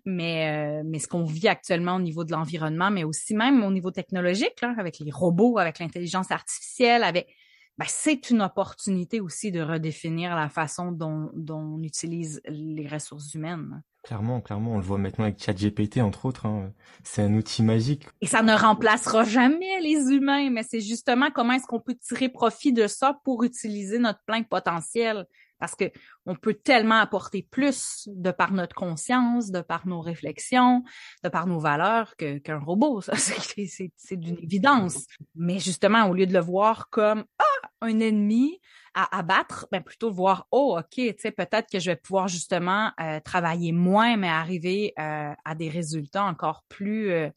Mais, 0.05 0.83
mais 0.83 0.99
ce 0.99 1.07
qu'on 1.07 1.23
vit 1.23 1.47
actuellement 1.47 1.95
au 1.95 1.99
niveau 1.99 2.23
de 2.23 2.31
l'environnement, 2.31 2.91
mais 2.91 3.03
aussi 3.03 3.35
même 3.35 3.63
au 3.63 3.71
niveau 3.71 3.91
technologique, 3.91 4.61
là, 4.61 4.73
avec 4.77 4.99
les 4.99 5.11
robots, 5.11 5.57
avec 5.57 5.79
l'intelligence 5.79 6.31
artificielle, 6.31 7.03
avec 7.03 7.27
ben, 7.77 7.85
c'est 7.87 8.31
une 8.31 8.41
opportunité 8.41 9.21
aussi 9.21 9.51
de 9.51 9.61
redéfinir 9.61 10.35
la 10.35 10.49
façon 10.49 10.91
dont, 10.91 11.29
dont 11.35 11.77
on 11.77 11.83
utilise 11.83 12.41
les 12.45 12.87
ressources 12.87 13.33
humaines. 13.35 13.83
Clairement, 14.03 14.41
clairement, 14.41 14.73
on 14.73 14.77
le 14.77 14.83
voit 14.83 14.97
maintenant 14.97 15.25
avec 15.25 15.43
ChatGPT 15.43 15.97
entre 15.97 16.25
autres. 16.25 16.45
Hein. 16.45 16.71
C'est 17.03 17.21
un 17.21 17.33
outil 17.35 17.61
magique. 17.61 18.07
Et 18.21 18.25
ça 18.25 18.41
ne 18.41 18.53
remplacera 18.53 19.25
jamais 19.25 19.79
les 19.81 20.11
humains, 20.13 20.49
mais 20.49 20.63
c'est 20.63 20.79
justement 20.79 21.29
comment 21.29 21.53
est-ce 21.53 21.67
qu'on 21.67 21.81
peut 21.81 21.95
tirer 21.95 22.29
profit 22.29 22.73
de 22.73 22.87
ça 22.87 23.19
pour 23.23 23.43
utiliser 23.43 23.99
notre 23.99 24.23
plein 24.25 24.43
potentiel 24.43 25.27
parce 25.59 25.75
que 25.75 25.85
on 26.25 26.35
peut 26.35 26.53
tellement 26.53 26.99
apporter 26.99 27.41
plus 27.41 28.07
de 28.07 28.31
par 28.31 28.51
notre 28.53 28.75
conscience, 28.75 29.49
de 29.51 29.61
par 29.61 29.87
nos 29.87 30.01
réflexions, 30.01 30.83
de 31.23 31.29
par 31.29 31.47
nos 31.47 31.59
valeurs 31.59 32.15
qu'un 32.15 32.59
robot. 32.59 33.01
Ça, 33.01 33.13
c'est 33.97 34.17
d'une 34.17 34.37
évidence. 34.37 35.05
Mais 35.35 35.59
justement, 35.59 36.05
au 36.05 36.13
lieu 36.13 36.25
de 36.25 36.33
le 36.33 36.39
voir 36.39 36.89
comme 36.89 37.25
ah 37.39 37.46
un 37.81 37.99
ennemi 37.99 38.59
à 38.93 39.17
abattre, 39.17 39.67
ben 39.71 39.81
plutôt 39.81 40.11
voir 40.11 40.47
oh 40.51 40.77
ok, 40.79 40.87
tu 40.89 41.13
sais 41.19 41.31
peut-être 41.31 41.69
que 41.69 41.79
je 41.79 41.91
vais 41.91 41.95
pouvoir 41.95 42.27
justement 42.27 42.91
euh, 42.99 43.19
travailler 43.19 43.71
moins, 43.71 44.17
mais 44.17 44.29
arriver 44.29 44.93
euh, 44.97 45.33
à 45.45 45.55
des 45.55 45.69
résultats 45.69 46.23
encore 46.23 46.63
plus 46.67 47.11
euh, 47.11 47.29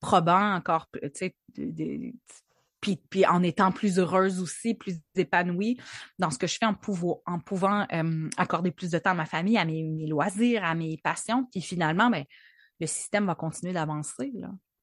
probants, 0.00 0.54
encore 0.54 0.88
tu 0.92 1.10
sais 1.12 1.34
puis, 2.80 2.96
puis 3.10 3.26
en 3.26 3.42
étant 3.42 3.72
plus 3.72 3.98
heureuse 3.98 4.40
aussi, 4.40 4.74
plus 4.74 5.00
épanouie 5.16 5.80
dans 6.20 6.30
ce 6.30 6.38
que 6.38 6.46
je 6.46 6.56
fais 6.58 6.66
en, 6.66 6.74
pouvant, 6.74 7.20
en 7.26 7.40
pouvant 7.40 7.86
accorder 8.36 8.70
plus 8.70 8.92
de 8.92 8.98
temps 8.98 9.10
à 9.10 9.14
ma 9.14 9.26
famille, 9.26 9.58
à 9.58 9.64
mes, 9.64 10.06
loisirs, 10.06 10.64
à 10.64 10.76
mes 10.76 10.96
passions. 11.02 11.44
Puis 11.50 11.60
finalement, 11.60 12.08
ben, 12.08 12.24
le 12.78 12.86
système 12.86 13.26
va 13.26 13.34
continuer 13.34 13.72
d'avancer. 13.72 14.32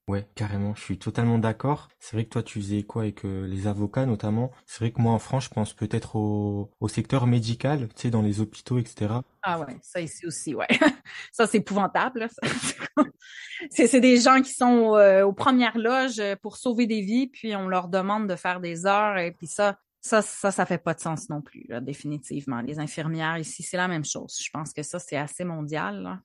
Ouais, 0.08 0.28
carrément, 0.36 0.76
je 0.76 0.82
suis 0.82 1.00
totalement 1.00 1.40
d'accord. 1.40 1.90
C'est 2.00 2.16
vrai 2.16 2.26
que 2.26 2.30
toi, 2.30 2.44
tu 2.44 2.60
faisais 2.62 2.84
quoi 2.84 3.02
avec 3.04 3.26
euh, 3.26 3.48
les 3.48 3.66
avocats 3.66 4.06
notamment? 4.06 4.52
C'est 4.68 4.80
vrai 4.80 4.92
que 4.92 5.02
moi, 5.02 5.14
en 5.14 5.18
France, 5.20 5.46
je 5.46 5.50
pense 5.50 5.74
peut-être 5.74 6.16
au, 6.16 6.72
au 6.80 6.88
secteur 6.88 7.26
médical, 7.26 7.88
tu 7.96 8.04
sais, 8.04 8.10
dans 8.12 8.22
les 8.22 8.40
hôpitaux, 8.40 8.78
etc. 8.78 9.16
Ah 9.42 9.60
ouais, 9.60 9.78
ça 9.82 10.02
ici 10.02 10.28
aussi, 10.28 10.54
ouais. 10.54 10.68
ça, 11.32 11.48
c'est 11.48 11.58
épouvantable. 11.58 12.28
c'est 13.72 14.00
des 14.00 14.20
gens 14.20 14.42
qui 14.42 14.54
sont 14.54 14.96
euh, 14.96 15.26
aux 15.26 15.34
premières 15.34 15.78
loges 15.78 16.22
pour 16.42 16.58
sauver 16.58 16.86
des 16.86 17.02
vies, 17.02 17.28
puis 17.28 17.56
on 17.56 17.68
leur 17.68 17.88
demande 17.88 18.28
de 18.30 18.36
faire 18.36 18.60
des 18.60 18.86
heures, 18.86 19.18
et 19.18 19.32
puis 19.32 19.48
ça, 19.48 19.80
Ça, 20.02 20.22
ça, 20.22 20.52
ça 20.52 20.66
fait 20.68 20.78
pas 20.78 20.94
de 20.94 21.00
sens 21.00 21.30
non 21.30 21.42
plus, 21.42 21.66
là, 21.68 21.82
définitivement. 21.82 22.62
Les 22.62 22.78
infirmières 22.80 23.40
ici, 23.40 23.64
c'est 23.64 23.78
la 23.78 23.88
même 23.88 24.06
chose. 24.06 24.38
Je 24.40 24.50
pense 24.52 24.72
que 24.72 24.84
ça, 24.84 25.00
c'est 25.00 25.18
assez 25.18 25.44
mondial. 25.46 26.04
Là. 26.04 26.20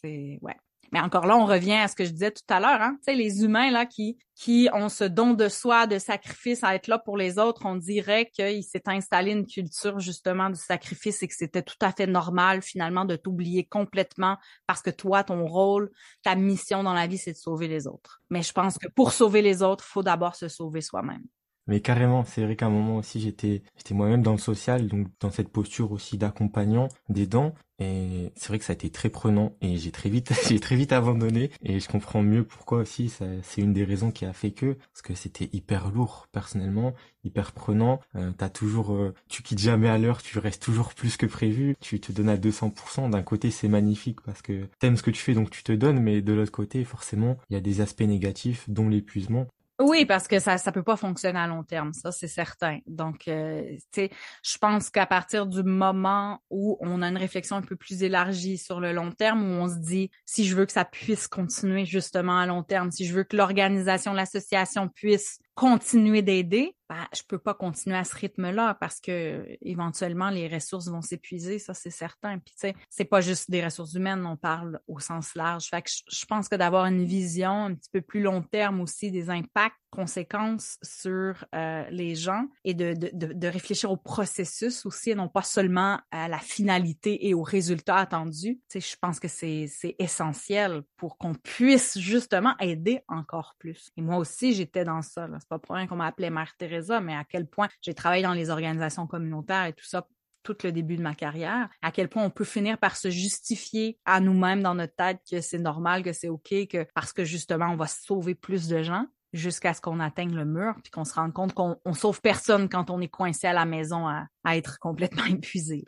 C'est 0.00 0.38
ouais. 0.42 0.56
Mais 0.92 1.00
encore 1.00 1.26
là, 1.26 1.36
on 1.36 1.46
revient 1.46 1.74
à 1.74 1.88
ce 1.88 1.94
que 1.94 2.04
je 2.04 2.10
disais 2.10 2.30
tout 2.30 2.42
à 2.48 2.60
l'heure, 2.60 2.80
hein. 2.80 2.96
Tu 2.98 3.12
sais, 3.12 3.14
les 3.14 3.42
humains 3.42 3.70
là 3.70 3.86
qui 3.86 4.18
qui 4.36 4.68
ont 4.74 4.90
ce 4.90 5.04
don 5.04 5.32
de 5.32 5.48
soi, 5.48 5.86
de 5.86 5.98
sacrifice 5.98 6.62
à 6.62 6.74
être 6.74 6.88
là 6.88 6.98
pour 6.98 7.16
les 7.16 7.38
autres, 7.38 7.62
on 7.64 7.74
dirait 7.74 8.26
qu'il 8.26 8.62
s'est 8.62 8.82
installé 8.86 9.32
une 9.32 9.46
culture 9.46 9.98
justement 9.98 10.50
du 10.50 10.60
sacrifice 10.60 11.22
et 11.22 11.28
que 11.28 11.34
c'était 11.34 11.62
tout 11.62 11.78
à 11.80 11.90
fait 11.90 12.06
normal 12.06 12.60
finalement 12.60 13.06
de 13.06 13.16
t'oublier 13.16 13.64
complètement 13.64 14.36
parce 14.66 14.82
que 14.82 14.90
toi, 14.90 15.24
ton 15.24 15.46
rôle, 15.46 15.90
ta 16.22 16.34
mission 16.34 16.82
dans 16.82 16.92
la 16.92 17.06
vie, 17.06 17.16
c'est 17.16 17.32
de 17.32 17.38
sauver 17.38 17.66
les 17.66 17.86
autres. 17.86 18.20
Mais 18.28 18.42
je 18.42 18.52
pense 18.52 18.76
que 18.76 18.88
pour 18.88 19.12
sauver 19.12 19.40
les 19.40 19.62
autres, 19.62 19.84
faut 19.84 20.02
d'abord 20.02 20.36
se 20.36 20.48
sauver 20.48 20.82
soi-même. 20.82 21.24
Mais 21.66 21.80
carrément, 21.80 22.24
c'est 22.24 22.44
vrai 22.44 22.56
qu'à 22.56 22.66
un 22.66 22.70
moment 22.70 22.96
aussi, 22.96 23.20
j'étais, 23.20 23.62
moi-même 23.90 24.22
dans 24.22 24.32
le 24.32 24.38
social, 24.38 24.86
donc 24.86 25.08
dans 25.20 25.30
cette 25.30 25.48
posture 25.48 25.92
aussi 25.92 26.16
d'accompagnant, 26.18 26.88
d'aidant. 27.08 27.54
Et 27.78 28.32
c'est 28.36 28.48
vrai 28.48 28.58
que 28.58 28.64
ça 28.64 28.72
a 28.72 28.74
été 28.74 28.88
très 28.88 29.10
prenant 29.10 29.52
et 29.60 29.76
j'ai 29.76 29.90
très 29.90 30.08
vite, 30.08 30.32
j'ai 30.48 30.60
très 30.60 30.76
vite 30.76 30.92
abandonné. 30.92 31.50
Et 31.62 31.80
je 31.80 31.88
comprends 31.88 32.22
mieux 32.22 32.44
pourquoi 32.44 32.78
aussi. 32.78 33.12
c'est 33.42 33.60
une 33.60 33.72
des 33.72 33.84
raisons 33.84 34.10
qui 34.10 34.24
a 34.24 34.32
fait 34.32 34.52
que, 34.52 34.74
parce 34.92 35.02
que 35.02 35.14
c'était 35.14 35.50
hyper 35.52 35.90
lourd 35.90 36.26
personnellement, 36.32 36.94
hyper 37.24 37.52
prenant. 37.52 38.00
Euh, 38.14 38.30
t'as 38.36 38.48
toujours, 38.48 38.94
euh, 38.94 39.14
tu 39.28 39.42
quittes 39.42 39.58
jamais 39.58 39.88
à 39.88 39.98
l'heure, 39.98 40.22
tu 40.22 40.38
restes 40.38 40.62
toujours 40.62 40.94
plus 40.94 41.16
que 41.16 41.26
prévu. 41.26 41.76
Tu 41.80 42.00
te 42.00 42.12
donnes 42.12 42.30
à 42.30 42.36
200%. 42.36 43.10
D'un 43.10 43.22
côté, 43.22 43.50
c'est 43.50 43.68
magnifique 43.68 44.20
parce 44.22 44.40
que 44.40 44.68
t'aimes 44.78 44.96
ce 44.96 45.02
que 45.02 45.10
tu 45.10 45.20
fais, 45.20 45.34
donc 45.34 45.50
tu 45.50 45.62
te 45.62 45.72
donnes. 45.72 46.00
Mais 46.00 46.22
de 46.22 46.32
l'autre 46.32 46.52
côté, 46.52 46.84
forcément, 46.84 47.36
il 47.50 47.54
y 47.54 47.56
a 47.56 47.60
des 47.60 47.80
aspects 47.80 48.02
négatifs, 48.02 48.70
dont 48.70 48.88
l'épuisement. 48.88 49.46
Oui, 49.78 50.06
parce 50.06 50.26
que 50.26 50.38
ça 50.38 50.56
ça 50.56 50.72
peut 50.72 50.82
pas 50.82 50.96
fonctionner 50.96 51.38
à 51.38 51.46
long 51.46 51.62
terme, 51.62 51.92
ça 51.92 52.10
c'est 52.10 52.28
certain. 52.28 52.78
Donc, 52.86 53.28
euh, 53.28 53.62
tu 53.92 54.06
sais, 54.06 54.10
je 54.42 54.56
pense 54.56 54.88
qu'à 54.88 55.04
partir 55.04 55.46
du 55.46 55.62
moment 55.62 56.40
où 56.48 56.78
on 56.80 57.02
a 57.02 57.08
une 57.08 57.18
réflexion 57.18 57.56
un 57.56 57.60
peu 57.62 57.76
plus 57.76 58.02
élargie 58.02 58.56
sur 58.56 58.80
le 58.80 58.92
long 58.92 59.12
terme, 59.12 59.42
où 59.44 59.62
on 59.62 59.68
se 59.68 59.76
dit 59.78 60.10
si 60.24 60.46
je 60.46 60.56
veux 60.56 60.64
que 60.64 60.72
ça 60.72 60.86
puisse 60.86 61.28
continuer 61.28 61.84
justement 61.84 62.38
à 62.38 62.46
long 62.46 62.62
terme, 62.62 62.90
si 62.90 63.04
je 63.04 63.12
veux 63.14 63.24
que 63.24 63.36
l'organisation, 63.36 64.14
l'association 64.14 64.88
puisse 64.88 65.40
continuer 65.56 66.20
d'aider, 66.20 66.76
ben, 66.90 67.06
je 67.16 67.22
peux 67.26 67.38
pas 67.38 67.54
continuer 67.54 67.96
à 67.96 68.04
ce 68.04 68.14
rythme-là 68.14 68.76
parce 68.78 69.00
que 69.00 69.44
éventuellement 69.62 70.28
les 70.28 70.48
ressources 70.48 70.88
vont 70.88 71.00
s'épuiser, 71.00 71.58
ça 71.58 71.72
c'est 71.72 71.90
certain. 71.90 72.38
Puis 72.38 72.52
tu 72.54 72.68
sais, 72.68 72.74
c'est 72.90 73.06
pas 73.06 73.22
juste 73.22 73.50
des 73.50 73.64
ressources 73.64 73.94
humaines, 73.94 74.26
on 74.26 74.36
parle 74.36 74.80
au 74.86 75.00
sens 75.00 75.34
large. 75.34 75.64
Fait 75.64 75.80
que 75.80 75.90
je 75.90 76.26
pense 76.26 76.50
que 76.50 76.56
d'avoir 76.56 76.84
une 76.84 77.06
vision 77.06 77.64
un 77.64 77.74
petit 77.74 77.88
peu 77.90 78.02
plus 78.02 78.20
long 78.20 78.42
terme 78.42 78.82
aussi 78.82 79.10
des 79.10 79.30
impacts 79.30 79.80
conséquences 79.96 80.78
sur 80.82 81.46
euh, 81.54 81.84
les 81.90 82.14
gens 82.14 82.46
et 82.64 82.74
de, 82.74 82.92
de, 82.92 83.32
de, 83.32 83.48
réfléchir 83.48 83.90
au 83.90 83.96
processus 83.96 84.84
aussi 84.84 85.10
et 85.10 85.14
non 85.14 85.28
pas 85.28 85.40
seulement 85.40 85.98
à 86.10 86.28
la 86.28 86.38
finalité 86.38 87.26
et 87.26 87.32
aux 87.32 87.42
résultats 87.42 87.96
attendus. 87.96 88.60
Tu 88.68 88.80
sais, 88.80 88.92
je 88.92 88.96
pense 89.00 89.18
que 89.18 89.28
c'est 89.28 89.66
essentiel 89.98 90.82
pour 90.98 91.16
qu'on 91.16 91.34
puisse 91.34 91.98
justement 91.98 92.54
aider 92.60 93.00
encore 93.08 93.54
plus. 93.58 93.90
Et 93.96 94.02
moi 94.02 94.18
aussi, 94.18 94.52
j'étais 94.52 94.84
dans 94.84 95.00
ça. 95.00 95.28
C'est 95.40 95.48
pas 95.48 95.58
pour 95.58 95.76
rien 95.76 95.86
qu'on 95.86 95.96
m'appelait 95.96 96.30
Mère 96.30 96.54
Teresa, 96.58 97.00
mais 97.00 97.14
à 97.14 97.24
quel 97.24 97.46
point 97.46 97.68
j'ai 97.80 97.94
travaillé 97.94 98.22
dans 98.22 98.34
les 98.34 98.50
organisations 98.50 99.06
communautaires 99.06 99.64
et 99.64 99.72
tout 99.72 99.86
ça 99.86 100.06
tout 100.46 100.56
le 100.62 100.70
début 100.70 100.96
de 100.96 101.02
ma 101.02 101.16
carrière, 101.16 101.68
à 101.82 101.90
quel 101.90 102.08
point 102.08 102.22
on 102.22 102.30
peut 102.30 102.44
finir 102.44 102.78
par 102.78 102.96
se 102.96 103.10
justifier 103.10 103.98
à 104.04 104.20
nous-mêmes 104.20 104.62
dans 104.62 104.76
notre 104.76 104.94
tête 104.94 105.18
que 105.28 105.40
c'est 105.40 105.58
normal, 105.58 106.04
que 106.04 106.12
c'est 106.12 106.28
OK, 106.28 106.54
que 106.70 106.86
parce 106.94 107.12
que 107.12 107.24
justement, 107.24 107.66
on 107.70 107.76
va 107.76 107.88
sauver 107.88 108.36
plus 108.36 108.68
de 108.68 108.80
gens 108.84 109.06
jusqu'à 109.36 109.74
ce 109.74 109.80
qu'on 109.80 110.00
atteigne 110.00 110.34
le 110.34 110.44
mur, 110.44 110.74
puis 110.82 110.90
qu'on 110.90 111.04
se 111.04 111.14
rende 111.14 111.32
compte 111.32 111.54
qu'on 111.54 111.76
on 111.84 111.94
sauve 111.94 112.20
personne 112.20 112.68
quand 112.68 112.90
on 112.90 113.00
est 113.00 113.08
coincé 113.08 113.46
à 113.46 113.52
la 113.52 113.64
maison 113.64 114.08
à, 114.08 114.26
être 114.56 114.78
complètement 114.78 115.24
épuisé. 115.26 115.84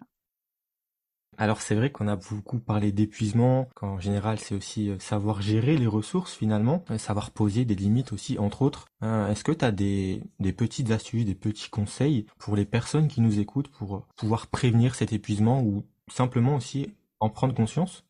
Alors 1.40 1.61
c'est 1.61 1.76
vrai 1.76 1.90
qu'on 1.92 2.09
a 2.09 2.16
beaucoup 2.16 2.59
parlé 2.59 2.90
d'épuisement, 2.90 3.68
qu'en 3.76 4.01
général 4.01 4.40
c'est 4.40 4.57
aussi 4.57 4.90
euh, 4.90 4.99
savoir 4.99 5.40
gérer 5.40 5.76
les 5.76 5.86
ressources 5.86 6.34
finalement, 6.34 6.84
euh, 6.90 6.99
savoir 6.99 7.30
poser 7.30 7.64
des 7.64 7.76
limites 7.76 8.12
aussi 8.12 8.40
entre 8.40 8.62
autres. 8.62 8.86
Euh, 9.05 9.28
est-ce 9.28 9.44
que 9.44 9.53
tu 9.53 9.64
as 9.64 9.70
des, 9.70 10.24
des 10.40 10.53
petites 10.53 10.90
astuces, 10.90 11.24
des 11.24 11.36
petits 11.36 11.70
conseils 11.70 12.26
pour 12.38 12.57
les 12.57 12.64
personnes 12.64 13.07
qui 13.07 13.20
nous 13.20 13.38
écoutent 13.38 13.70
pour 13.70 14.09
pouvoir 14.16 14.49
prévenir 14.49 14.96
cet 14.96 15.12
épuisement 15.12 15.62
ou 15.62 15.84
simplement 16.11 16.57
aussi 16.57 16.92
en 17.20 17.30
prendre 17.30 17.55
conscience? 17.55 18.05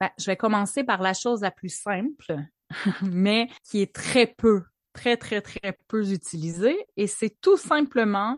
Ben, 0.00 0.10
Je 0.18 0.24
vais 0.24 0.36
commencer 0.36 0.82
par 0.82 1.02
la 1.02 1.12
chose 1.12 1.42
la 1.42 1.50
plus 1.50 1.68
simple, 1.68 2.38
mais 3.02 3.48
qui 3.64 3.82
est 3.82 3.94
très 3.94 4.26
peu 4.26 4.62
très, 4.92 5.16
très, 5.16 5.40
très 5.40 5.76
peu 5.88 6.10
utilisé. 6.12 6.76
Et 6.96 7.06
c'est 7.06 7.40
tout 7.40 7.56
simplement 7.56 8.36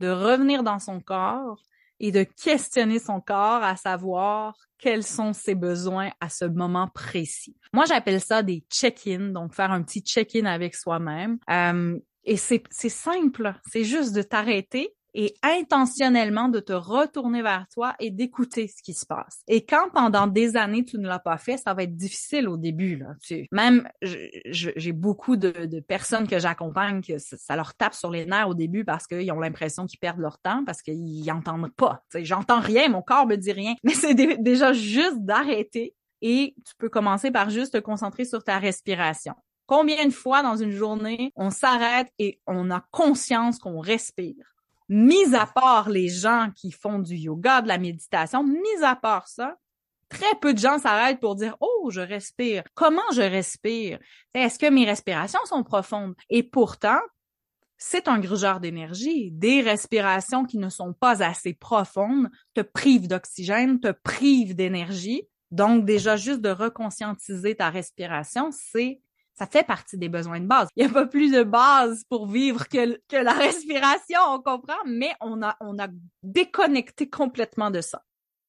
de 0.00 0.08
revenir 0.08 0.62
dans 0.62 0.78
son 0.78 1.00
corps 1.00 1.60
et 2.00 2.12
de 2.12 2.22
questionner 2.22 2.98
son 2.98 3.20
corps 3.20 3.62
à 3.62 3.76
savoir 3.76 4.56
quels 4.78 5.04
sont 5.04 5.34
ses 5.34 5.54
besoins 5.54 6.10
à 6.20 6.30
ce 6.30 6.46
moment 6.46 6.88
précis. 6.88 7.54
Moi, 7.74 7.84
j'appelle 7.84 8.20
ça 8.20 8.42
des 8.42 8.64
check-in, 8.70 9.28
donc 9.28 9.54
faire 9.54 9.70
un 9.70 9.82
petit 9.82 10.00
check-in 10.00 10.46
avec 10.46 10.74
soi-même. 10.74 11.38
Euh, 11.50 11.98
et 12.24 12.36
c'est 12.36 12.64
simple, 12.70 13.54
c'est 13.70 13.84
juste 13.84 14.14
de 14.14 14.22
t'arrêter 14.22 14.94
et 15.14 15.34
intentionnellement 15.42 16.48
de 16.48 16.60
te 16.60 16.72
retourner 16.72 17.42
vers 17.42 17.66
toi 17.72 17.94
et 17.98 18.10
d'écouter 18.10 18.68
ce 18.68 18.82
qui 18.82 18.94
se 18.94 19.06
passe. 19.06 19.42
Et 19.48 19.64
quand 19.64 19.90
pendant 19.92 20.26
des 20.26 20.56
années 20.56 20.84
tu 20.84 20.98
ne 20.98 21.08
l'as 21.08 21.18
pas 21.18 21.38
fait, 21.38 21.56
ça 21.56 21.74
va 21.74 21.82
être 21.82 21.96
difficile 21.96 22.48
au 22.48 22.56
début. 22.56 22.96
Là. 22.96 23.08
Tu, 23.22 23.46
même 23.52 23.88
j'ai 24.02 24.92
beaucoup 24.92 25.36
de, 25.36 25.50
de, 25.66 25.80
personnes 25.80 26.28
que 26.28 26.38
j'accompagne 26.38 27.02
que 27.02 27.18
ça, 27.18 27.56
leur 27.56 27.74
tape 27.74 27.94
sur 27.94 28.10
les 28.10 28.26
nerfs 28.26 28.48
au 28.48 28.54
début 28.54 28.84
parce 28.84 29.06
qu'ils 29.06 29.30
ont 29.32 29.40
l'impression 29.40 29.86
qu'ils 29.86 29.98
perdent 29.98 30.20
leur 30.20 30.38
temps 30.38 30.64
parce 30.64 30.82
qu'ils 30.82 31.24
n'entendent 31.24 31.72
pas. 31.74 32.02
J'entends 32.14 32.60
rien, 32.60 32.88
mon 32.88 33.02
corps 33.02 33.26
me 33.26 33.36
dit 33.36 33.52
rien. 33.52 33.74
Mais 33.84 33.94
c'est 33.94 34.14
déjà 34.14 34.72
juste 34.72 35.18
d'arrêter 35.20 35.94
et 36.22 36.54
tu 36.66 36.74
peux 36.78 36.88
commencer 36.88 37.30
par 37.30 37.50
juste 37.50 37.74
te 37.74 37.78
concentrer 37.78 38.24
sur 38.24 38.44
ta 38.44 38.58
respiration. 38.58 39.34
Combien 39.66 40.04
de 40.04 40.12
fois 40.12 40.42
dans 40.42 40.56
une 40.56 40.72
journée 40.72 41.32
on 41.36 41.50
s'arrête 41.50 42.08
et 42.18 42.40
on 42.46 42.70
a 42.70 42.84
conscience 42.90 43.58
qu'on 43.58 43.78
respire? 43.78 44.50
Mis 44.90 45.34
à 45.36 45.46
part 45.46 45.88
les 45.88 46.08
gens 46.08 46.50
qui 46.54 46.72
font 46.72 46.98
du 46.98 47.14
yoga, 47.14 47.62
de 47.62 47.68
la 47.68 47.78
méditation, 47.78 48.42
mis 48.42 48.82
à 48.82 48.96
part 48.96 49.28
ça, 49.28 49.56
très 50.08 50.34
peu 50.42 50.52
de 50.52 50.58
gens 50.58 50.78
s'arrêtent 50.78 51.20
pour 51.20 51.36
dire 51.36 51.56
oh 51.60 51.90
je 51.90 52.00
respire. 52.00 52.64
Comment 52.74 53.00
je 53.14 53.22
respire? 53.22 54.00
Est-ce 54.34 54.58
que 54.58 54.68
mes 54.68 54.84
respirations 54.84 55.44
sont 55.46 55.62
profondes? 55.62 56.14
Et 56.28 56.42
pourtant 56.42 56.98
c'est 57.78 58.08
un 58.08 58.18
grugeur 58.18 58.60
d'énergie. 58.60 59.30
Des 59.30 59.62
respirations 59.62 60.44
qui 60.44 60.58
ne 60.58 60.68
sont 60.68 60.92
pas 60.92 61.22
assez 61.22 61.54
profondes 61.54 62.28
te 62.52 62.60
privent 62.60 63.08
d'oxygène 63.08 63.80
te 63.80 63.92
privent 63.92 64.54
d'énergie. 64.54 65.22
Donc 65.50 65.84
déjà 65.84 66.16
juste 66.16 66.42
de 66.42 66.50
reconscientiser 66.50 67.54
ta 67.54 67.70
respiration 67.70 68.50
c'est 68.50 69.00
ça 69.40 69.46
fait 69.46 69.66
partie 69.66 69.96
des 69.96 70.10
besoins 70.10 70.38
de 70.38 70.46
base. 70.46 70.68
Il 70.76 70.84
n'y 70.84 70.90
a 70.90 70.92
pas 70.92 71.06
plus 71.06 71.32
de 71.32 71.42
base 71.42 72.04
pour 72.10 72.26
vivre 72.26 72.68
que, 72.68 72.98
la 73.10 73.32
respiration, 73.32 74.20
on 74.28 74.42
comprend, 74.42 74.76
mais 74.84 75.12
on 75.22 75.42
a, 75.42 75.56
on 75.60 75.78
a 75.78 75.88
déconnecté 76.22 77.08
complètement 77.08 77.70
de 77.70 77.80
ça. 77.80 78.02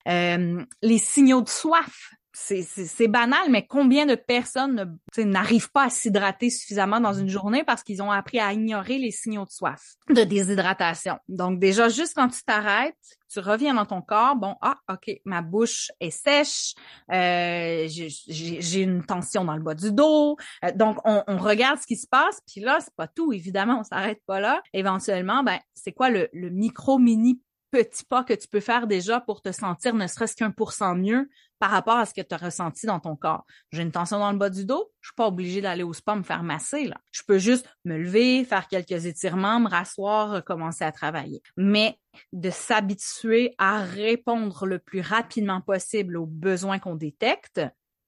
Euh, 0.09 0.61
les 0.81 0.97
signaux 0.97 1.41
de 1.41 1.47
soif, 1.47 2.11
c'est 2.33 3.07
banal, 3.07 3.49
mais 3.49 3.65
combien 3.65 4.05
de 4.05 4.15
personnes 4.15 4.97
n'arrivent 5.17 5.71
pas 5.71 5.85
à 5.85 5.89
s'hydrater 5.89 6.49
suffisamment 6.49 6.99
dans 6.99 7.13
une 7.13 7.27
journée 7.27 7.63
parce 7.63 7.83
qu'ils 7.83 8.01
ont 8.01 8.11
appris 8.11 8.39
à 8.39 8.53
ignorer 8.53 8.97
les 8.97 9.11
signaux 9.11 9.45
de 9.45 9.51
soif, 9.51 9.81
de 10.09 10.23
déshydratation. 10.23 11.17
Donc 11.27 11.59
déjà, 11.59 11.89
juste 11.89 12.13
quand 12.15 12.29
tu 12.29 12.41
t'arrêtes, 12.43 12.95
tu 13.31 13.39
reviens 13.39 13.73
dans 13.73 13.85
ton 13.85 14.01
corps, 14.01 14.35
bon, 14.35 14.55
ah, 14.61 14.77
ok, 14.89 15.19
ma 15.25 15.41
bouche 15.41 15.91
est 15.99 16.09
sèche, 16.09 16.73
euh, 17.11 17.87
j'ai 17.87 18.81
une 18.81 19.03
tension 19.05 19.45
dans 19.45 19.55
le 19.55 19.63
bas 19.63 19.73
du 19.73 19.91
dos. 19.91 20.35
Euh, 20.65 20.71
donc, 20.75 20.97
on, 21.05 21.37
regarde 21.37 21.79
ce 21.79 21.87
qui 21.87 21.95
se 21.95 22.07
passe, 22.07 22.41
puis 22.51 22.61
là, 22.61 22.79
c'est 22.81 22.93
pas 22.95 23.07
tout, 23.07 23.31
évidemment, 23.31 23.79
on 23.79 23.83
s'arrête 23.83 24.21
pas 24.27 24.39
là. 24.39 24.61
Éventuellement, 24.73 25.43
ben, 25.43 25.59
c'est 25.73 25.93
quoi 25.93 26.09
le, 26.09 26.29
le 26.33 26.49
micro-mini 26.49 27.41
petit 27.71 28.03
pas 28.03 28.23
que 28.23 28.33
tu 28.33 28.47
peux 28.47 28.59
faire 28.59 28.85
déjà 28.85 29.21
pour 29.21 29.41
te 29.41 29.51
sentir 29.51 29.95
ne 29.95 30.05
serait-ce 30.05 30.35
qu'un 30.35 30.51
pour 30.51 30.73
cent 30.73 30.93
mieux 30.95 31.29
par 31.61 31.69
rapport 31.69 31.97
à 31.97 32.07
ce 32.07 32.13
que 32.15 32.21
tu 32.21 32.33
as 32.33 32.37
ressenti 32.37 32.87
dans 32.87 32.99
ton 32.99 33.15
corps. 33.15 33.45
J'ai 33.71 33.83
une 33.83 33.91
tension 33.91 34.17
dans 34.17 34.31
le 34.31 34.37
bas 34.39 34.49
du 34.49 34.65
dos, 34.65 34.91
je 34.99 35.09
suis 35.09 35.15
pas 35.15 35.27
obligée 35.27 35.61
d'aller 35.61 35.83
au 35.83 35.93
spa 35.93 36.15
me 36.15 36.23
faire 36.23 36.41
masser 36.41 36.87
là. 36.87 36.99
Je 37.11 37.21
peux 37.21 37.37
juste 37.37 37.69
me 37.85 37.99
lever, 37.99 38.43
faire 38.45 38.67
quelques 38.67 39.05
étirements, 39.05 39.59
me 39.59 39.69
rasseoir, 39.69 40.43
commencer 40.43 40.83
à 40.83 40.91
travailler. 40.91 41.43
Mais 41.57 41.99
de 42.33 42.49
s'habituer 42.49 43.53
à 43.59 43.83
répondre 43.83 44.65
le 44.65 44.79
plus 44.79 45.01
rapidement 45.01 45.61
possible 45.61 46.17
aux 46.17 46.25
besoins 46.25 46.79
qu'on 46.79 46.95
détecte, 46.95 47.61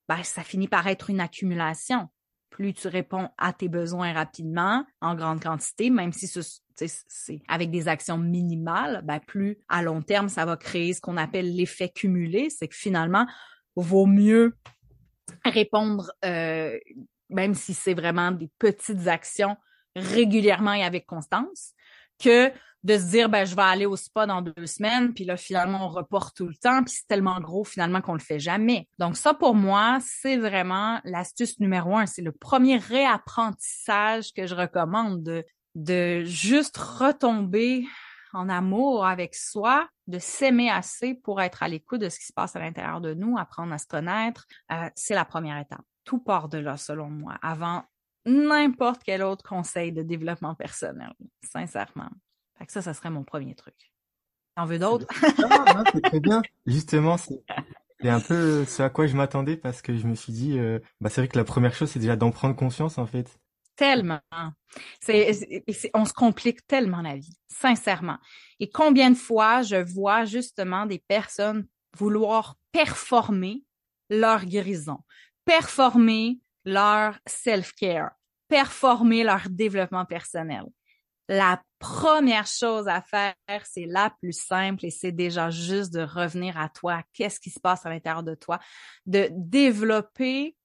ben, 0.09 0.23
ça 0.23 0.41
finit 0.41 0.67
par 0.67 0.87
être 0.87 1.11
une 1.11 1.19
accumulation 1.19 2.09
plus 2.53 2.73
tu 2.73 2.87
réponds 2.87 3.29
à 3.39 3.51
tes 3.51 3.67
besoins 3.67 4.13
rapidement, 4.13 4.85
en 5.01 5.15
grande 5.15 5.41
quantité, 5.41 5.89
même 5.89 6.13
si 6.13 6.27
c'est 6.27 7.41
avec 7.47 7.71
des 7.71 7.87
actions 7.87 8.19
minimales, 8.19 9.01
ben 9.03 9.19
plus 9.19 9.57
à 9.69 9.81
long 9.81 10.03
terme, 10.03 10.29
ça 10.29 10.45
va 10.45 10.55
créer 10.55 10.93
ce 10.93 11.01
qu'on 11.01 11.17
appelle 11.17 11.55
l'effet 11.55 11.89
cumulé. 11.89 12.51
C'est 12.51 12.67
que 12.67 12.75
finalement, 12.75 13.25
vaut 13.75 14.05
mieux 14.05 14.55
répondre, 15.43 16.11
euh, 16.23 16.77
même 17.29 17.55
si 17.55 17.73
c'est 17.73 17.95
vraiment 17.95 18.29
des 18.29 18.51
petites 18.59 19.07
actions 19.07 19.57
régulièrement 19.95 20.73
et 20.73 20.83
avec 20.83 21.07
constance, 21.07 21.73
que 22.23 22.51
de 22.84 22.97
se 22.97 23.03
dire 23.09 23.29
ben 23.29 23.45
je 23.45 23.55
vais 23.55 23.61
aller 23.61 23.86
au 23.86 23.95
spa 23.95 24.25
dans 24.25 24.41
deux 24.41 24.65
semaines 24.65 25.13
puis 25.13 25.25
là 25.25 25.38
finalement 25.38 25.86
on 25.86 25.89
reporte 25.89 26.36
tout 26.36 26.47
le 26.47 26.55
temps 26.55 26.84
puis 26.84 26.93
c'est 26.93 27.07
tellement 27.07 27.39
gros 27.39 27.63
finalement 27.63 28.01
qu'on 28.01 28.13
le 28.13 28.19
fait 28.19 28.39
jamais 28.39 28.88
donc 28.99 29.15
ça 29.15 29.34
pour 29.34 29.55
moi 29.55 29.99
c'est 30.01 30.38
vraiment 30.38 30.99
l'astuce 31.03 31.59
numéro 31.59 31.95
un 31.97 32.05
c'est 32.05 32.21
le 32.21 32.31
premier 32.31 32.77
réapprentissage 32.77 34.34
que 34.34 34.47
je 34.47 34.55
recommande 34.55 35.23
de 35.23 35.45
de 35.75 36.23
juste 36.23 36.77
retomber 36.77 37.86
en 38.34 38.49
amour 38.49 39.05
avec 39.05 39.36
soi, 39.36 39.88
de 40.07 40.19
s'aimer 40.19 40.69
assez 40.69 41.13
pour 41.13 41.41
être 41.41 41.63
à 41.63 41.67
l'écoute 41.67 42.01
de 42.01 42.09
ce 42.09 42.19
qui 42.19 42.25
se 42.25 42.34
passe 42.34 42.55
à 42.55 42.59
l'intérieur 42.59 42.99
de 42.99 43.13
nous, 43.13 43.38
apprendre 43.38 43.71
à 43.73 43.77
se 43.77 43.88
connaître, 43.88 44.45
euh, 44.71 44.89
c'est 44.95 45.13
la 45.13 45.23
première 45.23 45.57
étape. 45.59 45.84
Tout 46.03 46.19
part 46.19 46.49
de 46.49 46.57
là, 46.57 46.75
selon 46.77 47.09
moi, 47.09 47.38
avant 47.41 47.84
n'importe 48.25 49.03
quel 49.03 49.21
autre 49.21 49.43
conseil 49.43 49.91
de 49.91 50.01
développement 50.01 50.55
personnel, 50.55 51.13
sincèrement. 51.43 52.09
Fait 52.57 52.65
que 52.65 52.71
ça, 52.71 52.81
ça 52.81 52.93
serait 52.93 53.09
mon 53.09 53.23
premier 53.23 53.55
truc. 53.55 53.93
T'en 54.55 54.65
veux 54.65 54.79
d'autres? 54.79 55.07
c'est 55.93 56.01
très 56.01 56.19
bien. 56.19 56.41
Justement, 56.65 57.17
c'est 57.17 58.09
un 58.09 58.19
peu 58.19 58.65
ce 58.65 58.83
à 58.83 58.89
quoi 58.89 59.07
je 59.07 59.15
m'attendais 59.15 59.57
parce 59.57 59.81
que 59.81 59.97
je 59.97 60.05
me 60.05 60.15
suis 60.15 60.33
dit, 60.33 60.59
euh, 60.59 60.79
bah 61.01 61.09
c'est 61.09 61.21
vrai 61.21 61.27
que 61.27 61.37
la 61.37 61.43
première 61.43 61.73
chose, 61.73 61.89
c'est 61.89 61.99
déjà 61.99 62.15
d'en 62.15 62.31
prendre 62.31 62.55
conscience, 62.55 62.97
en 62.97 63.05
fait. 63.05 63.39
Tellement. 63.75 64.21
C'est, 65.01 65.31
on 65.95 66.05
se 66.05 66.13
complique 66.13 66.65
tellement 66.67 67.01
la 67.01 67.15
vie, 67.15 67.35
sincèrement. 67.47 68.17
Et 68.59 68.69
combien 68.69 69.09
de 69.09 69.15
fois 69.15 69.63
je 69.63 69.77
vois 69.77 70.25
justement 70.25 70.85
des 70.85 70.99
personnes 70.99 71.65
vouloir 71.97 72.55
performer 72.71 73.63
leur 74.09 74.45
guérison, 74.45 74.99
performer 75.45 76.39
leur 76.65 77.17
self-care, 77.25 78.11
performer 78.47 79.23
leur 79.23 79.49
développement 79.49 80.05
personnel. 80.05 80.65
La 81.30 81.61
première 81.80 82.47
chose 82.47 82.88
à 82.88 83.01
faire, 83.01 83.34
c'est 83.65 83.86
la 83.86 84.09
plus 84.21 84.34
simple 84.34 84.86
et 84.86 84.91
c'est 84.91 85.11
déjà 85.11 85.49
juste 85.49 85.93
de 85.93 86.01
revenir 86.01 86.57
à 86.57 86.69
toi. 86.69 87.01
Qu'est-ce 87.13 87.39
qui 87.39 87.49
se 87.49 87.59
passe 87.59 87.86
à 87.86 87.89
l'intérieur 87.89 88.24
de 88.24 88.36
toi? 88.36 88.59
De 89.05 89.30
développer 89.32 90.55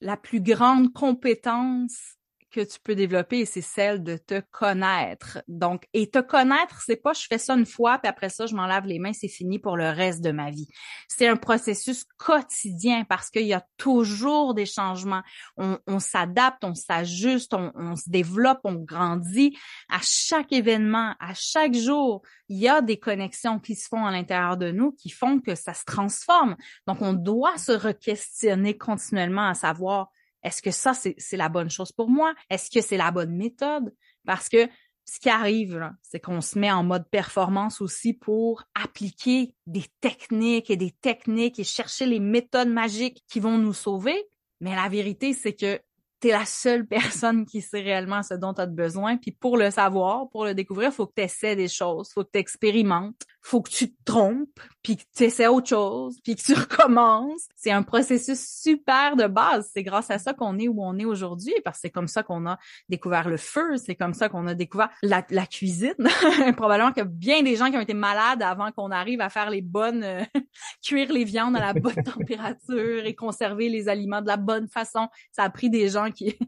la 0.00 0.16
plus 0.16 0.40
grande 0.40 0.92
compétence 0.92 2.16
que 2.50 2.60
tu 2.60 2.78
peux 2.82 2.94
développer, 2.94 3.44
c'est 3.44 3.60
celle 3.60 4.02
de 4.02 4.16
te 4.16 4.40
connaître. 4.50 5.42
Donc, 5.48 5.86
et 5.92 6.10
te 6.10 6.18
connaître, 6.18 6.82
c'est 6.84 6.96
pas 6.96 7.12
je 7.12 7.26
fais 7.26 7.38
ça 7.38 7.54
une 7.54 7.66
fois, 7.66 7.98
puis 7.98 8.08
après 8.08 8.28
ça, 8.28 8.46
je 8.46 8.54
m'en 8.54 8.66
lave 8.66 8.86
les 8.86 8.98
mains, 8.98 9.12
c'est 9.12 9.28
fini 9.28 9.58
pour 9.58 9.76
le 9.76 9.88
reste 9.88 10.20
de 10.22 10.30
ma 10.30 10.50
vie. 10.50 10.68
C'est 11.08 11.26
un 11.26 11.36
processus 11.36 12.04
quotidien 12.18 13.04
parce 13.04 13.30
qu'il 13.30 13.46
y 13.46 13.54
a 13.54 13.64
toujours 13.76 14.54
des 14.54 14.66
changements. 14.66 15.22
On, 15.56 15.98
s'adapte, 15.98 16.64
on 16.64 16.74
s'ajuste, 16.74 17.54
on, 17.54 17.72
on 17.74 17.96
se 17.96 18.08
développe, 18.08 18.60
on 18.64 18.74
grandit. 18.74 19.56
À 19.88 19.98
chaque 20.02 20.52
événement, 20.52 21.14
à 21.20 21.34
chaque 21.34 21.74
jour, 21.74 22.22
il 22.48 22.58
y 22.58 22.68
a 22.68 22.80
des 22.80 22.98
connexions 22.98 23.58
qui 23.58 23.76
se 23.76 23.88
font 23.88 24.04
à 24.04 24.10
l'intérieur 24.10 24.56
de 24.56 24.70
nous 24.70 24.92
qui 24.92 25.10
font 25.10 25.40
que 25.40 25.54
ça 25.54 25.74
se 25.74 25.84
transforme. 25.84 26.56
Donc, 26.86 27.00
on 27.00 27.12
doit 27.12 27.58
se 27.58 27.72
re-questionner 27.72 28.76
continuellement 28.76 29.48
à 29.48 29.54
savoir 29.54 30.10
est-ce 30.42 30.62
que 30.62 30.70
ça, 30.70 30.92
c'est 30.94 31.36
la 31.36 31.48
bonne 31.48 31.70
chose 31.70 31.92
pour 31.92 32.08
moi? 32.08 32.34
Est-ce 32.48 32.70
que 32.70 32.80
c'est 32.80 32.96
la 32.96 33.10
bonne 33.10 33.36
méthode? 33.36 33.94
Parce 34.24 34.48
que 34.48 34.68
ce 35.04 35.18
qui 35.18 35.28
arrive, 35.28 35.90
c'est 36.02 36.20
qu'on 36.20 36.40
se 36.40 36.58
met 36.58 36.70
en 36.70 36.84
mode 36.84 37.08
performance 37.10 37.80
aussi 37.80 38.14
pour 38.14 38.62
appliquer 38.80 39.54
des 39.66 39.84
techniques 40.00 40.70
et 40.70 40.76
des 40.76 40.92
techniques 40.92 41.58
et 41.58 41.64
chercher 41.64 42.06
les 42.06 42.20
méthodes 42.20 42.68
magiques 42.68 43.24
qui 43.28 43.40
vont 43.40 43.58
nous 43.58 43.72
sauver. 43.72 44.28
Mais 44.60 44.76
la 44.76 44.88
vérité, 44.88 45.32
c'est 45.32 45.54
que 45.54 45.80
tu 46.20 46.28
es 46.28 46.32
la 46.32 46.44
seule 46.44 46.86
personne 46.86 47.44
qui 47.44 47.60
sait 47.60 47.80
réellement 47.80 48.22
ce 48.22 48.34
dont 48.34 48.54
tu 48.54 48.60
as 48.60 48.66
besoin. 48.66 49.16
Puis 49.16 49.32
pour 49.32 49.56
le 49.56 49.70
savoir, 49.70 50.28
pour 50.30 50.44
le 50.44 50.54
découvrir, 50.54 50.90
il 50.90 50.94
faut 50.94 51.06
que 51.06 51.14
tu 51.16 51.22
essaies 51.22 51.56
des 51.56 51.68
choses, 51.68 52.10
faut 52.12 52.24
que 52.24 52.30
tu 52.32 52.38
expérimentes, 52.38 53.22
faut 53.42 53.62
que 53.62 53.70
tu 53.70 53.90
te 53.90 54.04
trompes, 54.04 54.60
puis 54.82 54.96
que 54.96 55.02
tu 55.14 55.24
essaies 55.24 55.46
autre 55.46 55.68
chose, 55.68 56.18
puis 56.22 56.36
que 56.36 56.42
tu 56.42 56.54
recommences. 56.54 57.48
C'est 57.56 57.70
un 57.70 57.82
processus 57.82 58.40
super 58.40 59.16
de 59.16 59.26
base. 59.26 59.70
C'est 59.72 59.82
grâce 59.82 60.10
à 60.10 60.18
ça 60.18 60.32
qu'on 60.32 60.58
est 60.58 60.68
où 60.68 60.82
on 60.82 60.98
est 60.98 61.04
aujourd'hui, 61.04 61.54
parce 61.64 61.78
que 61.78 61.80
c'est 61.82 61.90
comme 61.90 62.08
ça 62.08 62.22
qu'on 62.22 62.46
a 62.46 62.58
découvert 62.88 63.28
le 63.28 63.36
feu, 63.36 63.76
c'est 63.76 63.94
comme 63.94 64.14
ça 64.14 64.28
qu'on 64.28 64.46
a 64.46 64.54
découvert 64.54 64.90
la, 65.02 65.24
la 65.30 65.46
cuisine. 65.46 65.94
Probablement 66.56 66.92
que 66.92 67.02
bien 67.02 67.42
des 67.42 67.56
gens 67.56 67.70
qui 67.70 67.76
ont 67.76 67.80
été 67.80 67.94
malades 67.94 68.42
avant 68.42 68.72
qu'on 68.72 68.90
arrive 68.90 69.20
à 69.20 69.28
faire 69.28 69.50
les 69.50 69.62
bonnes, 69.62 70.04
euh, 70.04 70.22
cuire 70.82 71.12
les 71.12 71.24
viandes 71.24 71.56
à 71.56 71.60
la 71.60 71.72
bonne 71.74 72.02
température 72.04 73.04
et 73.04 73.14
conserver 73.14 73.68
les 73.68 73.88
aliments 73.88 74.22
de 74.22 74.26
la 74.26 74.36
bonne 74.36 74.68
façon. 74.68 75.08
Ça 75.32 75.44
a 75.44 75.50
pris 75.50 75.70
des 75.70 75.88
gens 75.88 76.10
qui, 76.10 76.38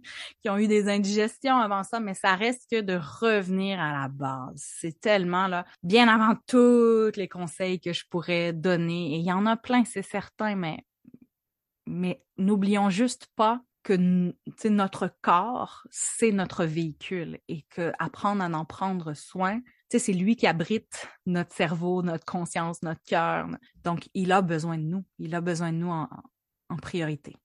qui 0.43 0.51
ont 0.51 0.59
eu 0.59 0.69
des 0.69 0.89
indigestions 0.89 1.57
avant 1.57 1.83
ça, 1.83 2.01
mais 2.01 2.15
ça 2.15 2.35
reste 2.35 2.71
que 2.71 2.81
de 2.81 2.95
revenir 2.95 3.81
à 3.81 3.93
la 3.93 4.09
base. 4.09 4.53
C'est 4.57 5.01
tellement 5.01 5.47
là, 5.47 5.65
bien 5.83 6.09
avant 6.09 6.37
les 7.17 7.29
conseils 7.29 7.81
que 7.81 7.93
je 7.93 8.05
pourrais 8.09 8.53
donner, 8.53 9.15
et 9.15 9.19
il 9.19 9.25
y 9.25 9.33
en 9.33 9.47
a 9.47 9.57
plein, 9.57 9.85
c'est 9.85 10.03
certain, 10.03 10.55
mais, 10.55 10.85
mais 11.87 12.23
n'oublions 12.37 12.91
juste 12.91 13.29
pas 13.37 13.61
que 13.83 13.95
notre 14.69 15.13
corps, 15.23 15.87
c'est 15.91 16.31
notre 16.31 16.65
véhicule 16.65 17.39
et 17.49 17.63
que 17.71 17.93
apprendre 17.99 18.43
à 18.43 18.49
en 18.49 18.65
prendre 18.65 19.15
soin, 19.15 19.61
c'est 19.99 20.13
lui 20.13 20.37
qui 20.37 20.47
abrite 20.47 21.09
notre 21.27 21.53
cerveau, 21.53 22.03
notre 22.03 22.25
conscience, 22.25 22.83
notre 22.83 23.03
cœur. 23.03 23.49
Donc, 23.85 24.09
il 24.15 24.33
a 24.33 24.41
besoin 24.41 24.79
de 24.79 24.85
nous. 24.85 25.05
Il 25.19 25.35
a 25.35 25.41
besoin 25.41 25.73
de 25.73 25.79
nous 25.79 25.91
en 25.91 26.77
priorité. 26.81 27.37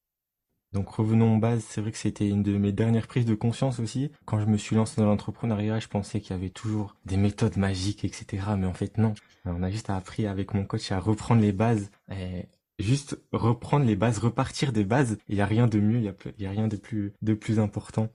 Donc 0.77 0.89
revenons 0.89 1.35
aux 1.35 1.39
bases, 1.39 1.65
c'est 1.67 1.81
vrai 1.81 1.91
que 1.91 1.97
c'était 1.97 2.29
une 2.29 2.43
de 2.43 2.55
mes 2.55 2.71
dernières 2.71 3.07
prises 3.07 3.25
de 3.25 3.33
conscience 3.33 3.79
aussi. 3.79 4.11
Quand 4.25 4.39
je 4.39 4.45
me 4.45 4.57
suis 4.57 4.75
lancé 4.75 5.01
dans 5.01 5.07
l'entrepreneuriat, 5.07 5.79
je 5.79 5.87
pensais 5.87 6.21
qu'il 6.21 6.35
y 6.35 6.39
avait 6.39 6.51
toujours 6.51 6.95
des 7.03 7.17
méthodes 7.17 7.57
magiques, 7.57 8.05
etc. 8.05 8.43
Mais 8.55 8.67
en 8.67 8.75
fait 8.75 8.99
non. 8.99 9.15
On 9.45 9.63
a 9.63 9.71
juste 9.71 9.89
appris 9.89 10.27
avec 10.27 10.53
mon 10.53 10.65
coach 10.65 10.91
à 10.91 10.99
reprendre 10.99 11.41
les 11.41 11.51
bases, 11.51 11.89
et 12.11 12.45
juste 12.77 13.19
reprendre 13.31 13.87
les 13.87 13.95
bases, 13.95 14.19
repartir 14.19 14.71
des 14.71 14.83
bases. 14.83 15.17
Il 15.29 15.33
n'y 15.33 15.41
a 15.41 15.47
rien 15.47 15.65
de 15.65 15.79
mieux, 15.79 15.97
il 15.97 16.13
n'y 16.37 16.45
a, 16.45 16.51
rien 16.51 16.67
de 16.67 16.75
plus, 16.77 17.59
important. 17.59 18.09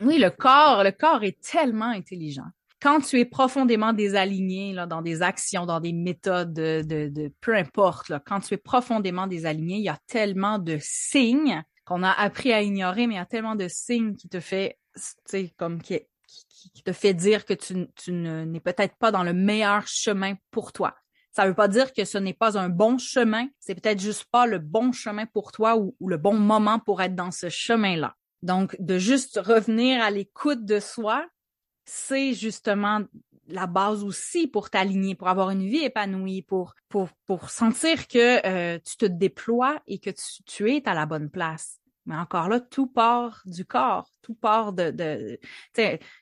Oui, 0.00 0.18
le 0.18 0.30
corps, 0.30 0.82
le 0.82 0.90
corps 0.90 1.22
est 1.22 1.40
tellement 1.40 1.90
intelligent 1.90 2.50
quand 2.80 3.00
tu 3.00 3.18
es 3.18 3.24
profondément 3.24 3.92
désaligné 3.92 4.72
dans 4.88 5.02
des 5.02 5.22
actions, 5.22 5.66
dans 5.66 5.80
des 5.80 5.92
méthodes 5.92 6.52
de, 6.54 7.32
peu 7.40 7.56
importe, 7.56 8.12
quand 8.24 8.38
tu 8.38 8.54
es 8.54 8.56
profondément 8.56 9.26
désaligné, 9.26 9.78
il 9.78 9.82
y 9.82 9.88
a 9.88 9.98
tellement 10.06 10.60
de 10.60 10.78
signes 10.80 11.60
qu'on 11.88 12.02
a 12.02 12.10
appris 12.10 12.52
à 12.52 12.60
ignorer, 12.60 13.06
mais 13.06 13.14
il 13.14 13.16
y 13.16 13.20
a 13.20 13.26
tellement 13.26 13.54
de 13.54 13.66
signes 13.66 14.14
qui 14.14 14.28
te 14.28 14.40
fait, 14.40 14.78
comme 15.56 15.80
qui, 15.80 16.00
qui, 16.74 16.82
te 16.82 16.92
fait 16.92 17.14
dire 17.14 17.46
que 17.46 17.54
tu, 17.54 18.12
n'es 18.12 18.60
peut-être 18.60 18.94
pas 18.96 19.10
dans 19.10 19.22
le 19.22 19.32
meilleur 19.32 19.86
chemin 19.86 20.34
pour 20.50 20.74
toi. 20.74 20.94
Ça 21.30 21.46
veut 21.46 21.54
pas 21.54 21.68
dire 21.68 21.94
que 21.94 22.04
ce 22.04 22.18
n'est 22.18 22.34
pas 22.34 22.58
un 22.58 22.68
bon 22.68 22.98
chemin, 22.98 23.48
c'est 23.58 23.74
peut-être 23.74 24.00
juste 24.00 24.26
pas 24.30 24.46
le 24.46 24.58
bon 24.58 24.92
chemin 24.92 25.24
pour 25.24 25.50
toi 25.50 25.78
ou 25.78 25.94
le 26.06 26.18
bon 26.18 26.34
moment 26.34 26.78
pour 26.78 27.00
être 27.00 27.14
dans 27.14 27.30
ce 27.30 27.48
chemin-là. 27.48 28.14
Donc, 28.42 28.76
de 28.78 28.98
juste 28.98 29.40
revenir 29.42 30.02
à 30.02 30.10
l'écoute 30.10 30.66
de 30.66 30.80
soi, 30.80 31.26
c'est 31.86 32.34
justement 32.34 33.00
la 33.48 33.66
base 33.66 34.04
aussi 34.04 34.46
pour 34.46 34.70
t'aligner, 34.70 35.14
pour 35.14 35.28
avoir 35.28 35.50
une 35.50 35.66
vie 35.66 35.84
épanouie, 35.84 36.42
pour 36.42 36.74
pour 36.88 37.08
pour 37.26 37.50
sentir 37.50 38.06
que 38.06 38.46
euh, 38.46 38.78
tu 38.84 38.96
te 38.96 39.06
déploies 39.06 39.80
et 39.86 39.98
que 39.98 40.10
tu, 40.10 40.42
tu 40.44 40.70
es 40.70 40.88
à 40.88 40.94
la 40.94 41.06
bonne 41.06 41.30
place. 41.30 41.80
Mais 42.08 42.16
encore 42.16 42.48
là, 42.48 42.58
tout 42.58 42.86
part 42.86 43.42
du 43.44 43.66
corps, 43.66 44.08
tout 44.22 44.34
part 44.34 44.72
de, 44.72 44.90
de 44.90 45.38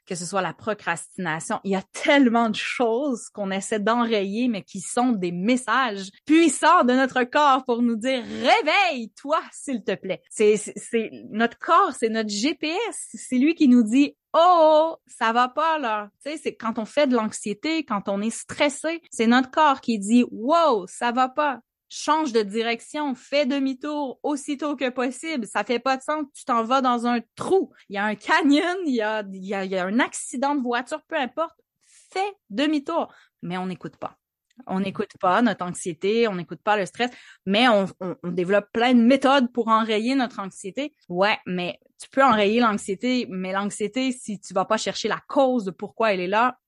que 0.05 0.15
ce 0.17 0.27
soit 0.27 0.43
la 0.43 0.53
procrastination. 0.53 1.61
Il 1.63 1.71
y 1.71 1.77
a 1.77 1.85
tellement 1.93 2.51
de 2.51 2.57
choses 2.57 3.29
qu'on 3.29 3.53
essaie 3.53 3.79
d'enrayer, 3.79 4.49
mais 4.49 4.63
qui 4.63 4.81
sont 4.81 5.13
des 5.13 5.31
messages 5.31 6.11
puissants 6.25 6.83
de 6.83 6.93
notre 6.93 7.23
corps 7.23 7.65
pour 7.65 7.83
nous 7.83 7.95
dire 7.95 8.25
réveille-toi, 8.25 9.41
s'il 9.53 9.85
te 9.85 9.95
plaît. 9.95 10.23
C'est, 10.29 10.59
notre 11.31 11.59
corps, 11.61 11.93
c'est 11.93 12.09
notre 12.09 12.31
GPS. 12.31 13.09
C'est 13.15 13.39
lui 13.39 13.55
qui 13.55 13.69
nous 13.69 13.85
dit 13.85 14.17
oh, 14.35 14.97
ça 15.07 15.33
va 15.33 15.49
pas 15.49 15.79
là. 15.79 16.11
Tu 16.25 16.33
sais, 16.33 16.37
c'est 16.37 16.57
quand 16.57 16.81
on 16.81 16.85
fait 16.85 17.07
de 17.07 17.15
l'anxiété, 17.15 17.85
quand 17.85 18.09
on 18.09 18.21
est 18.23 18.31
stressé, 18.31 19.03
c'est 19.13 19.29
notre 19.29 19.53
corps 19.53 19.81
qui 19.81 20.01
dit 20.01 20.25
wow, 20.33 20.85
ça 20.89 21.13
va 21.13 21.29
pas 21.29 21.61
change 21.89 22.33
de 22.33 22.43
direction, 22.43 23.15
fais 23.15 23.47
demi-tour 23.47 24.19
aussitôt 24.23 24.77
que 24.77 24.91
possible. 24.91 25.47
Ça 25.47 25.65
fait 25.65 25.79
pas 25.79 25.97
de 25.97 26.03
sens. 26.03 26.25
Tu 26.35 26.45
t'en 26.45 26.65
vas 26.65 26.81
dans 26.81 27.07
un 27.07 27.21
trou. 27.35 27.73
Il 27.89 27.95
y 27.95 27.99
a 27.99 28.05
un 28.05 28.15
canyon, 28.15 28.77
il 28.87 28.95
y 28.95 29.03
a, 29.03 29.25
il 29.33 29.45
y 29.45 29.55
a, 29.55 29.65
il 29.65 29.71
y 29.71 29.77
a 29.77 29.85
un 29.85 30.01
accident 30.01 30.55
de 30.55 30.63
voiture, 30.63 31.03
peu 31.09 31.17
importe. 31.17 31.57
Fais 31.85 32.35
demi-tour. 32.51 33.13
Mais 33.43 33.57
on 33.59 33.67
n'écoute 33.67 33.97
pas. 33.97 34.17
On 34.67 34.81
n'écoute 34.81 35.13
pas 35.21 35.43
notre 35.43 35.67
anxiété, 35.67 36.29
on 36.29 36.37
n'écoute 36.37 36.63
pas 36.63 36.79
le 36.79 36.87
stress, 36.87 37.11
mais 37.45 37.69
on, 37.69 37.85
on, 38.01 38.17
on, 38.23 38.31
développe 38.31 38.73
plein 38.73 38.95
de 38.95 39.03
méthodes 39.03 39.53
pour 39.53 39.69
enrayer 39.69 40.15
notre 40.15 40.41
anxiété. 40.41 40.95
Ouais, 41.11 41.39
mais 41.45 41.79
tu 42.01 42.09
peux 42.09 42.25
enrayer 42.25 42.61
l'anxiété, 42.61 43.27
mais 43.29 43.53
l'anxiété, 43.53 44.13
si 44.13 44.41
tu 44.41 44.55
vas 44.55 44.65
pas 44.65 44.79
chercher 44.79 45.09
la 45.09 45.21
cause 45.29 45.65
de 45.65 45.71
pourquoi 45.73 46.15
elle 46.15 46.21
est 46.21 46.27
là, 46.27 46.59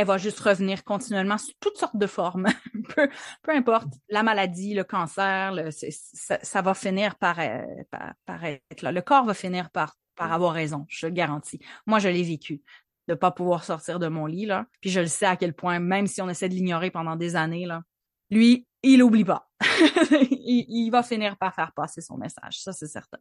elle 0.00 0.06
va 0.06 0.16
juste 0.16 0.40
revenir 0.40 0.82
continuellement 0.82 1.36
sous 1.36 1.52
toutes 1.60 1.76
sortes 1.76 1.96
de 1.96 2.06
formes. 2.06 2.46
peu, 2.94 3.08
peu 3.42 3.52
importe, 3.52 3.88
la 4.08 4.22
maladie, 4.22 4.72
le 4.72 4.84
cancer, 4.84 5.54
ça, 5.70 6.62
va 6.62 6.74
finir 6.74 7.16
par, 7.16 7.38
euh, 7.38 7.62
par, 7.90 8.14
par, 8.24 8.44
être 8.44 8.82
là. 8.82 8.92
Le 8.92 9.02
corps 9.02 9.26
va 9.26 9.34
finir 9.34 9.70
par, 9.70 9.96
par 10.16 10.32
avoir 10.32 10.54
raison, 10.54 10.86
je 10.88 11.06
le 11.06 11.12
garantis. 11.12 11.60
Moi, 11.86 11.98
je 11.98 12.08
l'ai 12.08 12.22
vécu. 12.22 12.62
de 13.08 13.14
pas 13.14 13.30
pouvoir 13.30 13.64
sortir 13.64 13.98
de 13.98 14.08
mon 14.08 14.24
lit, 14.24 14.46
là. 14.46 14.66
Puis 14.80 14.90
je 14.90 15.00
le 15.00 15.06
sais 15.06 15.26
à 15.26 15.36
quel 15.36 15.52
point, 15.52 15.80
même 15.80 16.06
si 16.06 16.22
on 16.22 16.28
essaie 16.28 16.48
de 16.48 16.54
l'ignorer 16.54 16.90
pendant 16.90 17.16
des 17.16 17.36
années, 17.36 17.66
là, 17.66 17.82
lui, 18.30 18.66
il 18.82 19.02
oublie 19.02 19.24
pas. 19.24 19.50
il 19.60 20.90
va 20.90 21.02
finir 21.02 21.36
par 21.36 21.54
faire 21.54 21.72
passer 21.72 22.00
son 22.00 22.16
message, 22.16 22.62
ça 22.62 22.72
c'est 22.72 22.86
certain. 22.86 23.18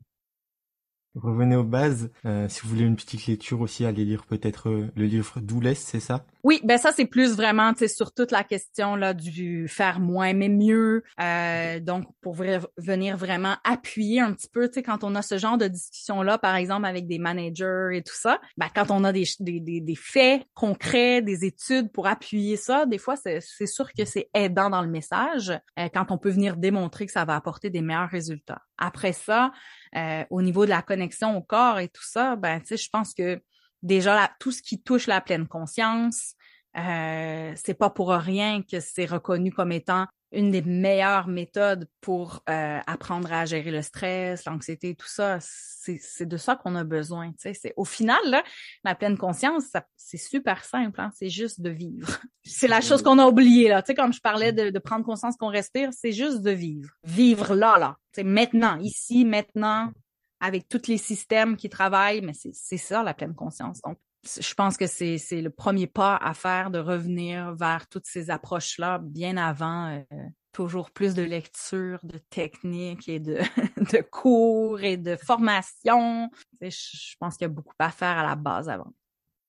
Revenez 1.16 1.56
aux 1.56 1.64
bases. 1.64 2.12
Euh, 2.26 2.48
si 2.50 2.62
vous 2.62 2.70
voulez 2.70 2.84
une 2.84 2.96
petite 2.96 3.26
lecture 3.26 3.62
aussi, 3.62 3.86
allez 3.86 4.06
lire 4.06 4.26
peut-être 4.26 4.70
euh, 4.70 4.92
le 4.96 5.06
livre 5.06 5.40
Doulès, 5.40 5.78
c'est 5.78 6.00
ça? 6.00 6.26
Oui, 6.44 6.62
ben 6.64 6.78
ça 6.78 6.92
c'est 6.96 7.06
plus 7.06 7.36
vraiment, 7.36 7.74
tu 7.74 7.80
sais, 7.80 7.88
sur 7.88 8.14
toute 8.14 8.32
la 8.32 8.44
question 8.44 8.96
là 8.96 9.14
du 9.14 9.68
faire 9.68 10.00
moins 10.00 10.34
mais 10.34 10.50
mieux. 10.50 11.04
Euh, 11.20 11.80
donc 11.80 12.06
pour 12.22 12.36
venir 12.36 13.18
vraiment 13.18 13.56
appuyer 13.64 14.22
un 14.22 14.34
petit 14.34 14.50
peu, 14.50 14.68
tu 14.68 14.76
sais, 14.76 14.84
quand 14.84 15.04
on 15.04 15.16
a 15.16 15.22
ce 15.22 15.38
genre 15.38 15.58
de 15.58 15.68
discussion 15.68 16.22
là, 16.22 16.38
par 16.38 16.56
exemple 16.56 16.86
avec 16.86 17.08
des 17.08 17.18
managers 17.18 17.90
et 17.94 18.04
tout 18.04 18.16
ça, 18.16 18.40
ben 18.58 18.68
quand 18.74 18.92
on 18.92 19.04
a 19.04 19.12
des 19.12 19.26
des, 19.40 19.60
des, 19.60 19.82
des 19.82 19.96
faits 19.96 20.44
concrets, 20.54 21.22
des 21.22 21.44
études 21.44 21.92
pour 21.92 22.08
appuyer 22.08 22.56
ça, 22.56 22.86
des 22.86 23.00
fois 23.00 23.16
c'est 23.16 23.40
c'est 23.42 23.68
sûr 23.68 23.92
que 23.94 24.06
c'est 24.06 24.30
aidant 24.34 24.70
dans 24.70 24.82
le 24.82 24.90
message 24.90 25.50
euh, 25.80 25.90
quand 25.94 26.12
on 26.12 26.18
peut 26.18 26.30
venir 26.30 26.56
démontrer 26.56 27.08
que 27.08 27.12
ça 27.12 27.26
va 27.26 27.36
apporter 27.36 27.70
des 27.70 27.82
meilleurs 27.82 28.10
résultats. 28.10 28.62
Après 28.78 29.12
ça, 29.12 29.52
euh, 29.96 30.24
au 30.30 30.42
niveau 30.42 30.66
de 30.66 30.70
la 30.70 30.82
connexion 30.82 31.36
au 31.38 31.42
corps 31.42 31.80
et 31.80 31.88
tout 31.88 32.04
ça, 32.04 32.36
ben, 32.36 32.60
tu 32.60 32.68
sais, 32.68 32.78
je 32.78 32.90
pense 32.92 33.14
que 33.14 33.42
déjà 33.82 34.30
tout 34.40 34.52
ce 34.52 34.62
qui 34.62 34.82
touche 34.82 35.08
la 35.08 35.22
pleine 35.22 35.48
conscience, 35.48 36.36
euh, 36.78 37.54
c'est 37.56 37.74
pas 37.74 37.90
pour 37.90 38.10
rien 38.10 38.62
que 38.62 38.80
c'est 38.80 39.06
reconnu 39.06 39.52
comme 39.52 39.72
étant 39.72 40.06
une 40.32 40.52
des 40.52 40.62
meilleures 40.62 41.28
méthodes 41.28 41.88
pour 42.02 42.44
euh, 42.50 42.80
apprendre 42.86 43.32
à 43.34 43.46
gérer 43.46 43.72
le 43.72 43.82
stress, 43.82 44.46
l'anxiété, 44.46 44.96
tout 44.96 45.08
ça. 45.08 45.40
C'est 45.42 46.26
de 46.26 46.38
ça 46.38 46.56
qu'on 46.56 46.76
a 46.76 46.84
besoin. 46.84 47.32
Tu 47.32 47.54
sais. 47.54 47.74
Au 47.78 47.86
final, 47.86 48.20
là, 48.26 48.44
la 48.84 48.94
pleine 48.96 49.18
conscience, 49.18 49.64
c'est 49.98 50.18
super 50.18 50.64
simple. 50.64 51.02
Hein? 51.02 51.12
C'est 51.16 51.30
juste 51.30 51.62
de 51.62 51.70
vivre. 51.70 52.20
C'est 52.44 52.68
la 52.68 52.82
chose 52.82 53.04
qu'on 53.04 53.20
a 53.20 53.28
oubliée. 53.28 53.70
Là. 53.70 53.84
Tu 53.84 53.88
sais, 53.88 53.96
comme 53.96 54.14
je 54.14 54.22
parlais 54.22 54.52
de, 54.52 54.72
de 54.72 54.80
prendre 54.80 55.06
conscience 55.06 55.36
qu'on 55.38 55.50
respire, 55.50 55.90
c'est 55.94 56.12
juste 56.12 56.42
de 56.42 56.50
vivre. 56.50 56.90
Vivre 57.04 57.54
là, 57.54 57.78
là. 57.78 57.98
Tu 58.12 58.22
sais, 58.22 58.24
maintenant, 58.24 58.78
ici, 58.80 59.24
maintenant, 59.24 59.92
avec 60.40 60.68
tous 60.68 60.88
les 60.88 60.98
systèmes 60.98 61.58
qui 61.58 61.70
travaillent, 61.70 62.22
mais 62.22 62.34
c'est 62.34 62.78
ça 62.78 63.04
la 63.04 63.14
pleine 63.14 63.36
conscience. 63.36 63.82
Donc, 63.82 64.00
je 64.24 64.54
pense 64.54 64.78
que 64.78 64.88
c'est 64.88 65.20
le 65.32 65.50
premier 65.50 65.88
pas 65.88 66.16
à 66.18 66.34
faire 66.34 66.72
de 66.72 66.80
revenir 66.80 67.54
vers 67.56 67.88
toutes 67.88 68.06
ces 68.06 68.30
approches-là 68.30 69.00
bien 69.02 69.38
avant 69.38 69.88
euh, 69.90 70.04
toujours 70.52 70.92
plus 70.92 71.14
de 71.14 71.24
lecture, 71.24 72.00
de 72.04 72.18
techniques 72.18 73.08
et 73.08 73.20
de, 73.20 73.38
de 73.78 74.02
cours 74.02 74.82
et 74.82 74.98
de 74.98 75.16
formation. 75.16 76.30
Je 76.62 77.16
pense 77.20 77.38
qu'il 77.38 77.46
y 77.46 77.50
a 77.50 77.54
beaucoup 77.54 77.74
à 77.80 77.92
faire 77.92 78.18
à 78.18 78.24
la 78.24 78.36
base 78.36 78.70
avant. 78.70 78.94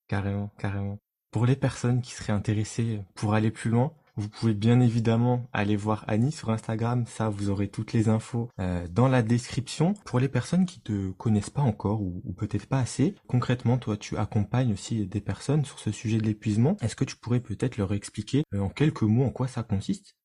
Carrément, 0.07 0.49
carrément. 0.57 0.99
Pour 1.31 1.45
les 1.45 1.55
personnes 1.55 2.01
qui 2.01 2.11
seraient 2.11 2.33
intéressées 2.33 3.01
pour 3.15 3.33
aller 3.33 3.51
plus 3.51 3.71
loin, 3.71 3.93
vous 4.15 4.29
pouvez 4.29 4.53
bien 4.53 4.79
évidemment 4.79 5.49
aller 5.53 5.75
voir 5.75 6.03
Annie 6.07 6.31
sur 6.31 6.49
Instagram, 6.49 7.05
ça 7.07 7.29
vous 7.29 7.49
aurez 7.49 7.69
toutes 7.69 7.93
les 7.93 8.09
infos 8.09 8.49
euh, 8.59 8.87
dans 8.89 9.07
la 9.07 9.21
description. 9.21 9.93
Pour 10.05 10.19
les 10.19 10.29
personnes 10.29 10.65
qui 10.65 10.81
te 10.81 11.11
connaissent 11.11 11.49
pas 11.49 11.61
encore 11.61 12.01
ou, 12.01 12.21
peut-être 12.37 12.67
pas 12.67 12.79
assez, 12.79 13.15
concrètement 13.27 13.77
toi 13.77 13.97
tu 13.97 14.17
accompagnes 14.17 14.73
aussi 14.73 15.05
des 15.07 15.21
personnes 15.21 15.65
sur 15.65 15.79
ce 15.79 15.91
sujet 15.91 16.17
de 16.17 16.25
l'épuisement. 16.25 16.77
Est-ce 16.81 16.95
que 16.95 17.05
tu 17.05 17.15
pourrais 17.15 17.39
peut-être 17.39 17.77
leur 17.77 17.93
expliquer 17.93 18.43
euh, 18.53 18.59
en 18.59 18.69
quelques 18.69 19.03
mots 19.03 19.25
en 19.25 19.29
quoi 19.29 19.47
ça 19.47 19.63
consiste? 19.63 20.15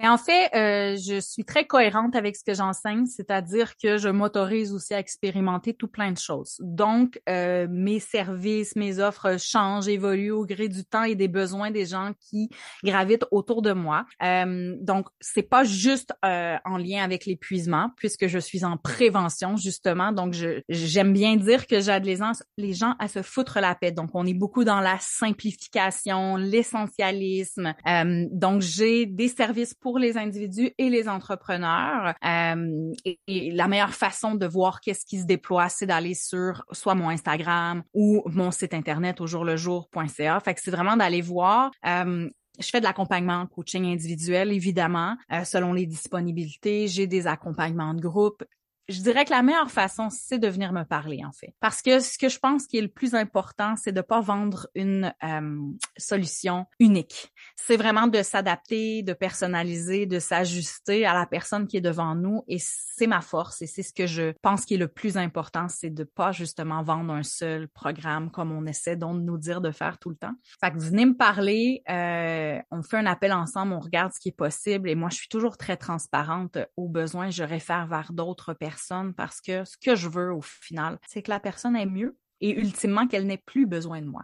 Mais 0.00 0.08
en 0.08 0.18
fait, 0.18 0.50
euh, 0.54 0.96
je 0.96 1.20
suis 1.20 1.44
très 1.44 1.66
cohérente 1.66 2.14
avec 2.16 2.36
ce 2.36 2.44
que 2.44 2.54
j'enseigne, 2.54 3.06
c'est-à-dire 3.06 3.76
que 3.76 3.98
je 3.98 4.08
m'autorise 4.08 4.72
aussi 4.72 4.94
à 4.94 4.98
expérimenter 4.98 5.74
tout 5.74 5.88
plein 5.88 6.12
de 6.12 6.18
choses. 6.18 6.56
Donc, 6.60 7.20
euh, 7.28 7.66
mes 7.70 8.00
services, 8.00 8.76
mes 8.76 8.98
offres 9.00 9.38
changent, 9.38 9.88
évoluent 9.88 10.30
au 10.30 10.44
gré 10.44 10.68
du 10.68 10.84
temps 10.84 11.02
et 11.02 11.14
des 11.14 11.28
besoins 11.28 11.70
des 11.70 11.86
gens 11.86 12.12
qui 12.20 12.48
gravitent 12.84 13.26
autour 13.30 13.62
de 13.62 13.72
moi. 13.72 14.04
Euh, 14.22 14.76
donc, 14.80 15.08
c'est 15.20 15.42
pas 15.42 15.64
juste 15.64 16.12
euh, 16.24 16.56
en 16.64 16.76
lien 16.76 17.02
avec 17.02 17.26
l'épuisement, 17.26 17.90
puisque 17.96 18.26
je 18.26 18.38
suis 18.38 18.64
en 18.64 18.76
prévention 18.76 19.56
justement. 19.56 20.12
Donc, 20.12 20.34
j'aime 20.68 21.12
bien 21.12 21.36
dire 21.36 21.66
que 21.66 21.80
j'aide 21.80 22.04
les, 22.04 22.18
les 22.56 22.74
gens 22.74 22.94
à 22.98 23.08
se 23.08 23.22
foutre 23.22 23.60
la 23.60 23.74
paix. 23.74 23.92
Donc, 23.92 24.10
on 24.14 24.26
est 24.26 24.34
beaucoup 24.34 24.64
dans 24.64 24.80
la 24.80 24.98
simplification, 25.00 26.36
l'essentialisme. 26.36 27.74
Euh, 27.86 28.26
donc, 28.30 28.60
j'ai 28.60 29.06
des 29.06 29.28
services 29.28 29.74
pour 29.74 29.87
pour 29.88 29.98
les 29.98 30.18
individus 30.18 30.70
et 30.76 30.90
les 30.90 31.08
entrepreneurs. 31.08 32.14
Euh, 32.22 32.92
et, 33.06 33.50
la 33.52 33.68
meilleure 33.68 33.94
façon 33.94 34.34
de 34.34 34.46
voir 34.46 34.82
qu'est-ce 34.82 35.06
qui 35.06 35.18
se 35.18 35.24
déploie, 35.24 35.70
c'est 35.70 35.86
d'aller 35.86 36.12
sur 36.12 36.62
soit 36.72 36.94
mon 36.94 37.08
Instagram 37.08 37.82
ou 37.94 38.22
mon 38.26 38.50
site 38.50 38.74
internet 38.74 39.22
au 39.22 39.26
jour 39.26 39.46
le 39.46 39.56
jour.ca. 39.56 40.40
Fait 40.40 40.52
que 40.52 40.60
c'est 40.60 40.70
vraiment 40.70 40.98
d'aller 40.98 41.22
voir. 41.22 41.70
Euh, 41.86 42.28
je 42.60 42.68
fais 42.68 42.80
de 42.80 42.84
l'accompagnement 42.84 43.46
coaching 43.46 43.86
individuel, 43.86 44.52
évidemment, 44.52 45.16
euh, 45.32 45.44
selon 45.44 45.72
les 45.72 45.86
disponibilités. 45.86 46.86
J'ai 46.86 47.06
des 47.06 47.26
accompagnements 47.26 47.94
de 47.94 48.02
groupe 48.02 48.44
je 48.88 49.02
dirais 49.02 49.24
que 49.26 49.30
la 49.30 49.42
meilleure 49.42 49.70
façon, 49.70 50.08
c'est 50.10 50.38
de 50.38 50.48
venir 50.48 50.72
me 50.72 50.82
parler, 50.84 51.22
en 51.24 51.32
fait. 51.32 51.54
Parce 51.60 51.82
que 51.82 52.00
ce 52.00 52.16
que 52.16 52.28
je 52.28 52.38
pense 52.38 52.66
qui 52.66 52.78
est 52.78 52.82
le 52.82 52.88
plus 52.88 53.14
important, 53.14 53.74
c'est 53.76 53.92
de 53.92 54.00
pas 54.00 54.20
vendre 54.20 54.68
une 54.74 55.12
euh, 55.22 55.58
solution 55.98 56.64
unique. 56.78 57.32
C'est 57.56 57.76
vraiment 57.76 58.06
de 58.06 58.22
s'adapter, 58.22 59.02
de 59.02 59.12
personnaliser, 59.12 60.06
de 60.06 60.18
s'ajuster 60.18 61.04
à 61.04 61.12
la 61.12 61.26
personne 61.26 61.66
qui 61.66 61.76
est 61.76 61.82
devant 61.82 62.14
nous. 62.14 62.44
Et 62.48 62.58
c'est 62.58 63.06
ma 63.06 63.20
force 63.20 63.60
et 63.60 63.66
c'est 63.66 63.82
ce 63.82 63.92
que 63.92 64.06
je 64.06 64.32
pense 64.42 64.64
qui 64.64 64.74
est 64.74 64.78
le 64.78 64.88
plus 64.88 65.16
important, 65.18 65.68
c'est 65.68 65.90
de 65.90 66.04
pas 66.04 66.32
justement 66.32 66.82
vendre 66.82 67.12
un 67.12 67.22
seul 67.22 67.68
programme 67.68 68.30
comme 68.30 68.52
on 68.52 68.64
essaie 68.66 68.96
donc 68.96 69.20
de 69.20 69.24
nous 69.24 69.38
dire 69.38 69.60
de 69.60 69.70
faire 69.70 69.98
tout 69.98 70.10
le 70.10 70.16
temps. 70.16 70.34
Fait 70.60 70.70
que 70.70 70.78
venez 70.78 71.04
me 71.04 71.16
parler, 71.16 71.82
euh, 71.90 72.58
on 72.70 72.82
fait 72.82 72.96
un 72.96 73.06
appel 73.06 73.32
ensemble, 73.32 73.74
on 73.74 73.80
regarde 73.80 74.12
ce 74.14 74.20
qui 74.20 74.30
est 74.30 74.32
possible. 74.32 74.88
Et 74.88 74.94
moi, 74.94 75.10
je 75.10 75.16
suis 75.16 75.28
toujours 75.28 75.56
très 75.58 75.76
transparente. 75.76 76.58
Au 76.76 76.88
besoin, 76.88 77.30
je 77.30 77.42
réfère 77.42 77.86
vers 77.86 78.12
d'autres 78.12 78.54
personnes 78.54 78.77
parce 79.16 79.40
que 79.40 79.64
ce 79.64 79.76
que 79.76 79.94
je 79.94 80.08
veux 80.08 80.32
au 80.32 80.42
final, 80.42 80.98
c'est 81.06 81.22
que 81.22 81.30
la 81.30 81.40
personne 81.40 81.76
ait 81.76 81.86
mieux 81.86 82.16
et 82.40 82.50
ultimement 82.50 83.06
qu'elle 83.06 83.26
n'ait 83.26 83.42
plus 83.44 83.66
besoin 83.66 84.00
de 84.00 84.06
moi. 84.06 84.22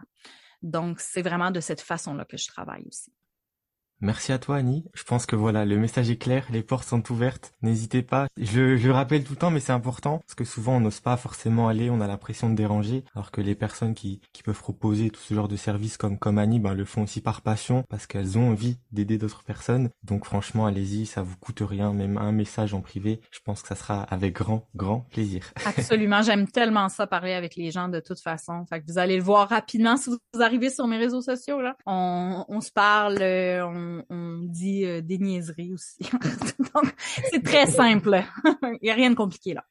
Donc, 0.61 0.99
c'est 0.99 1.21
vraiment 1.21 1.51
de 1.51 1.59
cette 1.59 1.81
façon-là 1.81 2.25
que 2.25 2.37
je 2.37 2.47
travaille 2.47 2.83
aussi. 2.87 3.13
Merci 4.05 4.31
à 4.31 4.37
toi 4.37 4.57
Annie. 4.57 4.85
Je 4.93 5.03
pense 5.03 5.25
que 5.25 5.35
voilà, 5.35 5.65
le 5.65 5.77
message 5.77 6.11
est 6.11 6.17
clair, 6.17 6.45
les 6.51 6.61
portes 6.61 6.87
sont 6.87 7.11
ouvertes. 7.11 7.53
N'hésitez 7.63 8.03
pas. 8.03 8.27
Je, 8.37 8.77
je 8.77 8.87
le 8.87 8.93
rappelle 8.93 9.23
tout 9.23 9.33
le 9.33 9.39
temps, 9.39 9.49
mais 9.49 9.59
c'est 9.59 9.71
important 9.71 10.19
parce 10.19 10.35
que 10.35 10.43
souvent 10.43 10.75
on 10.75 10.79
n'ose 10.79 10.99
pas 10.99 11.17
forcément 11.17 11.67
aller, 11.67 11.89
on 11.89 12.01
a 12.01 12.05
l'impression 12.07 12.47
de 12.47 12.55
déranger, 12.55 13.03
alors 13.15 13.31
que 13.31 13.41
les 13.41 13.55
personnes 13.55 13.95
qui, 13.95 14.21
qui 14.31 14.43
peuvent 14.43 14.59
proposer 14.59 15.09
tout 15.09 15.21
ce 15.21 15.33
genre 15.33 15.47
de 15.47 15.55
services 15.55 15.97
comme 15.97 16.19
comme 16.19 16.37
Annie, 16.37 16.59
ben 16.59 16.75
le 16.75 16.85
font 16.85 17.01
aussi 17.01 17.19
par 17.19 17.41
passion 17.41 17.83
parce 17.89 18.05
qu'elles 18.05 18.37
ont 18.37 18.51
envie 18.51 18.77
d'aider 18.91 19.17
d'autres 19.17 19.43
personnes. 19.43 19.89
Donc 20.03 20.25
franchement, 20.25 20.67
allez-y, 20.67 21.07
ça 21.07 21.23
vous 21.23 21.35
coûte 21.37 21.63
rien, 21.67 21.91
même 21.91 22.17
un 22.17 22.31
message 22.31 22.75
en 22.75 22.81
privé. 22.81 23.21
Je 23.31 23.39
pense 23.43 23.63
que 23.63 23.69
ça 23.69 23.75
sera 23.75 24.03
avec 24.03 24.35
grand 24.35 24.67
grand 24.75 24.99
plaisir. 25.09 25.51
Absolument, 25.65 26.21
j'aime 26.21 26.47
tellement 26.47 26.89
ça 26.89 27.07
parler 27.07 27.33
avec 27.33 27.55
les 27.55 27.71
gens 27.71 27.89
de 27.89 28.01
toute 28.01 28.19
façon. 28.19 28.67
Fait 28.69 28.81
que 28.81 28.85
vous 28.87 28.99
allez 28.99 29.17
le 29.17 29.23
voir 29.23 29.49
rapidement 29.49 29.97
si 29.97 30.11
vous 30.11 30.41
arrivez 30.43 30.69
sur 30.69 30.85
mes 30.85 30.97
réseaux 30.97 31.23
sociaux 31.23 31.59
là. 31.59 31.75
On, 31.87 32.45
on 32.49 32.61
se 32.61 32.71
parle, 32.71 33.17
euh, 33.21 33.94
on 34.09 34.15
on, 34.15 34.39
dit 34.39 34.85
euh, 34.85 35.01
des 35.01 35.17
niaiseries 35.17 35.73
aussi. 35.73 35.99
Donc, 36.73 36.93
c'est 37.31 37.43
très 37.43 37.67
simple. 37.67 38.23
Il 38.63 38.79
n'y 38.83 38.89
a 38.89 38.95
rien 38.95 39.09
de 39.09 39.15
compliqué 39.15 39.53
là. 39.53 39.65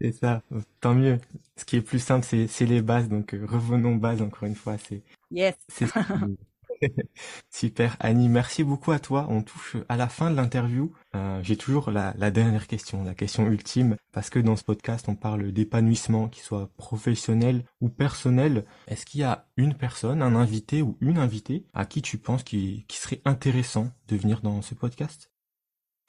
C'est 0.00 0.12
ça, 0.12 0.42
tant 0.80 0.94
mieux. 0.94 1.18
Ce 1.56 1.64
qui 1.64 1.76
est 1.76 1.80
plus 1.80 2.00
simple, 2.00 2.26
c'est 2.26 2.66
les 2.66 2.82
bases. 2.82 3.08
Donc, 3.08 3.32
euh, 3.32 3.46
revenons 3.46 3.94
aux 3.94 3.98
bases 3.98 4.22
encore 4.22 4.48
une 4.48 4.56
fois. 4.56 4.76
C'est 4.76 5.02
yes. 5.30 5.54
Super. 7.50 7.96
Annie, 8.00 8.28
merci 8.28 8.64
beaucoup 8.64 8.92
à 8.92 8.98
toi. 8.98 9.26
On 9.28 9.42
touche 9.42 9.76
à 9.88 9.96
la 9.96 10.08
fin 10.08 10.30
de 10.30 10.36
l'interview. 10.36 10.92
Euh, 11.14 11.40
j'ai 11.42 11.56
toujours 11.56 11.90
la, 11.90 12.12
dernière 12.30 12.66
question, 12.66 13.04
la 13.04 13.14
question 13.14 13.46
ultime, 13.46 13.96
parce 14.12 14.30
que 14.30 14.38
dans 14.38 14.56
ce 14.56 14.64
podcast, 14.64 15.06
on 15.08 15.14
parle 15.14 15.52
d'épanouissement, 15.52 16.28
qu'il 16.28 16.42
soit 16.42 16.70
professionnel 16.76 17.64
ou 17.80 17.88
personnel. 17.88 18.64
Est-ce 18.88 19.06
qu'il 19.06 19.20
y 19.20 19.24
a 19.24 19.46
une 19.56 19.74
personne, 19.74 20.22
un 20.22 20.34
invité 20.34 20.82
ou 20.82 20.96
une 21.00 21.18
invitée 21.18 21.66
à 21.74 21.86
qui 21.86 22.02
tu 22.02 22.18
penses 22.18 22.42
qu'il 22.42 22.84
qui 22.86 22.98
serait 22.98 23.22
intéressant 23.24 23.90
de 24.08 24.16
venir 24.16 24.40
dans 24.40 24.62
ce 24.62 24.74
podcast? 24.74 25.30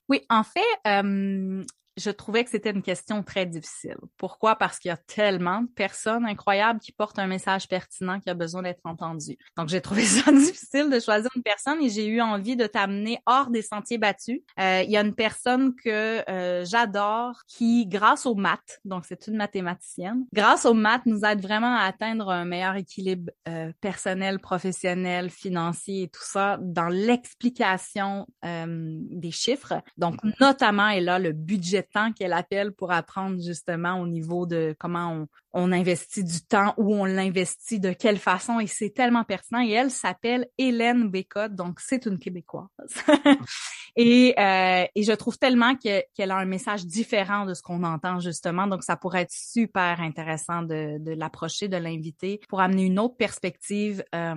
Oui, 0.08 0.22
en 0.30 0.44
fait, 0.44 0.60
euh, 0.88 1.64
je 1.98 2.10
trouvais 2.10 2.44
que 2.44 2.50
c'était 2.50 2.72
une 2.72 2.82
question 2.82 3.24
très 3.24 3.46
difficile. 3.46 3.98
Pourquoi? 4.18 4.56
Parce 4.56 4.80
qu'il 4.80 4.90
y 4.90 4.92
a 4.92 4.98
tellement 4.98 5.62
de 5.62 5.68
personnes 5.68 6.26
incroyables 6.26 6.80
qui 6.80 6.92
portent 6.92 7.20
un 7.20 7.28
message 7.28 7.68
pertinent 7.68 8.20
qui 8.20 8.30
a 8.30 8.34
besoin 8.34 8.64
d'être 8.64 8.82
entendu. 8.84 9.38
Donc, 9.58 9.70
j'ai 9.70 9.82
trouvé 9.82 10.02
ça 10.04 10.32
difficile 10.32 10.90
de 10.90 11.00
choisir 11.00 11.30
une 11.36 11.44
personne 11.44 11.82
et 11.82 11.90
j'ai 11.90 12.08
eu 12.08 12.22
envie 12.22 12.56
de 12.56 12.68
t'amener 12.68 13.20
hors 13.26 13.50
des 13.50 13.62
sentiers 13.62 13.98
battus. 13.98 14.42
Euh, 14.60 14.82
il 14.84 14.92
y 14.92 14.98
a 14.98 15.02
une 15.02 15.16
personne 15.16 15.74
que 15.76 16.30
euh, 16.30 16.66
j'adore 16.66 17.42
qui, 17.48 17.88
grâce 17.88 18.26
aux 18.26 18.36
maths, 18.36 18.80
donc 18.84 19.06
c'est 19.06 19.28
une 19.28 19.38
mathématicienne, 19.38 20.26
grâce 20.34 20.66
aux 20.66 20.74
maths, 20.74 21.06
nous 21.06 21.22
aide 21.24 21.42
vraiment 21.42 21.76
à 21.76 21.84
atteindre 21.84 22.30
un 22.30 22.46
meilleur 22.46 22.76
équilibre 22.76 23.32
euh, 23.48 23.72
personnel, 23.80 24.40
professionnel, 24.40 25.30
financier 25.30 26.04
et 26.04 26.08
tout 26.10 26.24
ça 26.24 26.58
dans 26.62 26.88
l'explication 26.88 28.28
des 28.44 29.32
chiffres. 29.32 29.82
Donc, 29.98 30.18
notamment, 30.40 30.90
elle 30.90 31.10
a 31.10 31.20
le 31.20 31.32
budget 31.32 31.85
temps 31.92 32.12
qu'elle 32.12 32.34
appelle 32.34 32.72
pour 32.72 32.92
apprendre 32.92 33.42
justement 33.42 34.00
au 34.00 34.08
niveau 34.08 34.46
de 34.46 34.76
comment 34.80 35.12
on, 35.12 35.28
on 35.58 35.72
investit 35.72 36.24
du 36.24 36.42
temps, 36.42 36.74
où 36.78 36.94
on 36.94 37.06
l'investit, 37.06 37.80
de 37.80 37.94
quelle 37.94 38.18
façon, 38.18 38.60
et 38.60 38.68
c'est 38.68 38.90
tellement 38.90 39.24
pertinent. 39.24 39.62
Et 39.62 39.72
elle 39.72 39.90
s'appelle 39.90 40.48
Hélène 40.58 41.10
Bécotte, 41.10 41.56
donc 41.56 41.80
c'est 41.80 42.06
une 42.06 42.20
Québécoise. 42.20 42.68
et, 43.96 44.36
euh, 44.38 44.86
et 44.94 45.04
je 45.04 45.14
trouve 45.14 45.38
tellement 45.38 45.76
qu'elle 45.76 46.32
a 46.32 46.36
un 46.36 46.46
message 46.46 46.86
différent 46.86 47.46
de 47.46 47.54
ce 47.54 47.62
qu'on 47.62 47.84
entend 47.84 48.20
justement, 48.20 48.68
donc 48.68 48.84
ça 48.84 48.98
pourrait 48.98 49.22
être 49.22 49.32
super 49.32 50.02
intéressant 50.02 50.62
de, 50.62 50.98
de 51.00 51.12
l'approcher, 51.12 51.70
de 51.70 51.78
l'inviter 51.78 52.42
pour 52.50 52.60
amener 52.60 52.84
une 52.84 53.00
autre 53.00 53.16
perspective 53.16 54.04
euh, 54.14 54.36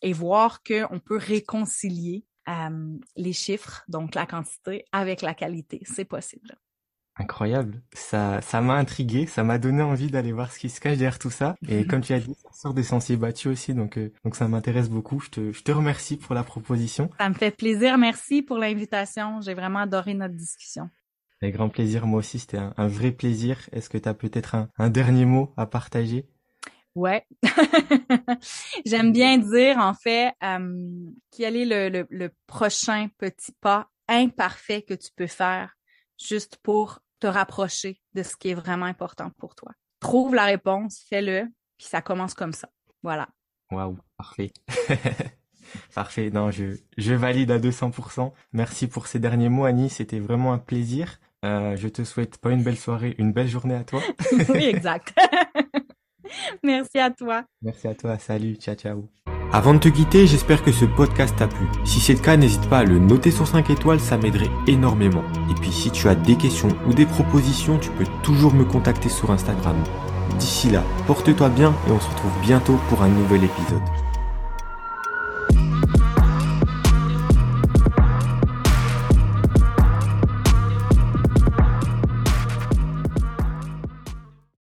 et 0.00 0.14
voir 0.14 0.62
qu'on 0.62 1.00
peut 1.00 1.18
réconcilier 1.18 2.24
euh, 2.48 2.96
les 3.16 3.32
chiffres, 3.32 3.84
donc 3.88 4.14
la 4.14 4.24
quantité, 4.24 4.84
avec 4.92 5.20
la 5.20 5.34
qualité. 5.34 5.82
C'est 5.84 6.04
possible. 6.04 6.56
Incroyable. 7.18 7.80
Ça, 7.94 8.42
ça 8.42 8.60
m'a 8.60 8.74
intrigué, 8.74 9.26
ça 9.26 9.42
m'a 9.42 9.56
donné 9.56 9.82
envie 9.82 10.10
d'aller 10.10 10.32
voir 10.32 10.52
ce 10.52 10.58
qui 10.58 10.68
se 10.68 10.80
cache 10.80 10.98
derrière 10.98 11.18
tout 11.18 11.30
ça. 11.30 11.56
Et 11.66 11.86
comme 11.86 12.02
tu 12.02 12.12
as 12.12 12.20
dit, 12.20 12.34
ça 12.34 12.50
sort 12.52 12.74
des 12.74 12.82
sentiers 12.82 13.16
battus 13.16 13.46
aussi, 13.46 13.72
donc 13.72 13.96
euh, 13.96 14.12
donc 14.22 14.36
ça 14.36 14.48
m'intéresse 14.48 14.90
beaucoup. 14.90 15.20
Je 15.20 15.30
te, 15.30 15.52
je 15.52 15.62
te 15.62 15.72
remercie 15.72 16.18
pour 16.18 16.34
la 16.34 16.44
proposition. 16.44 17.10
Ça 17.18 17.28
me 17.30 17.34
fait 17.34 17.50
plaisir. 17.50 17.96
Merci 17.96 18.42
pour 18.42 18.58
l'invitation. 18.58 19.40
J'ai 19.40 19.54
vraiment 19.54 19.78
adoré 19.78 20.12
notre 20.12 20.34
discussion. 20.34 20.90
Avec 21.40 21.54
grand 21.54 21.70
plaisir. 21.70 22.06
Moi 22.06 22.18
aussi, 22.18 22.38
c'était 22.38 22.58
un, 22.58 22.86
vrai 22.86 23.12
plaisir. 23.12 23.58
Est-ce 23.72 23.88
que 23.88 23.98
tu 23.98 24.08
as 24.08 24.14
peut-être 24.14 24.54
un, 24.54 24.68
un 24.78 24.90
dernier 24.90 25.24
mot 25.24 25.54
à 25.56 25.64
partager? 25.64 26.26
Ouais. 26.94 27.26
J'aime 28.86 29.12
bien 29.12 29.38
dire, 29.38 29.78
en 29.78 29.94
fait, 29.94 30.32
euh, 30.42 30.86
quel 31.34 31.56
est 31.56 31.66
le, 31.66 31.88
le, 31.88 32.06
le 32.10 32.30
prochain 32.46 33.08
petit 33.18 33.52
pas 33.60 33.88
imparfait 34.08 34.82
que 34.82 34.94
tu 34.94 35.10
peux 35.14 35.26
faire 35.26 35.76
juste 36.18 36.56
pour 36.62 37.00
te 37.20 37.26
rapprocher 37.26 38.00
de 38.14 38.22
ce 38.22 38.36
qui 38.36 38.50
est 38.50 38.54
vraiment 38.54 38.86
important 38.86 39.30
pour 39.38 39.54
toi. 39.54 39.72
Trouve 40.00 40.34
la 40.34 40.44
réponse, 40.44 41.04
fais-le, 41.08 41.46
puis 41.78 41.86
ça 41.86 42.02
commence 42.02 42.34
comme 42.34 42.52
ça. 42.52 42.68
Voilà. 43.02 43.28
Waouh, 43.70 43.98
parfait. 44.16 44.52
parfait. 45.94 46.30
Non, 46.30 46.50
je, 46.50 46.76
je 46.96 47.14
valide 47.14 47.50
à 47.50 47.58
200%. 47.58 48.32
Merci 48.52 48.86
pour 48.86 49.06
ces 49.06 49.18
derniers 49.18 49.48
mots, 49.48 49.64
Annie. 49.64 49.90
C'était 49.90 50.20
vraiment 50.20 50.52
un 50.52 50.58
plaisir. 50.58 51.18
Euh, 51.44 51.76
je 51.76 51.88
te 51.88 52.04
souhaite 52.04 52.38
pas 52.38 52.50
une 52.50 52.62
belle 52.62 52.78
soirée, 52.78 53.14
une 53.18 53.32
belle 53.32 53.48
journée 53.48 53.74
à 53.74 53.84
toi. 53.84 54.02
oui, 54.48 54.64
exact. 54.64 55.14
Merci 56.62 56.98
à 56.98 57.10
toi. 57.10 57.44
Merci 57.62 57.88
à 57.88 57.94
toi. 57.94 58.18
Salut. 58.18 58.56
Ciao, 58.56 58.74
ciao. 58.74 59.25
Avant 59.52 59.74
de 59.74 59.78
te 59.78 59.88
quitter, 59.88 60.26
j'espère 60.26 60.62
que 60.62 60.72
ce 60.72 60.84
podcast 60.84 61.36
t'a 61.36 61.46
plu. 61.46 61.66
Si 61.84 62.00
c'est 62.00 62.14
le 62.14 62.18
cas, 62.18 62.36
n'hésite 62.36 62.68
pas 62.68 62.78
à 62.78 62.84
le 62.84 62.98
noter 62.98 63.30
sur 63.30 63.46
5 63.46 63.70
étoiles, 63.70 64.00
ça 64.00 64.18
m'aiderait 64.18 64.50
énormément. 64.66 65.22
Et 65.50 65.54
puis 65.54 65.72
si 65.72 65.90
tu 65.90 66.08
as 66.08 66.14
des 66.14 66.36
questions 66.36 66.68
ou 66.86 66.92
des 66.92 67.06
propositions, 67.06 67.78
tu 67.78 67.90
peux 67.90 68.06
toujours 68.22 68.54
me 68.54 68.64
contacter 68.64 69.08
sur 69.08 69.30
Instagram. 69.30 69.76
D'ici 70.38 70.68
là, 70.70 70.82
porte-toi 71.06 71.48
bien 71.48 71.72
et 71.88 71.92
on 71.92 72.00
se 72.00 72.08
retrouve 72.08 72.32
bientôt 72.42 72.78
pour 72.88 73.02
un 73.02 73.08
nouvel 73.08 73.44
épisode. 73.44 74.05